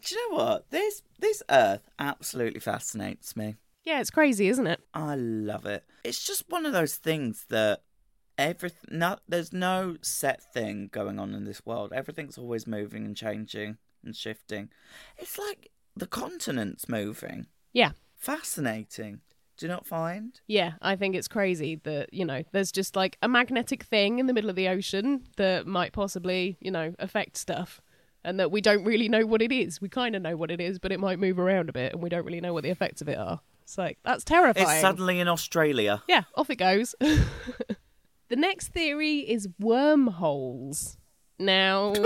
do 0.00 0.14
you 0.14 0.30
know 0.30 0.36
what? 0.36 0.70
This 0.70 1.02
this 1.18 1.42
Earth 1.50 1.90
absolutely 1.98 2.60
fascinates 2.60 3.34
me. 3.34 3.56
Yeah, 3.84 4.00
it's 4.00 4.10
crazy, 4.10 4.48
isn't 4.48 4.66
it? 4.68 4.80
I 4.94 5.16
love 5.16 5.66
it. 5.66 5.84
It's 6.04 6.24
just 6.24 6.48
one 6.48 6.64
of 6.64 6.72
those 6.72 6.94
things 6.94 7.46
that 7.48 7.82
everything. 8.38 8.98
No, 8.98 9.16
there's 9.28 9.52
no 9.52 9.96
set 10.00 10.42
thing 10.52 10.90
going 10.92 11.18
on 11.18 11.34
in 11.34 11.44
this 11.44 11.66
world. 11.66 11.92
Everything's 11.92 12.38
always 12.38 12.68
moving 12.68 13.04
and 13.04 13.16
changing 13.16 13.78
and 14.04 14.14
shifting. 14.14 14.68
It's 15.18 15.38
like 15.38 15.70
the 15.96 16.06
continents 16.06 16.88
moving. 16.88 17.46
Yeah. 17.72 17.92
Fascinating. 18.16 19.22
Do 19.60 19.66
you 19.66 19.72
not 19.72 19.86
find? 19.86 20.40
Yeah, 20.46 20.72
I 20.80 20.96
think 20.96 21.14
it's 21.14 21.28
crazy 21.28 21.74
that, 21.84 22.14
you 22.14 22.24
know, 22.24 22.42
there's 22.52 22.72
just 22.72 22.96
like 22.96 23.18
a 23.20 23.28
magnetic 23.28 23.82
thing 23.82 24.18
in 24.18 24.26
the 24.26 24.32
middle 24.32 24.48
of 24.48 24.56
the 24.56 24.68
ocean 24.68 25.24
that 25.36 25.66
might 25.66 25.92
possibly, 25.92 26.56
you 26.60 26.70
know, 26.70 26.94
affect 26.98 27.36
stuff. 27.36 27.82
And 28.24 28.40
that 28.40 28.50
we 28.50 28.62
don't 28.62 28.84
really 28.84 29.08
know 29.08 29.26
what 29.26 29.42
it 29.42 29.52
is. 29.52 29.78
We 29.78 29.90
kind 29.90 30.16
of 30.16 30.22
know 30.22 30.34
what 30.34 30.50
it 30.50 30.62
is, 30.62 30.78
but 30.78 30.92
it 30.92 31.00
might 31.00 31.18
move 31.18 31.38
around 31.38 31.68
a 31.68 31.72
bit 31.72 31.92
and 31.92 32.02
we 32.02 32.08
don't 32.08 32.24
really 32.24 32.40
know 32.40 32.54
what 32.54 32.62
the 32.62 32.70
effects 32.70 33.02
of 33.02 33.08
it 33.10 33.18
are. 33.18 33.40
It's 33.64 33.76
like, 33.76 33.98
that's 34.02 34.24
terrifying. 34.24 34.66
It's 34.66 34.80
suddenly 34.80 35.20
in 35.20 35.28
Australia. 35.28 36.02
Yeah, 36.08 36.22
off 36.34 36.48
it 36.48 36.56
goes. 36.56 36.94
the 37.00 38.36
next 38.36 38.68
theory 38.68 39.18
is 39.18 39.46
wormholes. 39.58 40.96
Now, 41.38 41.92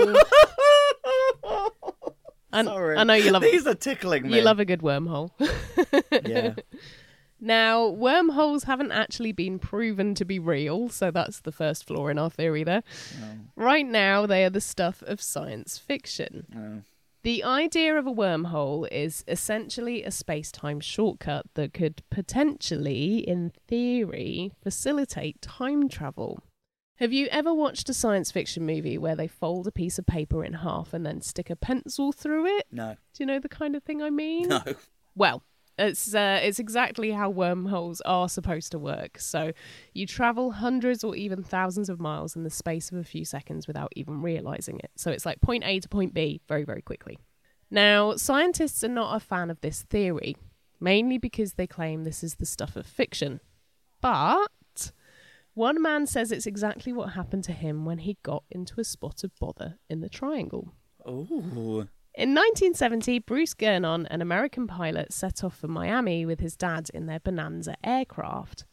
I, 2.53 2.63
Sorry. 2.63 2.97
I 2.97 3.03
know 3.03 3.13
you 3.15 3.31
love 3.31 3.41
These 3.41 3.65
it. 3.65 3.69
are 3.69 3.75
tickling 3.75 4.23
me. 4.23 4.37
You 4.37 4.41
love 4.41 4.59
a 4.59 4.65
good 4.65 4.81
wormhole. 4.81 5.31
Yeah. 6.25 6.53
Now, 7.45 7.85
wormholes 7.85 8.63
haven't 8.63 8.91
actually 8.91 9.31
been 9.31 9.59
proven 9.59 10.15
to 10.15 10.25
be 10.25 10.39
real, 10.39 10.89
so 10.89 11.11
that's 11.11 11.41
the 11.41 11.51
first 11.51 11.85
flaw 11.85 12.07
in 12.07 12.17
our 12.17 12.31
theory 12.31 12.63
there. 12.63 12.81
Right 13.55 13.85
now, 13.85 14.25
they 14.25 14.43
are 14.45 14.49
the 14.49 14.59
stuff 14.59 15.03
of 15.03 15.21
science 15.21 15.77
fiction. 15.77 16.47
Oh. 16.55 16.81
The 17.21 17.43
idea 17.43 17.97
of 17.99 18.07
a 18.07 18.11
wormhole 18.11 18.87
is 18.91 19.23
essentially 19.27 20.03
a 20.03 20.09
space 20.09 20.51
time 20.51 20.79
shortcut 20.79 21.45
that 21.53 21.71
could 21.71 22.01
potentially, 22.09 23.17
in 23.19 23.51
theory, 23.67 24.51
facilitate 24.63 25.39
time 25.39 25.87
travel. 25.87 26.39
Have 26.95 27.13
you 27.13 27.27
ever 27.29 27.53
watched 27.53 27.89
a 27.89 27.93
science 27.93 28.31
fiction 28.31 28.65
movie 28.65 28.97
where 28.97 29.15
they 29.15 29.27
fold 29.27 29.67
a 29.67 29.71
piece 29.71 29.99
of 29.99 30.07
paper 30.07 30.43
in 30.43 30.53
half 30.53 30.95
and 30.95 31.05
then 31.05 31.21
stick 31.21 31.51
a 31.51 31.55
pencil 31.55 32.11
through 32.11 32.47
it? 32.57 32.65
No. 32.71 32.95
Do 33.13 33.21
you 33.21 33.27
know 33.27 33.39
the 33.39 33.49
kind 33.49 33.75
of 33.75 33.83
thing 33.83 34.01
I 34.01 34.09
mean? 34.09 34.47
No. 34.47 34.63
Well, 35.15 35.43
it's 35.77 36.13
uh, 36.15 36.39
it's 36.41 36.59
exactly 36.59 37.11
how 37.11 37.29
wormholes 37.29 38.01
are 38.01 38.29
supposed 38.29 38.71
to 38.71 38.79
work. 38.79 39.19
So 39.19 39.51
you 39.93 40.05
travel 40.05 40.51
hundreds 40.51 41.03
or 41.03 41.15
even 41.15 41.43
thousands 41.43 41.89
of 41.89 41.99
miles 41.99 42.35
in 42.35 42.43
the 42.43 42.49
space 42.49 42.91
of 42.91 42.97
a 42.97 43.03
few 43.03 43.25
seconds 43.25 43.67
without 43.67 43.91
even 43.95 44.21
realizing 44.21 44.79
it. 44.79 44.91
So 44.95 45.11
it's 45.11 45.25
like 45.25 45.41
point 45.41 45.63
A 45.65 45.79
to 45.79 45.89
point 45.89 46.13
B 46.13 46.41
very 46.47 46.63
very 46.63 46.81
quickly. 46.81 47.17
Now, 47.71 48.15
scientists 48.15 48.83
are 48.83 48.89
not 48.89 49.15
a 49.15 49.19
fan 49.19 49.49
of 49.49 49.59
this 49.61 49.81
theory, 49.83 50.37
mainly 50.79 51.17
because 51.17 51.53
they 51.53 51.67
claim 51.67 52.03
this 52.03 52.23
is 52.23 52.35
the 52.35 52.45
stuff 52.45 52.75
of 52.75 52.85
fiction. 52.85 53.41
But 54.01 54.91
one 55.55 55.81
man 55.81 56.05
says 56.05 56.31
it's 56.31 56.45
exactly 56.45 56.93
what 56.93 57.13
happened 57.13 57.43
to 57.45 57.53
him 57.53 57.85
when 57.85 57.99
he 57.99 58.17
got 58.23 58.43
into 58.51 58.79
a 58.79 58.83
spot 58.83 59.23
of 59.23 59.31
bother 59.39 59.79
in 59.89 60.01
the 60.01 60.09
triangle. 60.09 60.73
Ooh. 61.07 61.87
In 62.17 62.29
1970, 62.29 63.19
Bruce 63.19 63.53
Gernon, 63.53 64.05
an 64.05 64.21
American 64.21 64.67
pilot, 64.67 65.11
set 65.11 65.43
off 65.43 65.57
for 65.57 65.67
Miami 65.67 66.25
with 66.25 66.39
his 66.39 66.55
dad 66.55 66.89
in 66.93 67.07
their 67.07 67.19
Bonanza 67.19 67.75
aircraft. 67.83 68.63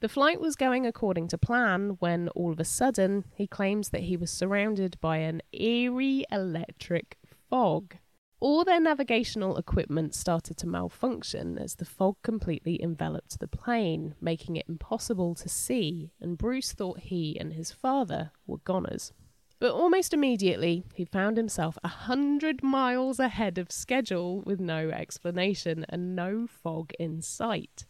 The 0.00 0.08
flight 0.08 0.40
was 0.40 0.56
going 0.56 0.86
according 0.86 1.28
to 1.28 1.38
plan 1.38 1.98
when 2.00 2.30
all 2.30 2.50
of 2.50 2.58
a 2.58 2.64
sudden 2.64 3.26
he 3.32 3.46
claims 3.46 3.90
that 3.90 4.02
he 4.02 4.16
was 4.16 4.32
surrounded 4.32 5.00
by 5.00 5.18
an 5.18 5.40
eerie 5.52 6.24
electric 6.32 7.16
fog. 7.48 7.94
All 8.40 8.64
their 8.64 8.80
navigational 8.80 9.56
equipment 9.56 10.12
started 10.16 10.56
to 10.56 10.66
malfunction 10.66 11.58
as 11.58 11.76
the 11.76 11.84
fog 11.84 12.16
completely 12.24 12.82
enveloped 12.82 13.38
the 13.38 13.46
plane, 13.46 14.16
making 14.20 14.56
it 14.56 14.66
impossible 14.68 15.36
to 15.36 15.48
see, 15.48 16.10
and 16.20 16.36
Bruce 16.36 16.72
thought 16.72 16.98
he 16.98 17.38
and 17.38 17.52
his 17.52 17.70
father 17.70 18.32
were 18.48 18.58
goners. 18.58 19.12
But 19.60 19.72
almost 19.72 20.14
immediately, 20.14 20.84
he 20.94 21.04
found 21.04 21.36
himself 21.36 21.76
a 21.84 21.88
hundred 21.88 22.62
miles 22.62 23.20
ahead 23.20 23.58
of 23.58 23.70
schedule 23.70 24.40
with 24.40 24.58
no 24.58 24.88
explanation 24.88 25.84
and 25.90 26.16
no 26.16 26.46
fog 26.46 26.92
in 26.98 27.20
sight. 27.20 27.84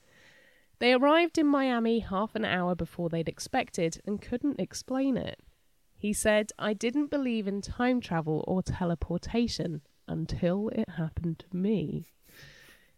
They 0.81 0.93
arrived 0.93 1.39
in 1.39 1.47
Miami 1.47 2.01
half 2.01 2.35
an 2.35 2.45
hour 2.45 2.75
before 2.75 3.09
they'd 3.09 3.29
expected 3.29 4.01
and 4.05 4.21
couldn't 4.21 4.59
explain 4.59 5.17
it. 5.17 5.39
He 5.97 6.13
said, 6.13 6.51
I 6.59 6.73
didn't 6.73 7.11
believe 7.11 7.47
in 7.47 7.61
time 7.61 8.01
travel 8.01 8.45
or 8.49 8.63
teleportation 8.63 9.83
until 10.09 10.71
it 10.71 10.89
happened 10.97 11.39
to 11.51 11.57
me. 11.57 12.09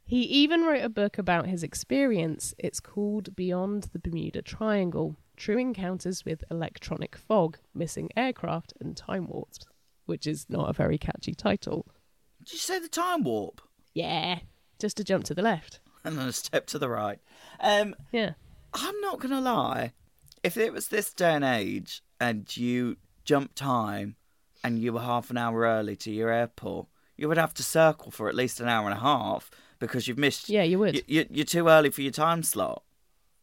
He 0.03 0.23
even 0.23 0.63
wrote 0.63 0.85
a 0.85 0.89
book 0.89 1.19
about 1.19 1.47
his 1.47 1.63
experience. 1.63 2.55
It's 2.59 2.81
called 2.81 3.37
Beyond 3.37 3.91
the 3.93 3.99
Bermuda 3.99 4.41
Triangle 4.41 5.17
True 5.43 5.59
Encounters 5.59 6.25
with 6.25 6.45
Electronic 6.53 7.17
Fog, 7.17 7.59
Missing 7.75 8.11
Aircraft, 8.17 8.75
and 8.79 8.97
Time 8.97 9.27
Warps, 9.27 9.59
which 10.07 10.25
is 10.25 10.47
not 10.49 10.71
a 10.71 10.73
very 10.73 10.97
catchy 10.97 11.35
title. 11.35 11.85
Did 12.39 12.53
you 12.53 12.59
say 12.61 12.79
the 12.79 12.87
time 12.87 13.25
warp? 13.25 13.61
Yeah. 13.93 14.39
Just 14.79 15.01
a 15.01 15.05
jump 15.05 15.25
to 15.25 15.35
the 15.35 15.43
left. 15.43 15.81
and 16.05 16.17
then 16.17 16.29
a 16.29 16.33
step 16.33 16.67
to 16.67 16.79
the 16.79 16.89
right. 16.89 17.19
Um, 17.59 17.97
Yeah. 18.13 18.35
I'm 18.73 19.01
not 19.01 19.19
gonna 19.19 19.41
lie. 19.41 19.95
If 20.45 20.57
it 20.57 20.73
was 20.73 20.87
this 20.87 21.13
day 21.13 21.35
and 21.35 21.45
age, 21.45 22.05
and 22.21 22.57
you 22.57 22.99
jumped 23.25 23.57
time, 23.57 24.15
and 24.63 24.79
you 24.79 24.93
were 24.93 25.01
half 25.01 25.29
an 25.29 25.39
hour 25.39 25.63
early 25.63 25.97
to 25.97 26.13
your 26.13 26.31
airport, 26.31 26.87
you 27.17 27.27
would 27.27 27.37
have 27.37 27.55
to 27.55 27.65
circle 27.65 28.13
for 28.13 28.29
at 28.29 28.37
least 28.37 28.61
an 28.61 28.69
hour 28.69 28.89
and 28.89 28.97
a 28.97 29.03
half 29.03 29.51
because 29.81 30.07
you've 30.07 30.19
missed. 30.19 30.49
Yeah, 30.49 30.63
you 30.63 30.79
would. 30.79 30.95
You, 30.95 31.03
you, 31.09 31.27
you're 31.31 31.45
too 31.45 31.67
early 31.67 31.91
for 31.91 32.03
your 32.03 32.13
time 32.13 32.45
slot. 32.45 32.85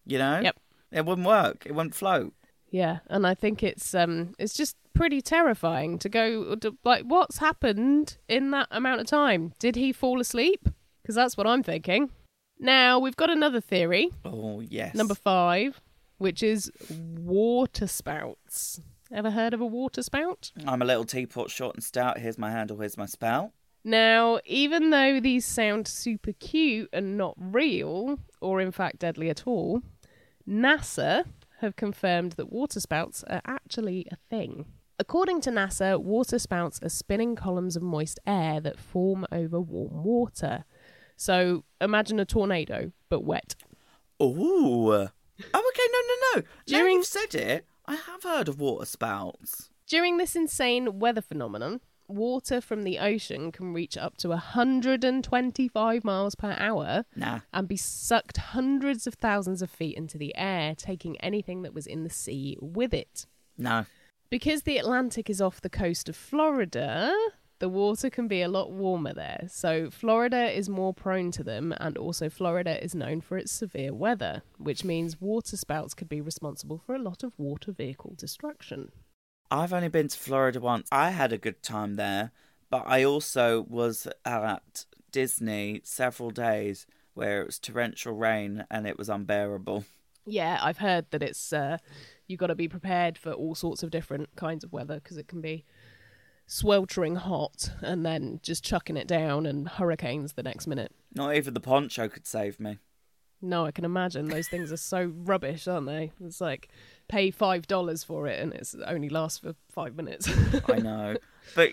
You 0.05 0.17
know. 0.17 0.39
Yep. 0.39 0.55
It 0.91 1.05
wouldn't 1.05 1.27
work. 1.27 1.65
It 1.65 1.73
wouldn't 1.73 1.95
float. 1.95 2.33
Yeah, 2.71 2.99
and 3.07 3.25
I 3.25 3.33
think 3.33 3.63
it's 3.63 3.93
um 3.95 4.33
it's 4.37 4.53
just 4.53 4.75
pretty 4.93 5.21
terrifying 5.21 5.97
to 5.99 6.09
go 6.09 6.55
to, 6.55 6.77
like 6.83 7.03
what's 7.05 7.37
happened 7.39 8.17
in 8.27 8.51
that 8.51 8.67
amount 8.71 9.01
of 9.01 9.07
time? 9.07 9.53
Did 9.59 9.75
he 9.75 9.91
fall 9.91 10.19
asleep? 10.19 10.67
Because 11.01 11.15
that's 11.15 11.35
what 11.37 11.47
I'm 11.47 11.63
thinking. 11.63 12.11
Now 12.59 12.99
we've 12.99 13.15
got 13.15 13.29
another 13.29 13.61
theory, 13.61 14.11
Oh 14.25 14.59
yes. 14.59 14.93
number 14.93 15.15
five, 15.15 15.81
which 16.17 16.43
is 16.43 16.71
water 17.17 17.87
spouts. 17.87 18.81
Ever 19.11 19.31
heard 19.31 19.53
of 19.55 19.61
a 19.61 19.65
water 19.65 20.03
spout? 20.03 20.51
I'm 20.67 20.81
a 20.83 20.85
little 20.85 21.05
teapot, 21.05 21.49
short 21.49 21.75
and 21.75 21.83
stout. 21.83 22.19
Here's 22.19 22.37
my 22.37 22.51
handle. 22.51 22.77
Here's 22.77 22.97
my 22.97 23.07
spout. 23.07 23.51
Now, 23.83 24.39
even 24.45 24.89
though 24.91 25.19
these 25.19 25.45
sound 25.45 25.87
super 25.87 26.33
cute 26.33 26.89
and 26.93 27.17
not 27.17 27.33
real, 27.39 28.19
or 28.41 28.61
in 28.61 28.71
fact 28.71 28.99
deadly 28.99 29.29
at 29.29 29.47
all, 29.47 29.81
NASA 30.47 31.25
have 31.59 31.75
confirmed 31.75 32.33
that 32.33 32.51
water 32.51 32.79
spouts 32.79 33.23
are 33.27 33.41
actually 33.45 34.07
a 34.11 34.15
thing. 34.29 34.65
According 34.97 35.41
to 35.41 35.49
NASA, 35.49 35.97
water 35.97 36.39
spouts 36.39 36.79
are 36.83 36.89
spinning 36.89 37.35
columns 37.35 37.75
of 37.75 37.83
moist 37.83 38.19
air 38.27 38.59
that 38.59 38.77
form 38.77 39.25
over 39.31 39.59
warm 39.59 40.03
water. 40.03 40.65
So 41.15 41.63
imagine 41.79 42.19
a 42.19 42.25
tornado, 42.25 42.91
but 43.09 43.23
wet. 43.23 43.55
Ooh. 44.21 44.91
Oh, 44.91 45.09
okay. 45.53 45.87
No, 45.91 45.99
no, 46.07 46.15
no. 46.35 46.43
Now 46.67 46.85
you've 46.85 47.05
said 47.05 47.33
it, 47.35 47.65
I 47.85 47.95
have 47.95 48.23
heard 48.23 48.49
of 48.49 48.59
water 48.59 48.85
spouts. 48.85 49.69
During 49.87 50.17
this 50.17 50.35
insane 50.35 50.99
weather 50.99 51.21
phenomenon, 51.21 51.79
water 52.09 52.59
from 52.61 52.83
the 52.83 52.99
ocean 52.99 53.51
can 53.51 53.73
reach 53.73 53.97
up 53.97 54.17
to 54.17 54.29
125 54.29 56.03
miles 56.03 56.35
per 56.35 56.55
hour 56.57 57.05
Nah. 57.15 57.39
and 57.53 57.67
be 57.67 57.77
sucked 57.77 58.37
hundreds 58.37 59.07
of 59.07 59.13
thousands 59.15 59.61
of 59.61 59.69
feet 59.69 59.95
into 59.97 60.17
the 60.17 60.35
air, 60.35 60.75
taking 60.75 61.17
anything 61.21 61.61
that 61.63 61.73
was 61.73 61.87
in 61.87 62.03
the 62.03 62.09
sea 62.09 62.57
with 62.61 62.93
it. 62.93 63.25
No. 63.57 63.85
Because 64.29 64.63
the 64.63 64.77
Atlantic 64.77 65.29
is 65.29 65.41
off 65.41 65.61
the 65.61 65.69
coast 65.69 66.07
of 66.09 66.15
Florida, 66.15 67.13
the 67.59 67.69
water 67.69 68.09
can 68.09 68.27
be 68.27 68.41
a 68.41 68.47
lot 68.47 68.71
warmer 68.71 69.13
there. 69.13 69.45
So 69.49 69.89
Florida 69.89 70.49
is 70.55 70.69
more 70.69 70.93
prone 70.93 71.31
to 71.31 71.43
them, 71.43 71.73
and 71.79 71.97
also 71.97 72.29
Florida 72.29 72.81
is 72.83 72.93
known 72.95 73.21
for 73.21 73.37
its 73.37 73.51
severe 73.51 73.93
weather, 73.93 74.43
which 74.57 74.83
means 74.83 75.19
water 75.19 75.57
spouts 75.57 75.93
could 75.93 76.07
be 76.09 76.21
responsible 76.21 76.77
for 76.77 76.95
a 76.95 76.99
lot 76.99 77.23
of 77.23 77.37
water 77.37 77.71
vehicle 77.71 78.13
destruction. 78.17 78.91
I've 79.51 79.73
only 79.73 79.89
been 79.89 80.07
to 80.07 80.17
Florida 80.17 80.59
once. 80.59 80.87
I 80.91 81.11
had 81.11 81.33
a 81.33 81.37
good 81.37 81.63
time 81.63 81.95
there, 81.95 82.31
but 82.69 82.83
I 82.85 83.03
also 83.03 83.65
was 83.67 84.07
at 84.25 84.85
Disney 85.11 85.81
several 85.83 86.29
days 86.29 86.85
where 87.15 87.41
it 87.41 87.45
was 87.45 87.59
torrential 87.59 88.13
rain 88.13 88.65
and 88.69 88.87
it 88.87 88.97
was 88.97 89.09
unbearable. 89.09 89.85
Yeah, 90.25 90.59
I've 90.61 90.77
heard 90.77 91.07
that 91.11 91.23
it's 91.23 91.51
uh, 91.51 91.79
you've 92.27 92.39
got 92.39 92.47
to 92.47 92.55
be 92.55 92.67
prepared 92.67 93.17
for 93.17 93.31
all 93.31 93.55
sorts 93.55 93.81
of 93.81 93.89
different 93.89 94.35
kinds 94.35 94.63
of 94.63 94.71
weather 94.71 94.95
because 94.95 95.17
it 95.17 95.27
can 95.27 95.41
be 95.41 95.65
sweltering 96.45 97.15
hot 97.15 97.71
and 97.81 98.05
then 98.05 98.39
just 98.43 98.63
chucking 98.63 98.97
it 98.97 99.07
down 99.07 99.45
and 99.45 99.67
hurricanes 99.67 100.33
the 100.33 100.43
next 100.43 100.67
minute. 100.67 100.91
Not 101.13 101.35
even 101.35 101.53
the 101.53 101.59
poncho 101.59 102.07
could 102.07 102.27
save 102.27 102.59
me. 102.59 102.77
No, 103.41 103.65
I 103.65 103.71
can 103.71 103.85
imagine 103.85 104.27
those 104.27 104.47
things 104.47 104.71
are 104.71 104.77
so 104.77 105.11
rubbish, 105.15 105.67
aren't 105.67 105.87
they? 105.87 106.11
It's 106.21 106.41
like 106.41 106.69
pay 107.09 107.31
five 107.31 107.67
dollars 107.67 108.03
for 108.03 108.27
it 108.27 108.39
and 108.39 108.53
it's 108.53 108.73
only 108.87 109.09
lasts 109.09 109.39
for 109.39 109.55
five 109.69 109.95
minutes. 109.95 110.29
I 110.69 110.77
know. 110.77 111.17
But 111.55 111.71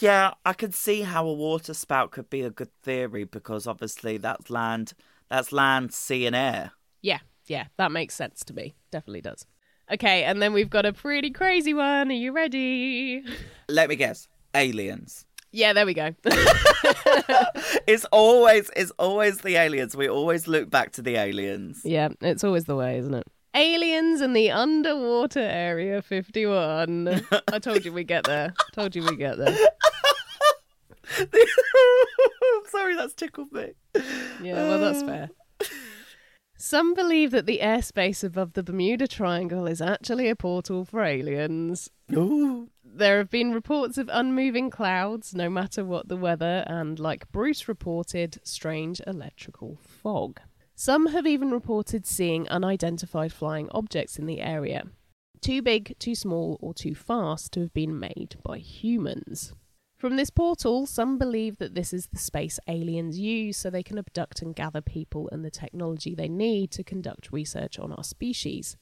yeah, 0.00 0.34
I 0.44 0.52
could 0.52 0.74
see 0.74 1.02
how 1.02 1.26
a 1.26 1.32
water 1.32 1.74
spout 1.74 2.12
could 2.12 2.30
be 2.30 2.42
a 2.42 2.50
good 2.50 2.70
theory 2.82 3.24
because 3.24 3.66
obviously 3.66 4.18
that's 4.18 4.50
land 4.50 4.92
that's 5.28 5.50
land, 5.52 5.92
sea 5.92 6.26
and 6.26 6.36
air. 6.36 6.70
yeah, 7.02 7.18
yeah, 7.48 7.64
that 7.78 7.90
makes 7.90 8.14
sense 8.14 8.44
to 8.44 8.54
me. 8.54 8.74
Definitely 8.92 9.22
does. 9.22 9.44
Okay, 9.90 10.22
and 10.24 10.40
then 10.40 10.52
we've 10.52 10.70
got 10.70 10.84
a 10.86 10.92
pretty 10.92 11.30
crazy 11.30 11.74
one. 11.74 12.10
Are 12.10 12.14
you 12.14 12.32
ready? 12.32 13.24
Let 13.68 13.88
me 13.88 13.96
guess. 13.96 14.28
Aliens. 14.54 15.24
Yeah, 15.52 15.72
there 15.72 15.86
we 15.86 15.94
go. 15.94 16.14
It's 17.86 18.04
always 18.06 18.70
it's 18.76 18.90
always 18.98 19.38
the 19.38 19.56
aliens. 19.56 19.96
We 19.96 20.08
always 20.08 20.48
look 20.48 20.68
back 20.70 20.92
to 20.92 21.02
the 21.02 21.16
aliens. 21.16 21.82
Yeah, 21.84 22.08
it's 22.20 22.42
always 22.44 22.64
the 22.64 22.74
way, 22.76 22.98
isn't 22.98 23.14
it? 23.14 23.26
Aliens 23.56 24.20
in 24.20 24.34
the 24.34 24.50
underwater 24.50 25.40
area 25.40 26.02
51. 26.02 27.26
I 27.52 27.58
told 27.58 27.86
you 27.86 27.92
we 27.92 28.04
get 28.04 28.24
there. 28.24 28.52
I 28.60 28.74
Told 28.74 28.94
you 28.94 29.02
we 29.02 29.16
get 29.16 29.38
there. 29.38 29.56
I'm 31.18 31.26
sorry, 32.70 32.96
that's 32.96 33.14
tickled 33.14 33.50
me. 33.52 33.72
Yeah, 34.42 34.68
well, 34.68 34.78
that's 34.78 35.02
fair. 35.02 35.30
Some 36.58 36.92
believe 36.92 37.30
that 37.30 37.46
the 37.46 37.60
airspace 37.62 38.22
above 38.22 38.52
the 38.52 38.62
Bermuda 38.62 39.08
Triangle 39.08 39.66
is 39.66 39.80
actually 39.80 40.28
a 40.28 40.36
portal 40.36 40.84
for 40.84 41.02
aliens. 41.02 41.88
Ooh. 42.12 42.68
There 42.84 43.16
have 43.16 43.30
been 43.30 43.52
reports 43.52 43.96
of 43.96 44.10
unmoving 44.12 44.68
clouds, 44.68 45.34
no 45.34 45.48
matter 45.48 45.82
what 45.82 46.08
the 46.08 46.16
weather, 46.16 46.62
and, 46.66 46.98
like 46.98 47.32
Bruce 47.32 47.68
reported, 47.68 48.38
strange 48.42 49.00
electrical 49.06 49.78
fog. 49.82 50.40
Some 50.78 51.06
have 51.06 51.26
even 51.26 51.52
reported 51.52 52.06
seeing 52.06 52.46
unidentified 52.50 53.32
flying 53.32 53.70
objects 53.70 54.18
in 54.18 54.26
the 54.26 54.42
area. 54.42 54.84
Too 55.40 55.62
big, 55.62 55.96
too 55.98 56.14
small, 56.14 56.58
or 56.60 56.74
too 56.74 56.94
fast 56.94 57.52
to 57.52 57.60
have 57.60 57.72
been 57.72 57.98
made 57.98 58.36
by 58.42 58.58
humans. 58.58 59.54
From 59.96 60.16
this 60.16 60.28
portal, 60.28 60.84
some 60.84 61.16
believe 61.16 61.56
that 61.56 61.74
this 61.74 61.94
is 61.94 62.08
the 62.08 62.18
space 62.18 62.60
aliens 62.68 63.18
use 63.18 63.56
so 63.56 63.70
they 63.70 63.82
can 63.82 63.96
abduct 63.96 64.42
and 64.42 64.54
gather 64.54 64.82
people 64.82 65.30
and 65.32 65.42
the 65.42 65.50
technology 65.50 66.14
they 66.14 66.28
need 66.28 66.70
to 66.72 66.84
conduct 66.84 67.32
research 67.32 67.78
on 67.78 67.92
our 67.92 68.04
species. 68.04 68.76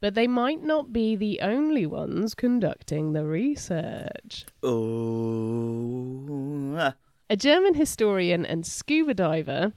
But 0.00 0.14
they 0.14 0.26
might 0.26 0.64
not 0.64 0.92
be 0.92 1.14
the 1.14 1.42
only 1.42 1.86
ones 1.86 2.34
conducting 2.34 3.12
the 3.12 3.24
research. 3.24 4.46
Oh. 4.64 6.74
Ah. 6.76 6.96
A 7.28 7.36
German 7.36 7.74
historian 7.74 8.44
and 8.44 8.66
scuba 8.66 9.14
diver, 9.14 9.74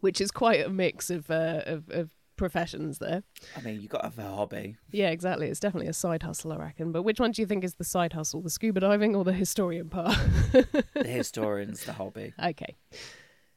which 0.00 0.20
is 0.20 0.30
quite 0.30 0.64
a 0.64 0.68
mix 0.68 1.10
of, 1.10 1.30
uh, 1.30 1.62
of, 1.66 1.88
of 1.90 2.10
professions 2.38 2.98
there. 2.98 3.22
I 3.56 3.60
mean, 3.60 3.82
you 3.82 3.88
got 3.88 3.98
to 3.98 4.04
have 4.06 4.18
a 4.18 4.34
hobby. 4.34 4.76
Yeah, 4.90 5.10
exactly. 5.10 5.48
It's 5.48 5.60
definitely 5.60 5.88
a 5.88 5.92
side 5.92 6.22
hustle, 6.22 6.52
I 6.52 6.56
reckon. 6.56 6.92
But 6.92 7.02
which 7.02 7.20
one 7.20 7.32
do 7.32 7.42
you 7.42 7.46
think 7.46 7.64
is 7.64 7.74
the 7.74 7.84
side 7.84 8.14
hustle, 8.14 8.40
the 8.40 8.48
scuba 8.48 8.80
diving 8.80 9.14
or 9.14 9.24
the 9.24 9.34
historian 9.34 9.90
part? 9.90 10.16
The 10.52 10.84
historian's 11.04 11.84
the 11.84 11.92
hobby. 11.92 12.32
Okay. 12.42 12.76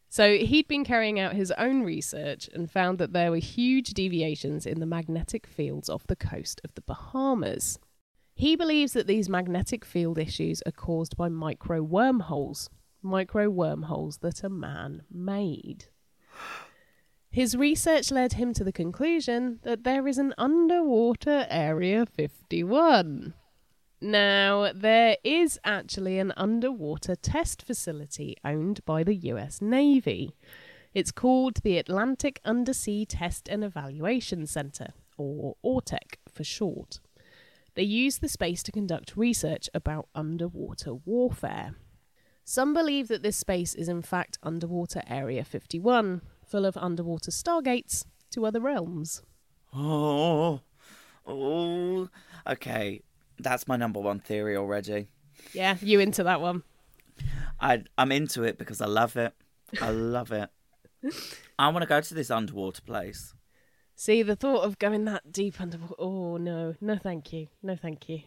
So 0.10 0.36
he'd 0.36 0.68
been 0.68 0.84
carrying 0.84 1.22
out 1.22 1.36
his 1.36 1.52
own 1.52 1.84
research 1.84 2.50
and 2.54 2.70
found 2.70 2.98
that 2.98 3.14
there 3.14 3.32
were 3.32 3.38
huge 3.38 3.92
deviations 3.92 4.66
in 4.66 4.82
the 4.82 4.86
magnetic 4.86 5.48
fields 5.48 5.90
off 5.90 6.06
the 6.08 6.18
coast 6.18 6.60
of 6.66 6.74
the 6.74 6.82
Bahamas. 6.82 7.80
He 8.36 8.58
believes 8.58 8.92
that 8.92 9.08
these 9.08 9.30
magnetic 9.30 9.86
field 9.86 10.18
issues 10.18 10.62
are 10.66 10.74
caused 10.74 11.16
by 11.16 11.30
micro 11.30 11.82
wormholes, 11.82 12.70
micro 13.02 13.50
wormholes 13.50 14.18
that 14.18 14.44
are 14.44 14.50
man 14.50 15.04
made. 15.10 15.86
His 17.32 17.56
research 17.56 18.12
led 18.12 18.34
him 18.34 18.54
to 18.56 18.64
the 18.66 18.74
conclusion 18.74 19.60
that 19.64 19.86
there 19.86 20.06
is 20.06 20.18
an 20.18 20.34
underwater 20.38 21.48
Area 21.50 22.06
51. 22.06 23.34
Now, 24.02 24.74
there 24.76 25.16
is 25.24 25.58
actually 25.64 26.20
an 26.20 26.34
underwater 26.36 27.16
test 27.16 27.64
facility 27.64 28.36
owned 28.44 28.84
by 28.84 29.06
the 29.06 29.16
US 29.16 29.62
Navy. 29.62 30.36
It's 30.94 31.14
called 31.14 31.60
the 31.64 31.78
Atlantic 31.78 32.42
Undersea 32.44 33.06
Test 33.06 33.48
and 33.48 33.64
Evaluation 33.64 34.46
Center, 34.46 34.90
or 35.18 35.56
AUTEC 35.64 36.18
for 36.28 36.44
short. 36.44 37.00
They 37.76 37.84
use 37.84 38.18
the 38.18 38.28
space 38.28 38.62
to 38.64 38.74
conduct 38.74 39.16
research 39.16 39.70
about 39.74 40.10
underwater 40.14 40.96
warfare. 40.96 41.76
Some 42.44 42.74
believe 42.74 43.08
that 43.08 43.24
this 43.24 43.38
space 43.38 43.74
is 43.74 43.88
in 43.88 44.02
fact 44.02 44.38
Underwater 44.44 45.02
Area 45.08 45.46
51, 45.46 46.22
full 46.52 46.66
of 46.66 46.76
underwater 46.78 47.32
stargates 47.32 48.06
to 48.32 48.46
other 48.46 48.60
realms. 48.60 49.24
Oh. 49.74 50.60
Oh. 51.26 52.10
Okay. 52.46 53.02
That's 53.40 53.68
my 53.68 53.78
number 53.78 54.00
one 54.00 54.20
theory 54.20 54.58
already. 54.58 55.08
Yeah, 55.54 55.78
you 55.82 56.00
into 56.00 56.24
that 56.24 56.42
one? 56.42 56.64
I 57.60 57.84
I'm 57.98 58.12
into 58.12 58.44
it 58.44 58.58
because 58.58 58.82
I 58.82 58.86
love 58.86 59.16
it. 59.16 59.34
I 59.82 59.90
love 59.92 60.32
it. 60.32 60.50
I 61.58 61.70
want 61.70 61.84
to 61.84 61.88
go 61.88 62.02
to 62.02 62.14
this 62.14 62.30
underwater 62.30 62.82
place. 62.82 63.34
See, 63.96 64.24
the 64.24 64.36
thought 64.36 64.64
of 64.64 64.78
going 64.78 65.06
that 65.06 65.32
deep 65.32 65.62
underwater. 65.62 65.96
Oh, 65.98 66.38
no. 66.38 66.76
No, 66.82 66.98
thank 66.98 67.32
you. 67.34 67.48
No, 67.64 67.76
thank 67.76 68.10
you. 68.10 68.22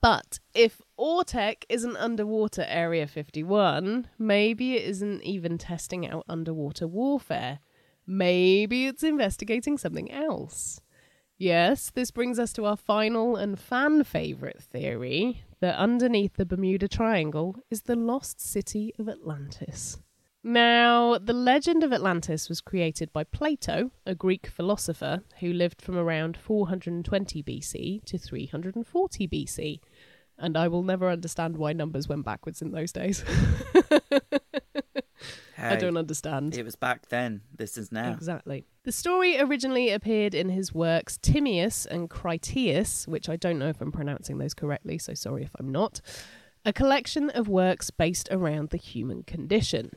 But 0.00 0.38
if 0.54 0.80
AUTEC 0.98 1.64
isn't 1.68 1.96
underwater 1.96 2.64
Area 2.68 3.06
51, 3.06 4.08
maybe 4.18 4.76
it 4.76 4.84
isn't 4.88 5.22
even 5.22 5.58
testing 5.58 6.08
out 6.08 6.24
underwater 6.28 6.86
warfare. 6.86 7.58
Maybe 8.06 8.86
it's 8.86 9.02
investigating 9.02 9.76
something 9.76 10.10
else. 10.10 10.80
Yes, 11.36 11.90
this 11.90 12.10
brings 12.10 12.38
us 12.38 12.52
to 12.54 12.64
our 12.64 12.76
final 12.76 13.36
and 13.36 13.58
fan 13.58 14.02
favourite 14.04 14.62
theory 14.62 15.42
that 15.60 15.76
underneath 15.76 16.34
the 16.34 16.46
Bermuda 16.46 16.88
Triangle 16.88 17.56
is 17.70 17.82
the 17.82 17.96
lost 17.96 18.40
city 18.40 18.92
of 18.98 19.08
Atlantis. 19.08 19.98
Now, 20.44 21.18
the 21.18 21.32
legend 21.32 21.82
of 21.82 21.92
Atlantis 21.92 22.48
was 22.48 22.60
created 22.60 23.12
by 23.12 23.24
Plato, 23.24 23.90
a 24.06 24.14
Greek 24.14 24.46
philosopher 24.46 25.22
who 25.40 25.52
lived 25.52 25.82
from 25.82 25.96
around 25.96 26.36
420 26.36 27.42
BC 27.42 28.04
to 28.04 28.18
340 28.18 29.28
BC. 29.28 29.80
And 30.38 30.56
I 30.56 30.68
will 30.68 30.84
never 30.84 31.10
understand 31.10 31.56
why 31.56 31.72
numbers 31.72 32.08
went 32.08 32.24
backwards 32.24 32.62
in 32.62 32.70
those 32.70 32.92
days. 32.92 33.24
I 35.58 35.74
don't 35.74 35.96
understand. 35.96 36.56
It 36.56 36.64
was 36.64 36.76
back 36.76 37.08
then. 37.08 37.40
This 37.52 37.76
is 37.76 37.90
now. 37.90 38.12
Exactly. 38.12 38.64
The 38.84 38.92
story 38.92 39.40
originally 39.40 39.90
appeared 39.90 40.34
in 40.34 40.50
his 40.50 40.72
works 40.72 41.18
Timaeus 41.18 41.84
and 41.84 42.08
Critias, 42.08 43.08
which 43.08 43.28
I 43.28 43.34
don't 43.34 43.58
know 43.58 43.68
if 43.68 43.80
I'm 43.80 43.90
pronouncing 43.90 44.38
those 44.38 44.54
correctly, 44.54 44.98
so 44.98 45.14
sorry 45.14 45.42
if 45.42 45.50
I'm 45.58 45.72
not, 45.72 46.00
a 46.64 46.72
collection 46.72 47.30
of 47.30 47.48
works 47.48 47.90
based 47.90 48.28
around 48.30 48.70
the 48.70 48.76
human 48.76 49.24
condition. 49.24 49.90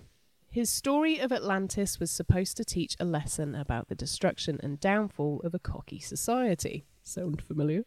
His 0.52 0.70
story 0.70 1.18
of 1.18 1.32
Atlantis 1.32 1.98
was 1.98 2.12
supposed 2.12 2.58
to 2.58 2.66
teach 2.66 2.98
a 3.00 3.06
lesson 3.06 3.56
about 3.56 3.88
the 3.88 3.96
destruction 3.96 4.60
and 4.62 4.82
downfall 4.82 5.40
of 5.46 5.54
a 5.54 5.60
cocky 5.60 6.00
society. 6.00 6.84
Sound 7.04 7.42
familiar? 7.42 7.86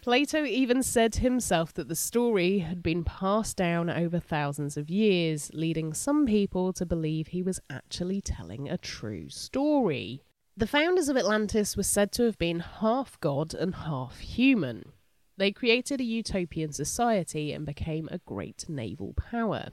Plato 0.00 0.44
even 0.44 0.84
said 0.84 1.16
himself 1.16 1.74
that 1.74 1.88
the 1.88 1.96
story 1.96 2.60
had 2.60 2.84
been 2.84 3.02
passed 3.02 3.56
down 3.56 3.90
over 3.90 4.20
thousands 4.20 4.76
of 4.76 4.90
years, 4.90 5.50
leading 5.54 5.92
some 5.92 6.24
people 6.24 6.72
to 6.72 6.86
believe 6.86 7.26
he 7.26 7.42
was 7.42 7.58
actually 7.68 8.20
telling 8.20 8.68
a 8.68 8.78
true 8.78 9.28
story. 9.28 10.22
The 10.56 10.68
founders 10.68 11.08
of 11.08 11.16
Atlantis 11.16 11.76
were 11.76 11.82
said 11.82 12.12
to 12.12 12.22
have 12.22 12.38
been 12.38 12.60
half 12.60 13.18
god 13.18 13.54
and 13.54 13.74
half 13.74 14.20
human. 14.20 14.92
They 15.36 15.50
created 15.50 16.00
a 16.00 16.04
utopian 16.04 16.70
society 16.72 17.52
and 17.52 17.66
became 17.66 18.08
a 18.12 18.18
great 18.18 18.68
naval 18.68 19.14
power. 19.14 19.70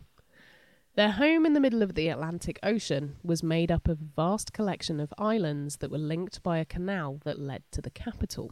Their 1.00 1.12
home 1.12 1.46
in 1.46 1.54
the 1.54 1.62
middle 1.62 1.82
of 1.82 1.96
the 1.96 2.10
Atlantic 2.10 2.60
Ocean 2.62 3.16
was 3.24 3.42
made 3.42 3.72
up 3.72 3.88
of 3.88 4.02
a 4.02 4.10
vast 4.18 4.52
collection 4.52 5.00
of 5.00 5.14
islands 5.18 5.78
that 5.78 5.92
were 5.92 5.98
linked 5.98 6.44
by 6.44 6.58
a 6.58 6.66
canal 6.66 7.22
that 7.24 7.40
led 7.40 7.64
to 7.72 7.82
the 7.82 7.90
capital. 7.90 8.52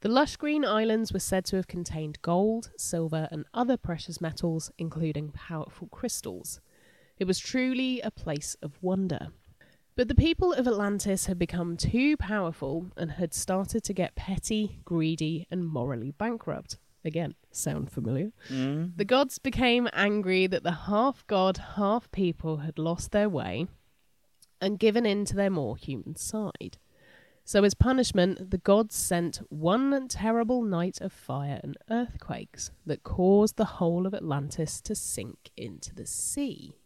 The 0.00 0.08
lush 0.08 0.36
green 0.36 0.64
islands 0.64 1.12
were 1.12 1.18
said 1.18 1.44
to 1.46 1.56
have 1.56 1.66
contained 1.66 2.22
gold, 2.22 2.70
silver, 2.76 3.26
and 3.32 3.46
other 3.52 3.76
precious 3.76 4.20
metals, 4.20 4.70
including 4.78 5.32
powerful 5.32 5.88
crystals. 5.88 6.60
It 7.18 7.24
was 7.24 7.40
truly 7.40 8.00
a 8.00 8.12
place 8.12 8.54
of 8.62 8.80
wonder. 8.80 9.30
But 9.96 10.06
the 10.06 10.14
people 10.14 10.52
of 10.52 10.68
Atlantis 10.68 11.26
had 11.26 11.36
become 11.36 11.76
too 11.76 12.16
powerful 12.16 12.92
and 12.96 13.10
had 13.10 13.34
started 13.34 13.82
to 13.82 13.92
get 13.92 14.14
petty, 14.14 14.78
greedy, 14.84 15.48
and 15.50 15.66
morally 15.66 16.12
bankrupt. 16.12 16.78
Again, 17.04 17.34
sound 17.50 17.90
familiar? 17.90 18.32
Mm-hmm. 18.48 18.96
The 18.96 19.04
gods 19.04 19.38
became 19.38 19.88
angry 19.92 20.46
that 20.46 20.62
the 20.62 20.72
half 20.72 21.26
god, 21.26 21.58
half 21.76 22.10
people 22.12 22.58
had 22.58 22.78
lost 22.78 23.10
their 23.10 23.28
way 23.28 23.66
and 24.60 24.78
given 24.78 25.04
in 25.04 25.24
to 25.26 25.34
their 25.34 25.50
more 25.50 25.76
human 25.76 26.14
side. 26.14 26.78
So, 27.44 27.64
as 27.64 27.74
punishment, 27.74 28.52
the 28.52 28.58
gods 28.58 28.94
sent 28.94 29.38
one 29.48 30.06
terrible 30.06 30.62
night 30.62 31.00
of 31.00 31.12
fire 31.12 31.60
and 31.64 31.76
earthquakes 31.90 32.70
that 32.86 33.02
caused 33.02 33.56
the 33.56 33.64
whole 33.64 34.06
of 34.06 34.14
Atlantis 34.14 34.80
to 34.82 34.94
sink 34.94 35.50
into 35.56 35.92
the 35.92 36.06
sea. 36.06 36.76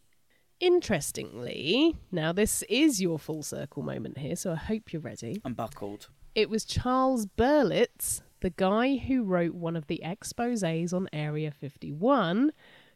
Interestingly, 0.59 1.95
now 2.11 2.33
this 2.33 2.63
is 2.63 2.99
your 2.99 3.19
full 3.19 3.43
circle 3.43 3.83
moment 3.83 4.17
here, 4.17 4.35
so 4.35 4.53
I 4.53 4.55
hope 4.55 4.91
you're 4.91 5.01
ready. 5.01 5.39
I'm 5.45 5.53
buckled. 5.53 6.09
It 6.33 6.49
was 6.49 6.65
Charles 6.65 7.27
Berlitz, 7.27 8.23
the 8.39 8.49
guy 8.49 8.97
who 8.97 9.23
wrote 9.23 9.53
one 9.53 9.75
of 9.75 9.87
the 9.87 10.01
exposés 10.03 10.93
on 10.93 11.07
Area 11.11 11.51
51, 11.51 12.51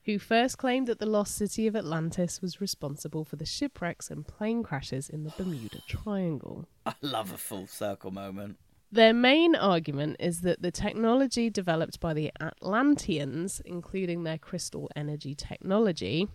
who 0.05 0.19
first 0.19 0.57
claimed 0.57 0.87
that 0.87 0.99
the 0.99 1.05
lost 1.05 1.35
city 1.35 1.67
of 1.67 1.75
Atlantis 1.75 2.41
was 2.41 2.61
responsible 2.61 3.23
for 3.23 3.35
the 3.35 3.45
shipwrecks 3.45 4.09
and 4.09 4.27
plane 4.27 4.63
crashes 4.63 5.09
in 5.09 5.23
the 5.23 5.33
Bermuda 5.37 5.79
Triangle. 5.87 6.67
I 6.85 6.93
love 7.01 7.31
a 7.33 7.37
full 7.37 7.67
circle 7.67 8.11
moment. 8.11 8.57
Their 8.91 9.13
main 9.13 9.55
argument 9.55 10.17
is 10.19 10.41
that 10.41 10.61
the 10.61 10.71
technology 10.71 11.49
developed 11.49 11.99
by 11.99 12.13
the 12.13 12.31
Atlanteans, 12.41 13.61
including 13.63 14.23
their 14.23 14.37
crystal 14.37 14.89
energy 14.95 15.33
technology, 15.33 16.27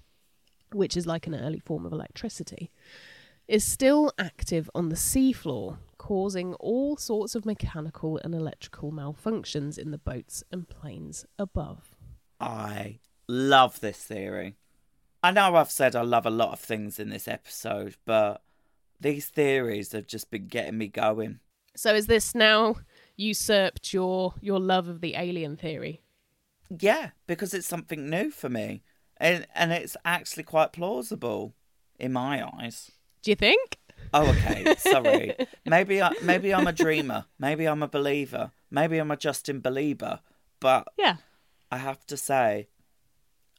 which 0.72 0.96
is 0.96 1.07
like 1.07 1.26
an 1.26 1.34
early 1.34 1.59
form 1.59 1.84
of 1.84 1.92
electricity, 1.92 2.70
is 3.46 3.62
still 3.62 4.11
active 4.18 4.70
on 4.74 4.88
the 4.88 4.96
seafloor, 4.96 5.76
causing 6.07 6.54
all 6.61 6.96
sorts 6.96 7.34
of 7.34 7.44
mechanical 7.44 8.16
and 8.22 8.32
electrical 8.32 8.92
malfunctions 8.92 9.76
in 9.76 9.90
the 9.90 9.98
boats 9.98 10.44
and 10.52 10.68
planes 10.68 11.26
above. 11.36 11.96
I 12.38 13.00
love 13.26 13.80
this 13.80 13.98
theory. 13.98 14.54
I 15.24 15.32
know 15.32 15.57
I've 15.57 15.72
said 15.72 15.96
I 15.96 16.02
love 16.02 16.24
a 16.24 16.30
lot 16.30 16.52
of 16.52 16.61
things 16.61 17.00
in 17.00 17.11
this 17.11 17.26
episode, 17.26 17.96
but 18.04 18.40
these 19.00 19.26
theories 19.26 19.90
have 19.90 20.07
just 20.07 20.30
been 20.30 20.46
getting 20.46 20.78
me 20.78 20.86
going. 20.86 21.40
So 21.74 21.92
is 21.92 22.07
this 22.07 22.36
now 22.36 22.76
usurped 23.16 23.92
your 23.92 24.34
your 24.40 24.61
love 24.61 24.86
of 24.86 25.00
the 25.00 25.16
alien 25.16 25.57
theory? 25.57 26.02
Yeah, 26.70 27.11
because 27.26 27.52
it's 27.52 27.66
something 27.66 28.09
new 28.09 28.30
for 28.30 28.48
me. 28.48 28.84
And 29.16 29.44
and 29.57 29.72
it's 29.72 29.96
actually 30.04 30.44
quite 30.44 30.72
plausible 30.72 31.54
in 31.98 32.12
my 32.12 32.48
eyes. 32.61 32.92
Do 33.22 33.32
you 33.32 33.36
think? 33.36 33.78
Oh, 34.14 34.28
okay. 34.30 34.74
Sorry. 34.78 35.34
maybe 35.66 36.02
I, 36.02 36.12
maybe 36.22 36.52
I'm 36.54 36.66
a 36.66 36.72
dreamer. 36.72 37.26
Maybe 37.38 37.66
I'm 37.66 37.82
a 37.82 37.88
believer. 37.88 38.50
Maybe 38.70 38.98
I'm 38.98 39.11
a 39.11 39.16
Justin 39.16 39.61
Belieber. 39.61 40.20
But 40.61 40.88
Yeah. 40.96 41.16
I 41.70 41.78
have 41.78 42.07
to 42.07 42.16
say, 42.16 42.68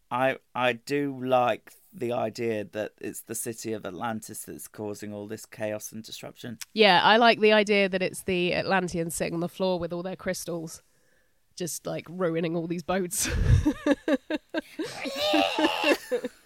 I 0.09 0.37
I 0.55 0.73
do 0.73 1.19
like 1.23 1.73
the 1.93 2.13
idea 2.13 2.63
that 2.63 2.91
it's 3.01 3.21
the 3.21 3.35
city 3.35 3.73
of 3.73 3.85
Atlantis 3.85 4.43
that's 4.43 4.67
causing 4.67 5.13
all 5.13 5.27
this 5.27 5.45
chaos 5.45 5.91
and 5.91 6.03
disruption. 6.03 6.59
Yeah, 6.73 7.01
I 7.03 7.17
like 7.17 7.39
the 7.39 7.51
idea 7.53 7.89
that 7.89 8.01
it's 8.01 8.23
the 8.23 8.53
Atlanteans 8.53 9.15
sitting 9.15 9.33
on 9.33 9.39
the 9.41 9.49
floor 9.49 9.79
with 9.79 9.91
all 9.91 10.03
their 10.03 10.15
crystals, 10.15 10.81
just 11.55 11.85
like 11.85 12.05
ruining 12.09 12.55
all 12.55 12.67
these 12.67 12.83
boats. 12.83 13.29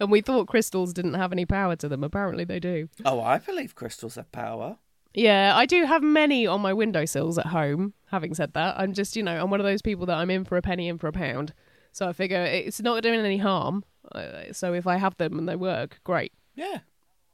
and 0.00 0.10
we 0.10 0.20
thought 0.20 0.48
crystals 0.48 0.92
didn't 0.92 1.14
have 1.14 1.30
any 1.32 1.46
power 1.46 1.76
to 1.76 1.88
them. 1.88 2.02
Apparently, 2.02 2.44
they 2.44 2.58
do. 2.58 2.88
Oh, 3.04 3.20
I 3.20 3.38
believe 3.38 3.74
crystals 3.74 4.16
have 4.16 4.32
power. 4.32 4.78
Yeah, 5.14 5.52
I 5.56 5.66
do 5.66 5.84
have 5.86 6.02
many 6.02 6.46
on 6.46 6.60
my 6.60 6.72
windowsills 6.72 7.36
at 7.38 7.46
home. 7.46 7.94
Having 8.10 8.34
said 8.34 8.52
that, 8.54 8.78
I'm 8.78 8.92
just, 8.92 9.16
you 9.16 9.22
know, 9.22 9.42
I'm 9.42 9.50
one 9.50 9.60
of 9.60 9.66
those 9.66 9.82
people 9.82 10.06
that 10.06 10.16
I'm 10.16 10.30
in 10.30 10.44
for 10.44 10.56
a 10.56 10.62
penny, 10.62 10.88
in 10.88 10.98
for 10.98 11.08
a 11.08 11.12
pound. 11.12 11.52
So 11.92 12.08
I 12.08 12.12
figure 12.12 12.42
it's 12.42 12.80
not 12.80 13.02
doing 13.02 13.20
any 13.20 13.38
harm. 13.38 13.84
Uh, 14.12 14.52
So 14.52 14.72
if 14.72 14.86
I 14.86 14.96
have 14.96 15.16
them 15.16 15.38
and 15.38 15.48
they 15.48 15.56
work, 15.56 16.00
great. 16.04 16.32
Yeah. 16.54 16.78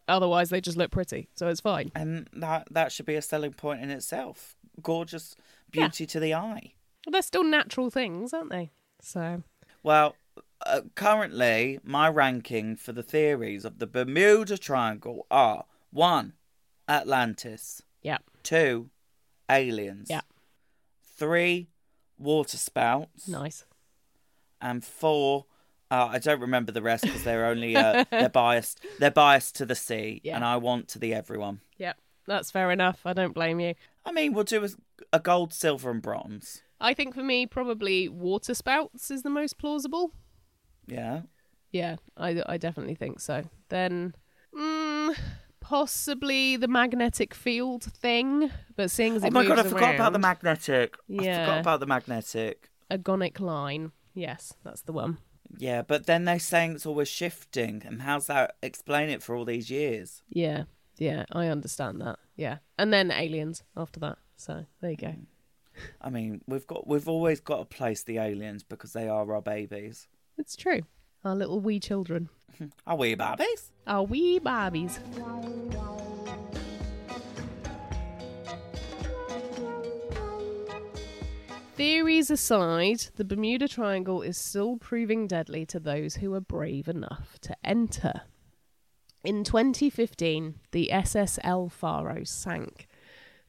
Otherwise, 0.08 0.50
they 0.50 0.60
just 0.60 0.76
look 0.78 0.90
pretty. 0.90 1.28
So 1.34 1.48
it's 1.48 1.60
fine. 1.60 1.90
And 1.94 2.28
that 2.32 2.68
that 2.70 2.92
should 2.92 3.06
be 3.06 3.16
a 3.16 3.22
selling 3.22 3.52
point 3.52 3.82
in 3.82 3.90
itself. 3.90 4.56
Gorgeous 4.80 5.34
beauty 5.70 6.06
to 6.06 6.20
the 6.20 6.32
eye. 6.34 6.74
But 7.04 7.12
they're 7.12 7.22
still 7.22 7.44
natural 7.44 7.90
things, 7.90 8.32
aren't 8.32 8.50
they? 8.50 8.70
So 9.02 9.42
Well, 9.82 10.16
uh, 10.64 10.82
currently, 10.94 11.78
my 11.84 12.08
ranking 12.08 12.76
for 12.76 12.92
the 12.92 13.02
theories 13.02 13.64
of 13.64 13.78
the 13.78 13.86
Bermuda 13.86 14.56
Triangle 14.56 15.26
are 15.30 15.64
one, 15.90 16.34
Atlantis, 16.88 17.82
yeah, 18.02 18.18
two, 18.42 18.90
aliens, 19.50 20.08
Yeah. 20.10 20.20
three, 21.02 21.68
water 22.18 22.56
spouts, 22.56 23.28
nice. 23.28 23.64
and 24.60 24.84
four. 24.84 25.46
Uh, 25.90 26.08
I 26.12 26.18
don't 26.18 26.40
remember 26.40 26.72
the 26.72 26.82
rest 26.82 27.04
because 27.04 27.22
they're 27.22 27.46
only 27.46 27.76
uh, 27.76 28.04
they're 28.10 28.28
biased. 28.46 28.80
They're 28.98 29.10
biased 29.10 29.54
to 29.56 29.66
the 29.66 29.74
sea, 29.76 30.20
Yeah. 30.24 30.36
and 30.36 30.44
I 30.44 30.56
want 30.56 30.88
to 30.88 30.98
the 30.98 31.14
everyone. 31.14 31.60
Yep, 31.78 31.96
that's 32.26 32.50
fair 32.50 32.70
enough. 32.70 33.00
I 33.04 33.12
don't 33.12 33.34
blame 33.34 33.60
you. 33.60 33.74
I 34.04 34.12
mean, 34.12 34.32
we'll 34.32 34.44
do 34.44 34.64
a, 34.64 34.68
a 35.12 35.20
gold, 35.20 35.52
silver, 35.52 35.90
and 35.90 36.02
bronze. 36.02 36.62
I 36.80 36.92
think 36.94 37.14
for 37.14 37.22
me, 37.22 37.46
probably 37.46 38.08
water 38.08 38.54
spouts 38.54 39.10
is 39.10 39.22
the 39.22 39.30
most 39.30 39.58
plausible. 39.58 40.12
Yeah. 40.86 41.22
Yeah, 41.72 41.96
I, 42.16 42.42
I 42.46 42.56
definitely 42.58 42.94
think 42.94 43.20
so. 43.20 43.44
Then, 43.68 44.14
mm, 44.56 45.14
possibly 45.60 46.56
the 46.56 46.68
magnetic 46.68 47.34
field 47.34 47.84
thing, 47.84 48.50
but 48.76 48.90
seeing 48.90 49.16
as 49.16 49.24
it 49.24 49.28
Oh 49.28 49.30
my 49.30 49.42
god, 49.46 49.58
I 49.58 49.62
moves 49.62 49.72
forgot 49.74 49.94
about 49.96 50.12
the 50.12 50.18
around, 50.18 50.22
magnetic. 50.22 50.96
I 51.10 51.12
Yeah. 51.12 51.44
forgot 51.44 51.60
about 51.60 51.80
the 51.80 51.86
magnetic. 51.86 52.70
agonic 52.90 53.40
line. 53.40 53.92
Yes, 54.14 54.54
that's 54.64 54.82
the 54.82 54.92
one. 54.92 55.18
Yeah, 55.58 55.82
but 55.82 56.06
then 56.06 56.24
they're 56.24 56.38
saying 56.38 56.72
it's 56.76 56.86
always 56.86 57.08
shifting, 57.08 57.82
and 57.84 58.02
how's 58.02 58.26
that 58.28 58.56
explain 58.62 59.10
it 59.10 59.22
for 59.22 59.34
all 59.34 59.44
these 59.44 59.70
years? 59.70 60.22
Yeah, 60.28 60.64
yeah, 60.98 61.24
I 61.32 61.48
understand 61.48 62.00
that. 62.00 62.18
Yeah, 62.36 62.58
and 62.78 62.92
then 62.92 63.10
aliens 63.10 63.62
after 63.76 64.00
that. 64.00 64.18
So 64.36 64.66
there 64.80 64.90
you 64.92 64.96
go. 64.96 65.14
I 66.00 66.10
mean, 66.10 66.40
we've 66.46 66.66
got 66.66 66.86
we've 66.86 67.08
always 67.08 67.40
got 67.40 67.58
to 67.58 67.76
place 67.76 68.02
the 68.02 68.18
aliens 68.18 68.62
because 68.62 68.92
they 68.92 69.08
are 69.08 69.30
our 69.34 69.42
babies. 69.42 70.08
It's 70.38 70.56
true. 70.56 70.82
Our 71.24 71.34
little 71.34 71.60
wee 71.60 71.80
children. 71.80 72.28
Are 72.86 72.96
wee 72.96 73.16
Barbies. 73.16 73.70
Our 73.86 74.04
wee 74.04 74.40
barbies. 74.40 74.98
Theories 81.74 82.30
aside, 82.30 83.00
the 83.16 83.24
Bermuda 83.24 83.68
Triangle 83.68 84.22
is 84.22 84.38
still 84.38 84.78
proving 84.78 85.26
deadly 85.26 85.66
to 85.66 85.78
those 85.78 86.16
who 86.16 86.32
are 86.32 86.40
brave 86.40 86.88
enough 86.88 87.38
to 87.42 87.54
enter. 87.62 88.22
In 89.22 89.44
2015, 89.44 90.54
the 90.72 90.90
SS 90.90 91.38
El 91.44 91.68
Faro 91.68 92.24
sank 92.24 92.86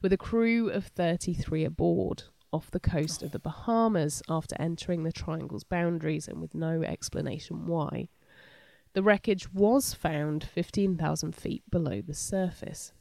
with 0.02 0.12
a 0.12 0.18
crew 0.18 0.68
of 0.68 0.88
33 0.88 1.64
aboard 1.64 2.24
off 2.52 2.70
the 2.70 2.80
coast 2.80 3.22
of 3.22 3.32
the 3.32 3.38
Bahamas 3.38 4.22
after 4.28 4.56
entering 4.58 5.02
the 5.02 5.12
triangle's 5.12 5.64
boundaries 5.64 6.28
and 6.28 6.40
with 6.40 6.54
no 6.54 6.82
explanation 6.82 7.66
why. 7.66 8.08
The 8.94 9.02
wreckage 9.02 9.52
was 9.52 9.94
found 9.94 10.44
15,000 10.44 11.34
feet 11.34 11.62
below 11.70 12.00
the 12.00 12.14
surface. 12.14 12.92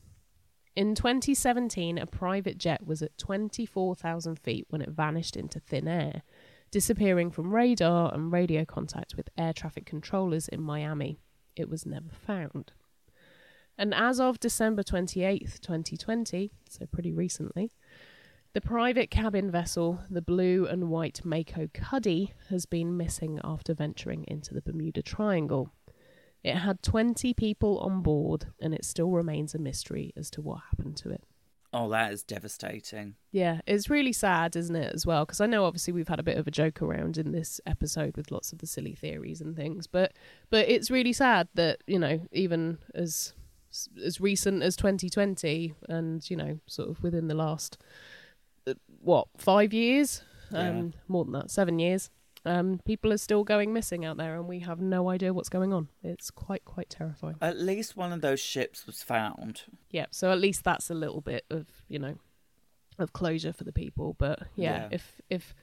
In 0.76 0.94
2017, 0.94 1.98
a 1.98 2.06
private 2.06 2.58
jet 2.58 2.86
was 2.86 3.02
at 3.02 3.18
24,000 3.18 4.38
feet 4.38 4.66
when 4.70 4.82
it 4.82 4.90
vanished 4.90 5.36
into 5.36 5.60
thin 5.60 5.88
air, 5.88 6.22
disappearing 6.70 7.32
from 7.32 7.54
radar 7.54 8.14
and 8.14 8.32
radio 8.32 8.64
contact 8.64 9.16
with 9.16 9.30
air 9.38 9.54
traffic 9.54 9.86
controllers 9.86 10.48
in 10.48 10.62
Miami. 10.62 11.18
It 11.56 11.70
was 11.70 11.86
never 11.86 12.12
found. 12.12 12.74
And 13.78 13.94
as 13.94 14.20
of 14.20 14.40
December 14.40 14.84
28th, 14.84 15.60
2020, 15.62 16.52
so 16.70 16.86
pretty 16.86 17.12
recently, 17.12 17.72
the 18.54 18.62
private 18.62 19.12
cabin 19.12 19.52
vessel, 19.52 20.00
the 20.10 20.22
blue 20.22 20.66
and 20.66 20.90
white 20.90 21.24
Mako 21.24 21.70
Cuddy, 21.74 22.34
has 22.50 22.66
been 22.66 22.98
missing 22.98 23.40
after 23.44 23.74
venturing 23.74 24.26
into 24.28 24.54
the 24.54 24.62
Bermuda 24.62 25.02
Triangle. 25.02 25.72
It 26.44 26.56
had 26.56 26.82
20 26.82 27.34
people 27.34 27.80
on 27.80 28.02
board, 28.02 28.48
and 28.62 28.74
it 28.74 28.86
still 28.86 29.12
remains 29.12 29.54
a 29.54 29.60
mystery 29.60 30.14
as 30.16 30.30
to 30.32 30.42
what 30.42 30.62
happened 30.70 30.98
to 30.98 31.10
it. 31.10 31.24
Oh, 31.74 31.90
that 31.90 32.14
is 32.14 32.24
devastating. 32.24 33.16
Yeah, 33.32 33.60
it's 33.68 33.90
really 33.90 34.14
sad, 34.14 34.56
isn't 34.56 34.76
it, 34.76 34.94
as 34.96 35.06
well? 35.06 35.26
Because 35.26 35.42
I 35.42 35.48
know 35.48 35.66
obviously 35.66 35.94
we've 35.94 36.08
had 36.08 36.20
a 36.20 36.24
bit 36.24 36.38
of 36.38 36.48
a 36.48 36.52
joke 36.52 36.82
around 36.82 37.18
in 37.18 37.34
this 37.34 37.60
episode 37.66 38.16
with 38.16 38.32
lots 38.32 38.54
of 38.54 38.60
the 38.60 38.68
silly 38.68 38.96
theories 38.96 39.42
and 39.42 39.56
things, 39.56 39.86
but 39.86 40.14
but 40.50 40.68
it's 40.70 40.90
really 40.90 41.14
sad 41.14 41.50
that 41.56 41.82
you 41.86 42.00
know 42.00 42.22
even 42.32 42.78
as 42.96 43.34
as 44.04 44.22
recent 44.22 44.64
as 44.64 44.78
2020 44.78 45.74
and 45.90 46.30
you 46.30 46.38
know 46.38 46.60
sort 46.68 46.90
of 46.90 47.04
within 47.04 47.28
the 47.28 47.36
last 47.36 47.78
what 49.02 49.28
five 49.38 49.74
years, 49.74 50.24
um, 50.54 50.94
more 51.08 51.24
than 51.26 51.34
that, 51.34 51.52
seven 51.52 51.80
years, 51.80 52.10
um, 52.46 52.80
people 52.86 53.12
are 53.12 53.18
still 53.18 53.44
going 53.44 53.74
missing 53.74 54.06
out 54.06 54.18
there, 54.18 54.36
and 54.36 54.48
we 54.48 54.60
have 54.60 54.80
no 54.80 55.10
idea 55.10 55.34
what's 55.34 55.50
going 55.50 55.74
on. 55.74 55.90
It's 56.04 56.32
quite 56.32 56.64
quite 56.66 56.90
terrifying. 56.90 57.36
At 57.42 57.58
least 57.60 57.98
one 57.98 58.14
of 58.14 58.22
those 58.22 58.40
ships 58.40 58.86
was 58.86 59.04
found. 59.04 59.64
Yeah, 59.92 60.06
so 60.12 60.32
at 60.32 60.40
least 60.40 60.64
that's 60.64 60.90
a 60.90 60.94
little 60.94 61.22
bit 61.22 61.46
of 61.50 61.68
you 61.90 62.00
know 62.00 62.16
of 63.00 63.14
closure 63.14 63.54
for 63.54 63.64
the 63.64 63.74
people. 63.74 64.16
But 64.18 64.40
yeah, 64.56 64.84
Yeah. 64.84 64.88
if 64.92 65.22
if 65.30 65.54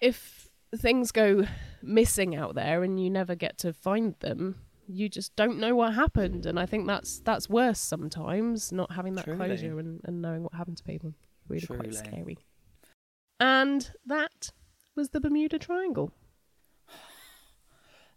if 0.00 0.48
things 0.76 1.10
go 1.12 1.44
missing 1.82 2.34
out 2.36 2.54
there 2.54 2.82
and 2.82 3.02
you 3.02 3.10
never 3.10 3.34
get 3.34 3.58
to 3.58 3.72
find 3.72 4.14
them, 4.20 4.56
you 4.86 5.08
just 5.08 5.34
don't 5.36 5.58
know 5.58 5.74
what 5.74 5.94
happened. 5.94 6.46
And 6.46 6.58
I 6.58 6.66
think 6.66 6.86
that's 6.86 7.20
that's 7.20 7.48
worse 7.48 7.78
sometimes, 7.80 8.72
not 8.72 8.92
having 8.92 9.14
that 9.14 9.24
Truly. 9.24 9.38
closure 9.38 9.78
and, 9.78 10.00
and 10.04 10.20
knowing 10.22 10.42
what 10.42 10.54
happened 10.54 10.76
to 10.78 10.84
people. 10.84 11.14
Really 11.48 11.66
quite 11.66 11.94
scary. 11.94 12.38
And 13.40 13.90
that 14.04 14.52
was 14.94 15.10
the 15.10 15.20
Bermuda 15.20 15.58
Triangle. 15.58 16.12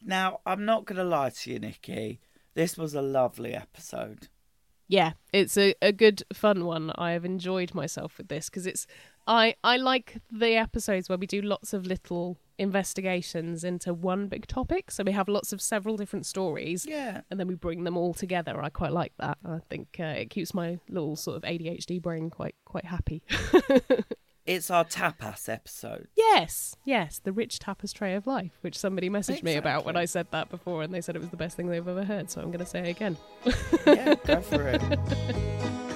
Now, 0.06 0.42
I'm 0.46 0.66
not 0.66 0.86
going 0.86 0.98
to 0.98 1.04
lie 1.06 1.30
to 1.30 1.52
you, 1.52 1.60
Nikki. 1.60 2.20
This 2.56 2.78
was 2.78 2.94
a 2.94 3.02
lovely 3.02 3.54
episode. 3.54 4.28
Yeah, 4.90 5.14
it's 5.32 5.58
a, 5.58 5.76
a 5.82 5.94
good 5.94 6.24
fun 6.34 6.66
one. 6.66 6.92
I 6.96 7.12
have 7.12 7.24
enjoyed 7.24 7.74
myself 7.74 8.18
with 8.18 8.28
this 8.28 8.50
because 8.50 8.68
it's 8.68 8.86
I 9.26 9.56
I 9.64 9.78
like 9.78 10.18
the 10.30 10.56
episodes 10.58 11.08
where 11.08 11.18
we 11.18 11.26
do 11.26 11.42
lots 11.42 11.72
of 11.72 11.88
little 11.88 12.38
investigations 12.58 13.64
into 13.64 13.94
one 13.94 14.28
big 14.28 14.46
topic. 14.46 14.92
So 14.92 15.04
we 15.04 15.14
have 15.14 15.30
lots 15.30 15.54
of 15.54 15.62
several 15.62 15.96
different 15.96 16.26
stories. 16.26 16.86
Yeah. 16.86 17.22
And 17.32 17.40
then 17.40 17.48
we 17.48 17.56
bring 17.56 17.86
them 17.86 17.98
all 17.98 18.14
together. 18.14 18.62
I 18.62 18.70
quite 18.70 18.92
like 18.92 19.14
that. 19.20 19.38
I 19.46 19.60
think 19.70 19.96
uh, 20.00 20.04
it 20.04 20.30
keeps 20.30 20.54
my 20.54 20.80
little 20.90 21.16
sort 21.16 21.38
of 21.38 21.44
ADHD 21.44 22.02
brain 22.02 22.30
quite 22.30 22.56
quite 22.66 22.86
happy. 22.86 23.24
It's 24.46 24.70
our 24.70 24.84
tapas 24.84 25.48
episode. 25.48 26.10
yes, 26.18 26.76
yes, 26.84 27.20
the 27.24 27.32
rich 27.32 27.60
tapas 27.60 27.94
tray 27.94 28.14
of 28.14 28.28
life, 28.28 28.52
which 28.60 28.78
somebody 28.78 29.10
messaged 29.10 29.42
me 29.42 29.56
about 29.56 29.86
when 29.86 29.96
I 29.96 30.04
said 30.04 30.28
that 30.32 30.50
before, 30.50 30.84
and 30.84 30.94
they 30.94 31.00
said 31.00 31.16
it 31.16 31.20
was 31.20 31.30
the 31.30 31.38
best 31.38 31.56
thing 31.56 31.68
they've 31.68 31.88
ever 31.88 32.04
heard. 32.04 32.30
So 32.30 32.42
I'm 32.42 32.48
going 32.48 32.60
to 32.60 32.66
say 32.66 32.80
it 32.80 32.90
again. 32.90 33.18
Yeah, 33.88 34.16
go 34.26 34.42
for 34.42 34.68
it. 34.68 34.82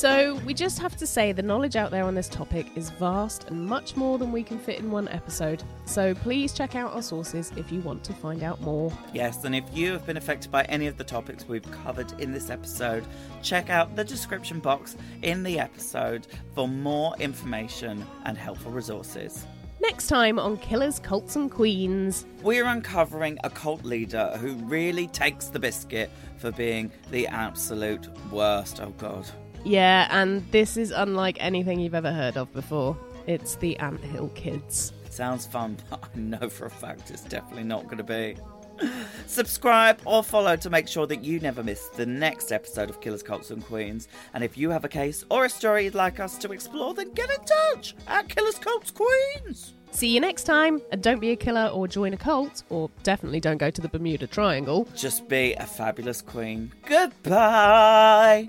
So, 0.00 0.36
we 0.46 0.54
just 0.54 0.78
have 0.78 0.96
to 0.96 1.06
say 1.06 1.32
the 1.32 1.42
knowledge 1.42 1.76
out 1.76 1.90
there 1.90 2.04
on 2.04 2.14
this 2.14 2.26
topic 2.26 2.74
is 2.74 2.88
vast 2.88 3.50
and 3.50 3.66
much 3.66 3.96
more 3.96 4.16
than 4.16 4.32
we 4.32 4.42
can 4.42 4.58
fit 4.58 4.78
in 4.78 4.90
one 4.90 5.08
episode. 5.08 5.62
So, 5.84 6.14
please 6.14 6.54
check 6.54 6.74
out 6.74 6.94
our 6.94 7.02
sources 7.02 7.52
if 7.54 7.70
you 7.70 7.82
want 7.82 8.02
to 8.04 8.14
find 8.14 8.42
out 8.42 8.62
more. 8.62 8.90
Yes, 9.12 9.44
and 9.44 9.54
if 9.54 9.64
you 9.74 9.92
have 9.92 10.06
been 10.06 10.16
affected 10.16 10.50
by 10.50 10.62
any 10.64 10.86
of 10.86 10.96
the 10.96 11.04
topics 11.04 11.46
we've 11.46 11.70
covered 11.70 12.18
in 12.18 12.32
this 12.32 12.48
episode, 12.48 13.04
check 13.42 13.68
out 13.68 13.94
the 13.94 14.02
description 14.02 14.58
box 14.58 14.96
in 15.20 15.42
the 15.42 15.58
episode 15.58 16.26
for 16.54 16.66
more 16.66 17.14
information 17.18 18.06
and 18.24 18.38
helpful 18.38 18.72
resources. 18.72 19.44
Next 19.82 20.06
time 20.06 20.38
on 20.38 20.56
Killers, 20.56 20.98
Cults, 20.98 21.36
and 21.36 21.50
Queens. 21.50 22.24
We're 22.40 22.64
uncovering 22.64 23.38
a 23.44 23.50
cult 23.50 23.84
leader 23.84 24.34
who 24.40 24.54
really 24.64 25.08
takes 25.08 25.48
the 25.48 25.58
biscuit 25.58 26.10
for 26.38 26.52
being 26.52 26.90
the 27.10 27.26
absolute 27.26 28.08
worst. 28.30 28.80
Oh, 28.80 28.94
God. 28.96 29.26
Yeah, 29.64 30.08
and 30.10 30.50
this 30.50 30.76
is 30.76 30.90
unlike 30.90 31.36
anything 31.40 31.80
you've 31.80 31.94
ever 31.94 32.12
heard 32.12 32.36
of 32.36 32.52
before. 32.52 32.96
It's 33.26 33.56
the 33.56 33.76
Ant 33.78 34.00
Hill 34.00 34.28
Kids. 34.34 34.92
Sounds 35.10 35.46
fun, 35.46 35.76
but 35.90 36.08
I 36.14 36.18
know 36.18 36.48
for 36.48 36.66
a 36.66 36.70
fact 36.70 37.10
it's 37.10 37.22
definitely 37.22 37.64
not 37.64 37.84
going 37.84 37.98
to 37.98 38.04
be. 38.04 38.36
Subscribe 39.26 40.00
or 40.04 40.22
follow 40.22 40.56
to 40.56 40.70
make 40.70 40.88
sure 40.88 41.06
that 41.06 41.22
you 41.22 41.40
never 41.40 41.62
miss 41.62 41.88
the 41.88 42.06
next 42.06 42.52
episode 42.52 42.88
of 42.90 43.00
Killers, 43.00 43.22
Cults 43.22 43.50
and 43.50 43.64
Queens. 43.64 44.08
And 44.34 44.42
if 44.42 44.56
you 44.56 44.70
have 44.70 44.84
a 44.84 44.88
case 44.88 45.24
or 45.30 45.44
a 45.44 45.50
story 45.50 45.84
you'd 45.84 45.94
like 45.94 46.20
us 46.20 46.38
to 46.38 46.52
explore, 46.52 46.94
then 46.94 47.12
get 47.12 47.30
in 47.30 47.44
touch 47.44 47.94
at 48.06 48.28
Killers, 48.28 48.58
Cults, 48.58 48.90
Queens. 48.90 49.74
See 49.92 50.14
you 50.14 50.20
next 50.20 50.44
time, 50.44 50.80
and 50.92 51.02
don't 51.02 51.20
be 51.20 51.32
a 51.32 51.36
killer 51.36 51.66
or 51.66 51.88
join 51.88 52.14
a 52.14 52.16
cult, 52.16 52.62
or 52.70 52.88
definitely 53.02 53.40
don't 53.40 53.58
go 53.58 53.70
to 53.70 53.80
the 53.80 53.88
Bermuda 53.88 54.28
Triangle. 54.28 54.86
Just 54.94 55.28
be 55.28 55.54
a 55.54 55.66
fabulous 55.66 56.22
queen. 56.22 56.72
Goodbye. 56.86 58.48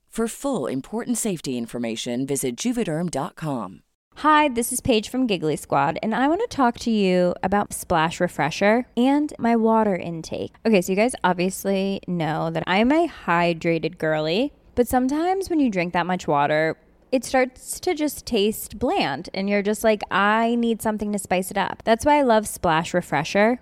For 0.11 0.27
full 0.27 0.67
important 0.67 1.17
safety 1.17 1.57
information, 1.57 2.27
visit 2.27 2.57
juvederm.com. 2.57 3.81
Hi, 4.15 4.49
this 4.49 4.73
is 4.73 4.81
Paige 4.81 5.07
from 5.07 5.25
Giggly 5.25 5.55
Squad, 5.55 5.97
and 6.03 6.13
I 6.13 6.27
want 6.27 6.41
to 6.41 6.53
talk 6.53 6.77
to 6.79 6.91
you 6.91 7.33
about 7.41 7.71
Splash 7.71 8.19
Refresher 8.19 8.87
and 8.97 9.33
my 9.39 9.55
water 9.55 9.95
intake. 9.95 10.51
Okay, 10.65 10.81
so 10.81 10.91
you 10.91 10.97
guys 10.97 11.15
obviously 11.23 12.01
know 12.09 12.49
that 12.49 12.65
I'm 12.67 12.91
a 12.91 13.07
hydrated 13.07 13.99
girly, 13.99 14.51
but 14.75 14.85
sometimes 14.85 15.49
when 15.49 15.61
you 15.61 15.69
drink 15.69 15.93
that 15.93 16.05
much 16.05 16.27
water, 16.27 16.75
it 17.13 17.23
starts 17.23 17.79
to 17.79 17.93
just 17.93 18.25
taste 18.25 18.77
bland, 18.77 19.29
and 19.33 19.49
you're 19.49 19.61
just 19.61 19.81
like, 19.81 20.01
I 20.11 20.55
need 20.55 20.81
something 20.81 21.13
to 21.13 21.19
spice 21.19 21.51
it 21.51 21.57
up. 21.57 21.83
That's 21.85 22.05
why 22.05 22.17
I 22.17 22.23
love 22.23 22.49
Splash 22.49 22.93
Refresher. 22.93 23.61